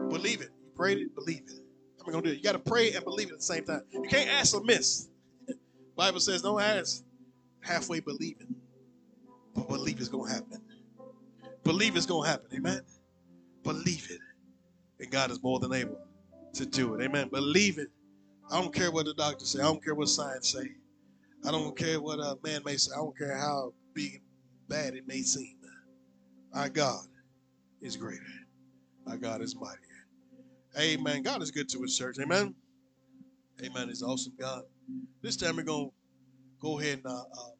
Believe 0.08 0.40
it. 0.40 0.50
You 0.62 0.70
prayed 0.74 0.98
it, 0.98 1.14
believe 1.14 1.42
it. 1.46 1.60
Am 2.00 2.10
going 2.10 2.24
to 2.24 2.30
do 2.30 2.34
it? 2.34 2.38
You 2.38 2.42
got 2.42 2.52
to 2.52 2.58
pray 2.58 2.92
and 2.92 3.04
believe 3.04 3.28
it 3.28 3.34
at 3.34 3.38
the 3.38 3.44
same 3.44 3.64
time. 3.64 3.82
You 3.92 4.02
can't 4.02 4.28
ask 4.30 4.54
or 4.54 4.64
miss. 4.64 5.08
Bible 5.96 6.18
says 6.20 6.42
don't 6.42 6.60
ask 6.60 7.04
halfway 7.60 8.00
believing, 8.00 8.54
but 9.54 9.68
believe 9.68 10.00
it's 10.00 10.08
going 10.08 10.28
to 10.28 10.34
happen. 10.34 10.62
Believe 11.62 11.96
it's 11.96 12.06
going 12.06 12.24
to 12.24 12.30
happen. 12.30 12.48
Amen. 12.56 12.80
Believe 13.62 14.08
it. 14.10 14.18
And 15.00 15.10
God 15.10 15.30
is 15.30 15.42
more 15.42 15.58
than 15.58 15.72
able 15.72 15.98
to 16.54 16.66
do 16.66 16.94
it. 16.94 17.02
Amen. 17.02 17.28
Believe 17.28 17.78
it. 17.78 17.88
I 18.50 18.60
don't 18.60 18.74
care 18.74 18.90
what 18.90 19.06
the 19.06 19.14
doctor 19.14 19.44
say. 19.44 19.60
I 19.60 19.64
don't 19.64 19.82
care 19.82 19.94
what 19.94 20.08
science 20.08 20.52
say. 20.52 20.68
I 21.46 21.50
don't 21.50 21.76
care 21.76 22.00
what 22.00 22.18
a 22.18 22.38
man 22.44 22.62
may 22.64 22.76
say. 22.76 22.92
I 22.94 22.98
don't 22.98 23.16
care 23.16 23.36
how 23.36 23.72
big 23.94 24.20
bad 24.68 24.94
it 24.94 25.06
may 25.06 25.22
seem. 25.22 25.56
Our 26.52 26.68
God 26.68 27.06
is 27.80 27.96
greater. 27.96 28.22
Our 29.06 29.16
God 29.16 29.40
is 29.40 29.54
mightier. 29.54 29.78
Amen. 30.78 31.22
God 31.22 31.42
is 31.42 31.50
good 31.50 31.68
to 31.70 31.82
his 31.82 31.96
church. 31.96 32.16
Amen. 32.20 32.54
Amen. 33.64 33.88
He's 33.88 34.02
awesome 34.02 34.32
God. 34.38 34.62
This 35.22 35.36
time 35.36 35.56
we're 35.56 35.62
going 35.62 35.86
to 35.86 35.92
go 36.60 36.80
ahead 36.80 36.98
and 37.04 37.06
uh, 37.06 37.20
uh, 37.20 37.50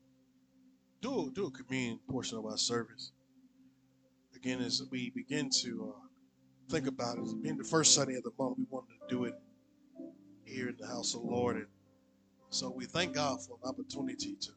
do, 1.01 1.31
do 1.35 1.47
a 1.47 1.51
communion 1.51 2.01
portion 2.09 2.39
of 2.39 2.47
our 2.47 2.59
service. 2.59 3.13
Again, 4.35 4.61
as 4.61 4.83
we 4.91 5.11
begin 5.11 5.51
to 5.63 5.95
uh, 5.97 6.10
think 6.71 6.87
about 6.87 7.19
it, 7.19 7.43
being 7.43 7.59
the 7.59 7.65
first 7.65 7.95
Sunday 7.95 8.15
of 8.15 8.23
the 8.23 8.31
month, 8.39 8.57
we 8.57 8.65
wanted 8.71 8.93
to 9.01 9.09
do 9.09 9.25
it 9.25 9.35
here 10.45 10.69
in 10.69 10.77
the 10.79 10.87
house 10.87 11.15
of 11.15 11.23
the 11.23 11.27
Lord. 11.27 11.57
And 11.57 11.67
so 12.51 12.71
we 12.71 12.85
thank 12.85 13.15
God 13.15 13.43
for 13.43 13.59
an 13.63 13.69
opportunity 13.69 14.37
to 14.41 14.51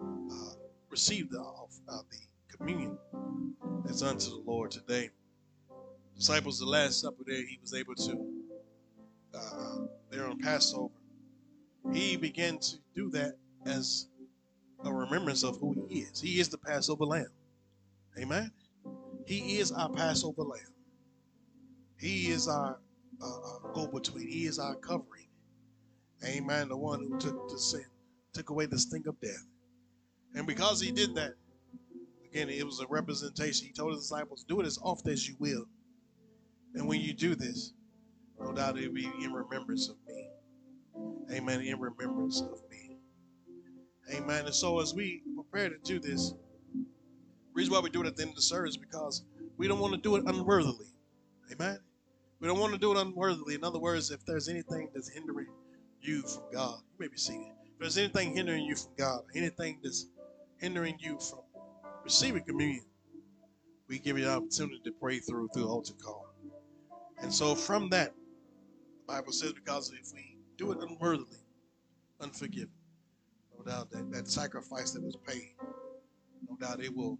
uh, 0.00 0.54
receive 0.88 1.30
the, 1.30 1.40
uh, 1.40 1.98
the 2.10 2.56
communion 2.56 2.96
that's 3.84 4.02
unto 4.02 4.30
the 4.30 4.42
Lord 4.46 4.70
today. 4.70 5.10
Disciples, 6.16 6.58
the 6.58 6.64
Last 6.64 7.02
Supper 7.02 7.22
there, 7.26 7.36
he 7.36 7.58
was 7.60 7.74
able 7.74 7.94
to, 7.94 8.26
uh, 9.34 9.76
there 10.10 10.26
on 10.26 10.38
Passover, 10.38 10.88
he 11.92 12.16
began 12.16 12.58
to 12.58 12.76
do 12.94 13.10
that 13.10 13.36
as 13.66 14.08
a 14.84 14.92
remembrance 14.92 15.44
of 15.44 15.58
who 15.58 15.86
he 15.90 16.00
is. 16.00 16.18
He 16.18 16.40
is 16.40 16.48
the 16.48 16.58
Passover 16.58 17.04
lamb. 17.04 17.28
Amen. 18.18 18.50
He 19.26 19.58
is 19.58 19.70
our 19.70 19.90
Passover 19.90 20.42
lamb. 20.42 20.75
He 21.98 22.28
is 22.28 22.48
our 22.48 22.78
uh, 23.22 23.26
uh, 23.26 23.72
go 23.72 23.86
between. 23.86 24.28
He 24.28 24.46
is 24.46 24.58
our 24.58 24.74
covering. 24.76 25.28
Amen. 26.24 26.68
The 26.68 26.76
one 26.76 27.00
who 27.00 27.18
took 27.18 27.48
the 27.48 27.58
sin, 27.58 27.84
took 28.32 28.50
away 28.50 28.66
the 28.66 28.78
sting 28.78 29.06
of 29.06 29.20
death. 29.20 29.46
And 30.34 30.46
because 30.46 30.80
he 30.80 30.90
did 30.90 31.14
that, 31.14 31.34
again, 32.30 32.48
it 32.48 32.64
was 32.64 32.80
a 32.80 32.86
representation. 32.88 33.66
He 33.66 33.72
told 33.72 33.92
his 33.92 34.02
disciples, 34.02 34.44
do 34.46 34.60
it 34.60 34.66
as 34.66 34.78
often 34.82 35.12
as 35.12 35.26
you 35.26 35.36
will. 35.38 35.64
And 36.74 36.86
when 36.86 37.00
you 37.00 37.14
do 37.14 37.34
this, 37.34 37.72
no 38.38 38.52
doubt 38.52 38.78
it 38.78 38.88
will 38.88 38.94
be 38.94 39.10
in 39.22 39.32
remembrance 39.32 39.88
of 39.88 39.96
me. 40.06 40.28
Amen. 41.32 41.60
In 41.62 41.78
remembrance 41.80 42.40
of 42.40 42.60
me. 42.70 42.98
Amen. 44.14 44.44
And 44.44 44.54
so 44.54 44.80
as 44.80 44.94
we 44.94 45.22
prepare 45.34 45.70
to 45.70 45.78
do 45.78 45.98
this, 45.98 46.34
reason 47.54 47.72
why 47.72 47.80
we 47.80 47.90
do 47.90 48.02
it 48.02 48.06
at 48.06 48.16
the 48.16 48.22
end 48.22 48.30
of 48.30 48.36
the 48.36 48.42
service 48.42 48.76
because 48.76 49.24
we 49.56 49.66
don't 49.66 49.78
want 49.78 49.94
to 49.94 50.00
do 50.00 50.16
it 50.16 50.24
unworthily. 50.26 50.86
Amen. 51.52 51.78
We 52.40 52.48
don't 52.48 52.58
want 52.58 52.74
to 52.74 52.78
do 52.78 52.92
it 52.92 52.98
unworthily. 52.98 53.54
In 53.54 53.64
other 53.64 53.78
words, 53.78 54.10
if 54.10 54.24
there's 54.26 54.48
anything 54.48 54.90
that's 54.94 55.08
hindering 55.08 55.46
you 56.02 56.22
from 56.22 56.42
God, 56.52 56.78
you 56.92 56.96
may 56.98 57.08
be 57.08 57.16
seated. 57.16 57.52
If 57.64 57.80
there's 57.80 57.98
anything 57.98 58.34
hindering 58.36 58.64
you 58.64 58.76
from 58.76 58.92
God, 58.98 59.20
anything 59.34 59.80
that's 59.82 60.08
hindering 60.58 60.96
you 60.98 61.18
from 61.18 61.40
receiving 62.04 62.44
communion, 62.44 62.84
we 63.88 63.98
give 63.98 64.18
you 64.18 64.24
the 64.24 64.32
opportunity 64.32 64.80
to 64.84 64.92
pray 64.92 65.18
through 65.18 65.48
through 65.54 65.62
the 65.62 65.68
altar 65.68 65.94
call. 65.94 66.34
And 67.22 67.32
so 67.32 67.54
from 67.54 67.88
that, 67.90 68.12
the 69.06 69.14
Bible 69.14 69.32
says 69.32 69.52
because 69.52 69.90
if 69.92 70.12
we 70.14 70.36
do 70.58 70.72
it 70.72 70.78
unworthily, 70.80 71.38
unforgiven, 72.20 72.70
no 73.56 73.64
doubt 73.64 73.90
that, 73.92 74.10
that 74.12 74.28
sacrifice 74.28 74.90
that 74.90 75.02
was 75.02 75.16
paid, 75.26 75.54
no 76.48 76.56
doubt 76.56 76.82
it 76.82 76.94
will 76.94 77.18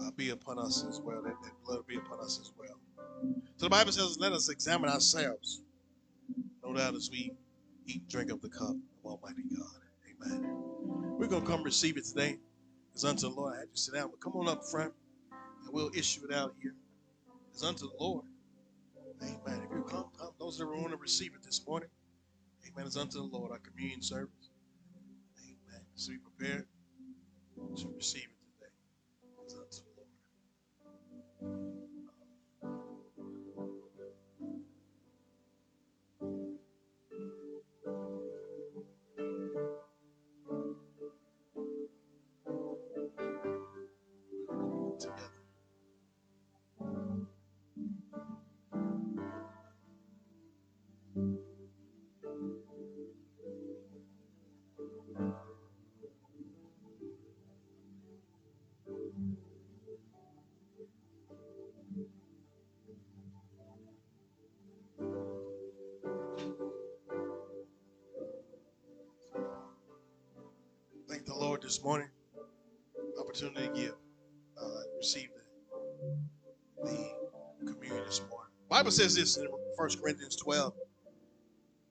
uh, 0.00 0.10
be 0.16 0.30
upon 0.30 0.58
us 0.58 0.84
as 0.88 1.00
well. 1.00 1.22
That, 1.22 1.34
that 1.42 1.52
blood 1.64 1.76
will 1.78 1.84
be 1.84 1.96
upon 1.96 2.18
us 2.20 2.40
as 2.40 2.52
well. 2.58 2.79
So 3.56 3.66
the 3.66 3.70
Bible 3.70 3.92
says, 3.92 4.18
let 4.18 4.32
us 4.32 4.48
examine 4.48 4.90
ourselves. 4.90 5.62
No 6.64 6.74
doubt 6.74 6.94
as 6.94 7.10
we 7.10 7.32
eat 7.86 8.00
and 8.00 8.08
drink 8.08 8.30
of 8.30 8.40
the 8.40 8.48
cup 8.48 8.70
of 8.70 9.04
Almighty 9.04 9.42
God. 9.54 9.66
Amen. 10.24 10.46
We're 11.18 11.26
going 11.26 11.42
to 11.42 11.48
come 11.48 11.62
receive 11.62 11.96
it 11.96 12.04
today. 12.06 12.38
It's 12.94 13.04
unto 13.04 13.28
the 13.28 13.34
Lord. 13.34 13.54
I 13.54 13.58
had 13.60 13.68
you 13.70 13.76
sit 13.76 13.94
down, 13.94 14.10
but 14.10 14.20
come 14.20 14.34
on 14.34 14.48
up 14.48 14.64
front 14.64 14.92
and 15.30 15.72
we'll 15.72 15.90
issue 15.94 16.24
it 16.28 16.34
out 16.34 16.54
here. 16.62 16.74
It's 17.52 17.62
unto 17.62 17.88
the 17.88 17.94
Lord. 17.98 18.24
Amen. 19.22 19.60
If 19.64 19.70
you 19.76 19.84
come, 19.88 20.06
come. 20.18 20.30
Those 20.38 20.58
that 20.58 20.66
want 20.66 20.90
to 20.90 20.96
receive 20.96 21.32
it 21.34 21.42
this 21.44 21.60
morning, 21.66 21.90
amen. 22.66 22.86
It's 22.86 22.96
unto 22.96 23.18
the 23.18 23.24
Lord, 23.24 23.50
our 23.50 23.58
communion 23.58 24.00
service. 24.00 24.48
Amen. 25.44 25.82
So 25.94 26.12
be 26.12 26.18
prepared 26.18 26.66
to 27.76 27.92
receive 27.94 28.28
this 71.70 71.84
morning. 71.84 72.08
Opportunity 73.20 73.68
to 73.68 73.72
give, 73.72 73.94
uh, 74.60 74.80
receive 74.96 75.28
the, 76.82 77.12
the 77.60 77.72
communion 77.72 78.02
this 78.06 78.20
morning. 78.28 78.50
Bible 78.68 78.90
says 78.90 79.14
this 79.14 79.36
in 79.36 79.46
1 79.76 79.88
Corinthians 80.02 80.34
12. 80.34 80.72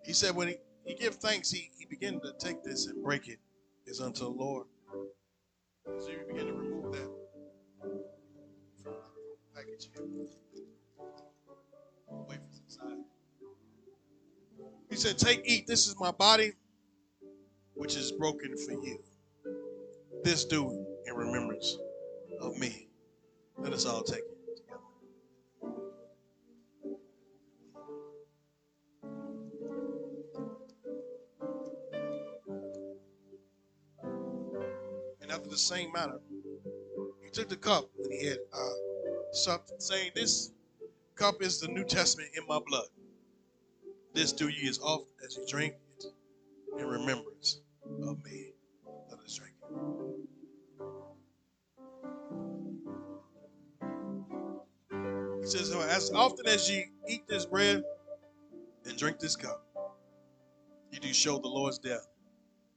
He 0.04 0.12
said 0.12 0.36
when 0.36 0.50
he, 0.50 0.56
he 0.84 0.96
give 0.96 1.16
thanks, 1.16 1.50
he, 1.50 1.72
he 1.80 1.86
began 1.86 2.20
to 2.20 2.34
take 2.40 2.62
this 2.62 2.88
and 2.88 3.02
break 3.02 3.30
it 3.30 3.40
is 3.86 4.02
unto 4.02 4.26
the 4.26 4.30
Lord. 4.30 4.68
So 5.86 6.10
you 6.10 6.26
begin 6.28 6.48
to 6.48 6.54
remove 6.56 6.92
that 6.92 7.10
from 8.84 8.92
the 8.92 9.56
package 9.56 9.88
here. 9.96 10.06
Away 12.12 12.36
from 12.36 12.50
the 12.66 12.74
side. 12.74 12.98
He 14.90 14.98
said, 14.98 15.18
Take, 15.18 15.44
eat, 15.46 15.68
this 15.68 15.88
is 15.88 15.96
my 16.02 16.12
body, 16.12 16.52
which 17.76 17.96
is 17.96 18.12
broken 18.12 18.58
for 18.58 18.74
you. 18.74 19.00
This 20.30 20.46
do 20.46 20.86
in 21.08 21.16
remembrance 21.16 21.76
of 22.40 22.56
me. 22.60 22.88
Let 23.58 23.74
us 23.74 23.88
all 23.88 24.04
take 24.04 24.20
it 24.20 24.58
together. 24.58 24.80
And 35.20 35.32
after 35.32 35.50
the 35.50 35.58
same 35.58 35.92
manner, 35.94 36.20
he 37.24 37.32
took 37.32 37.50
the 37.50 37.56
cup 37.56 37.90
when 37.98 38.12
he 38.12 38.28
had 38.28 38.38
uh, 38.54 38.70
supped, 39.32 39.82
saying, 39.82 40.12
This 40.14 40.52
cup 41.16 41.42
is 41.42 41.60
the 41.60 41.70
New 41.70 41.84
Testament 41.84 42.30
in 42.38 42.46
my 42.48 42.60
blood. 42.68 42.86
This 44.14 44.32
do 44.32 44.48
ye 44.48 44.70
as 44.70 44.78
often 44.78 45.08
as 45.26 45.38
you 45.38 45.48
drink 45.48 45.74
As 56.50 56.68
ye 56.68 56.88
eat 57.08 57.28
this 57.28 57.46
bread 57.46 57.84
and 58.86 58.98
drink 58.98 59.20
this 59.20 59.36
cup, 59.36 59.64
you 60.92 61.00
do 61.00 61.14
show 61.14 61.38
the 61.38 61.48
Lord's 61.48 61.78
death 61.78 62.08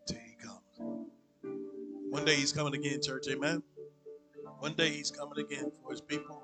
till 0.06 0.18
he 0.18 0.34
comes. 0.34 1.00
One 2.10 2.26
day 2.26 2.34
he's 2.34 2.52
coming 2.52 2.74
again, 2.74 3.00
church, 3.00 3.28
amen. 3.30 3.62
One 4.58 4.74
day 4.74 4.90
he's 4.90 5.10
coming 5.10 5.38
again 5.38 5.72
for 5.82 5.90
his 5.90 6.02
people, 6.02 6.42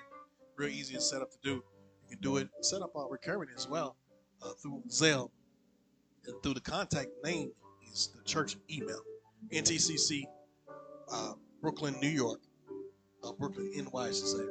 Real 0.57 0.71
easy 0.71 0.95
and 0.95 1.03
set 1.03 1.23
up 1.23 1.31
to 1.31 1.39
do. 1.43 1.63
You 2.09 2.17
can 2.17 2.21
do 2.21 2.37
it, 2.37 2.49
set 2.63 2.83
up 2.83 2.95
our 2.97 3.09
recurring 3.09 3.49
as 3.57 3.69
well 3.69 3.97
uh, 4.43 4.51
through 4.61 4.83
Zelle. 4.89 5.31
And 6.27 6.43
through 6.43 6.55
the 6.55 6.61
contact 6.61 7.11
name 7.25 7.53
is 7.93 8.11
the 8.15 8.23
church 8.25 8.57
email. 8.71 9.01
NTCC 9.51 10.25
uh, 11.11 11.33
Brooklyn, 11.61 11.97
New 12.01 12.09
York. 12.09 12.41
Uh, 13.25 13.33
Brooklyn 13.33 13.71
NY, 13.75 14.01
I 14.01 14.07
should 14.07 14.27
say, 14.27 14.45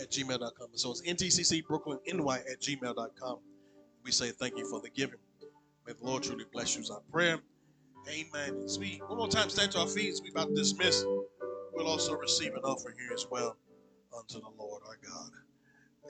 at 0.00 0.10
gmail.com. 0.10 0.68
So 0.74 0.92
it's 0.92 1.02
NTCC 1.02 1.66
Brooklyn 1.66 1.98
NY 2.06 2.36
at 2.50 2.60
gmail.com. 2.60 3.38
We 4.04 4.10
say 4.10 4.30
thank 4.30 4.56
you 4.56 4.68
for 4.68 4.80
the 4.80 4.90
giving. 4.90 5.18
May 5.86 5.92
the 5.92 6.04
Lord 6.04 6.22
truly 6.22 6.44
bless 6.52 6.74
you 6.74 6.82
is 6.82 6.90
our 6.90 7.00
prayer. 7.10 7.38
Amen. 8.08 8.62
As 8.64 8.78
we 8.78 9.00
one 9.06 9.18
more 9.18 9.28
time 9.28 9.48
stand 9.48 9.72
to 9.72 9.80
our 9.80 9.86
feet 9.86 10.20
we 10.22 10.30
about 10.30 10.48
to 10.48 10.54
dismiss. 10.54 11.04
We'll 11.72 11.86
also 11.86 12.14
receive 12.16 12.54
an 12.54 12.62
offering 12.64 12.96
here 12.98 13.12
as 13.14 13.26
well 13.30 13.56
unto 14.16 14.40
the 14.40 14.50
Lord 14.58 14.82
our 14.86 14.98
God. 15.08 15.30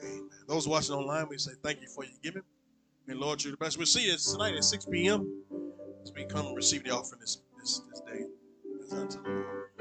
Amen. 0.03 0.29
Those 0.47 0.67
watching 0.67 0.95
online, 0.95 1.27
we 1.29 1.37
say 1.37 1.51
thank 1.63 1.81
you 1.81 1.87
for 1.87 2.03
your 2.03 2.13
giving. 2.23 2.41
May 3.07 3.13
the 3.13 3.19
Lord 3.19 3.39
truly 3.39 3.57
bless. 3.57 3.77
We'll 3.77 3.85
see 3.85 4.07
you 4.07 4.17
tonight 4.17 4.55
at 4.55 4.63
6 4.63 4.85
p.m. 4.87 5.43
as 6.03 6.11
we 6.13 6.25
come 6.25 6.47
and 6.47 6.55
receive 6.55 6.83
the 6.83 6.91
offering 6.91 7.21
this 7.21 7.41
this, 7.59 7.81
this 7.89 8.01
day. 8.01 8.25
Unto 8.91 9.21
the 9.23 9.29
Lord. 9.29 9.72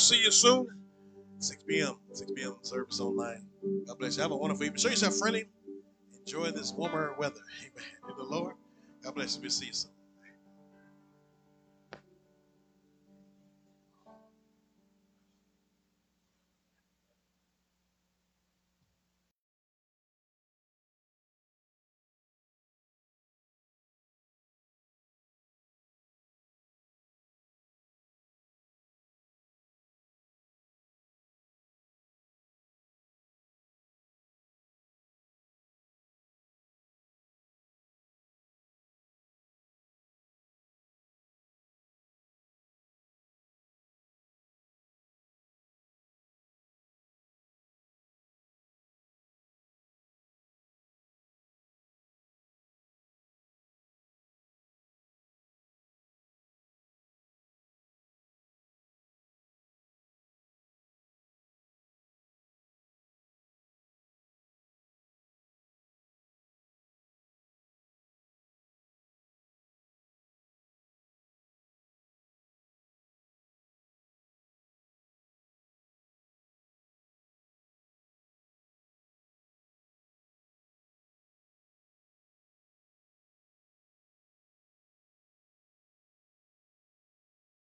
See 0.00 0.22
you 0.22 0.30
soon. 0.30 0.66
6 1.38 1.64
p.m. 1.64 1.96
6 2.12 2.32
p.m. 2.36 2.56
service 2.62 3.00
online. 3.00 3.46
God 3.86 3.98
bless 3.98 4.16
you. 4.16 4.22
Have 4.22 4.32
a 4.32 4.36
wonderful 4.36 4.64
evening. 4.64 4.80
Show 4.80 4.90
yourself 4.90 5.16
friendly. 5.16 5.46
Enjoy 6.18 6.50
this 6.50 6.72
warmer 6.72 7.14
weather. 7.18 7.40
Amen. 7.60 7.88
In 8.10 8.16
the 8.16 8.24
Lord. 8.24 8.54
God 9.02 9.14
bless 9.14 9.36
you. 9.36 9.42
We'll 9.42 9.50
see 9.50 9.66
you 9.66 9.72
soon. 9.72 9.92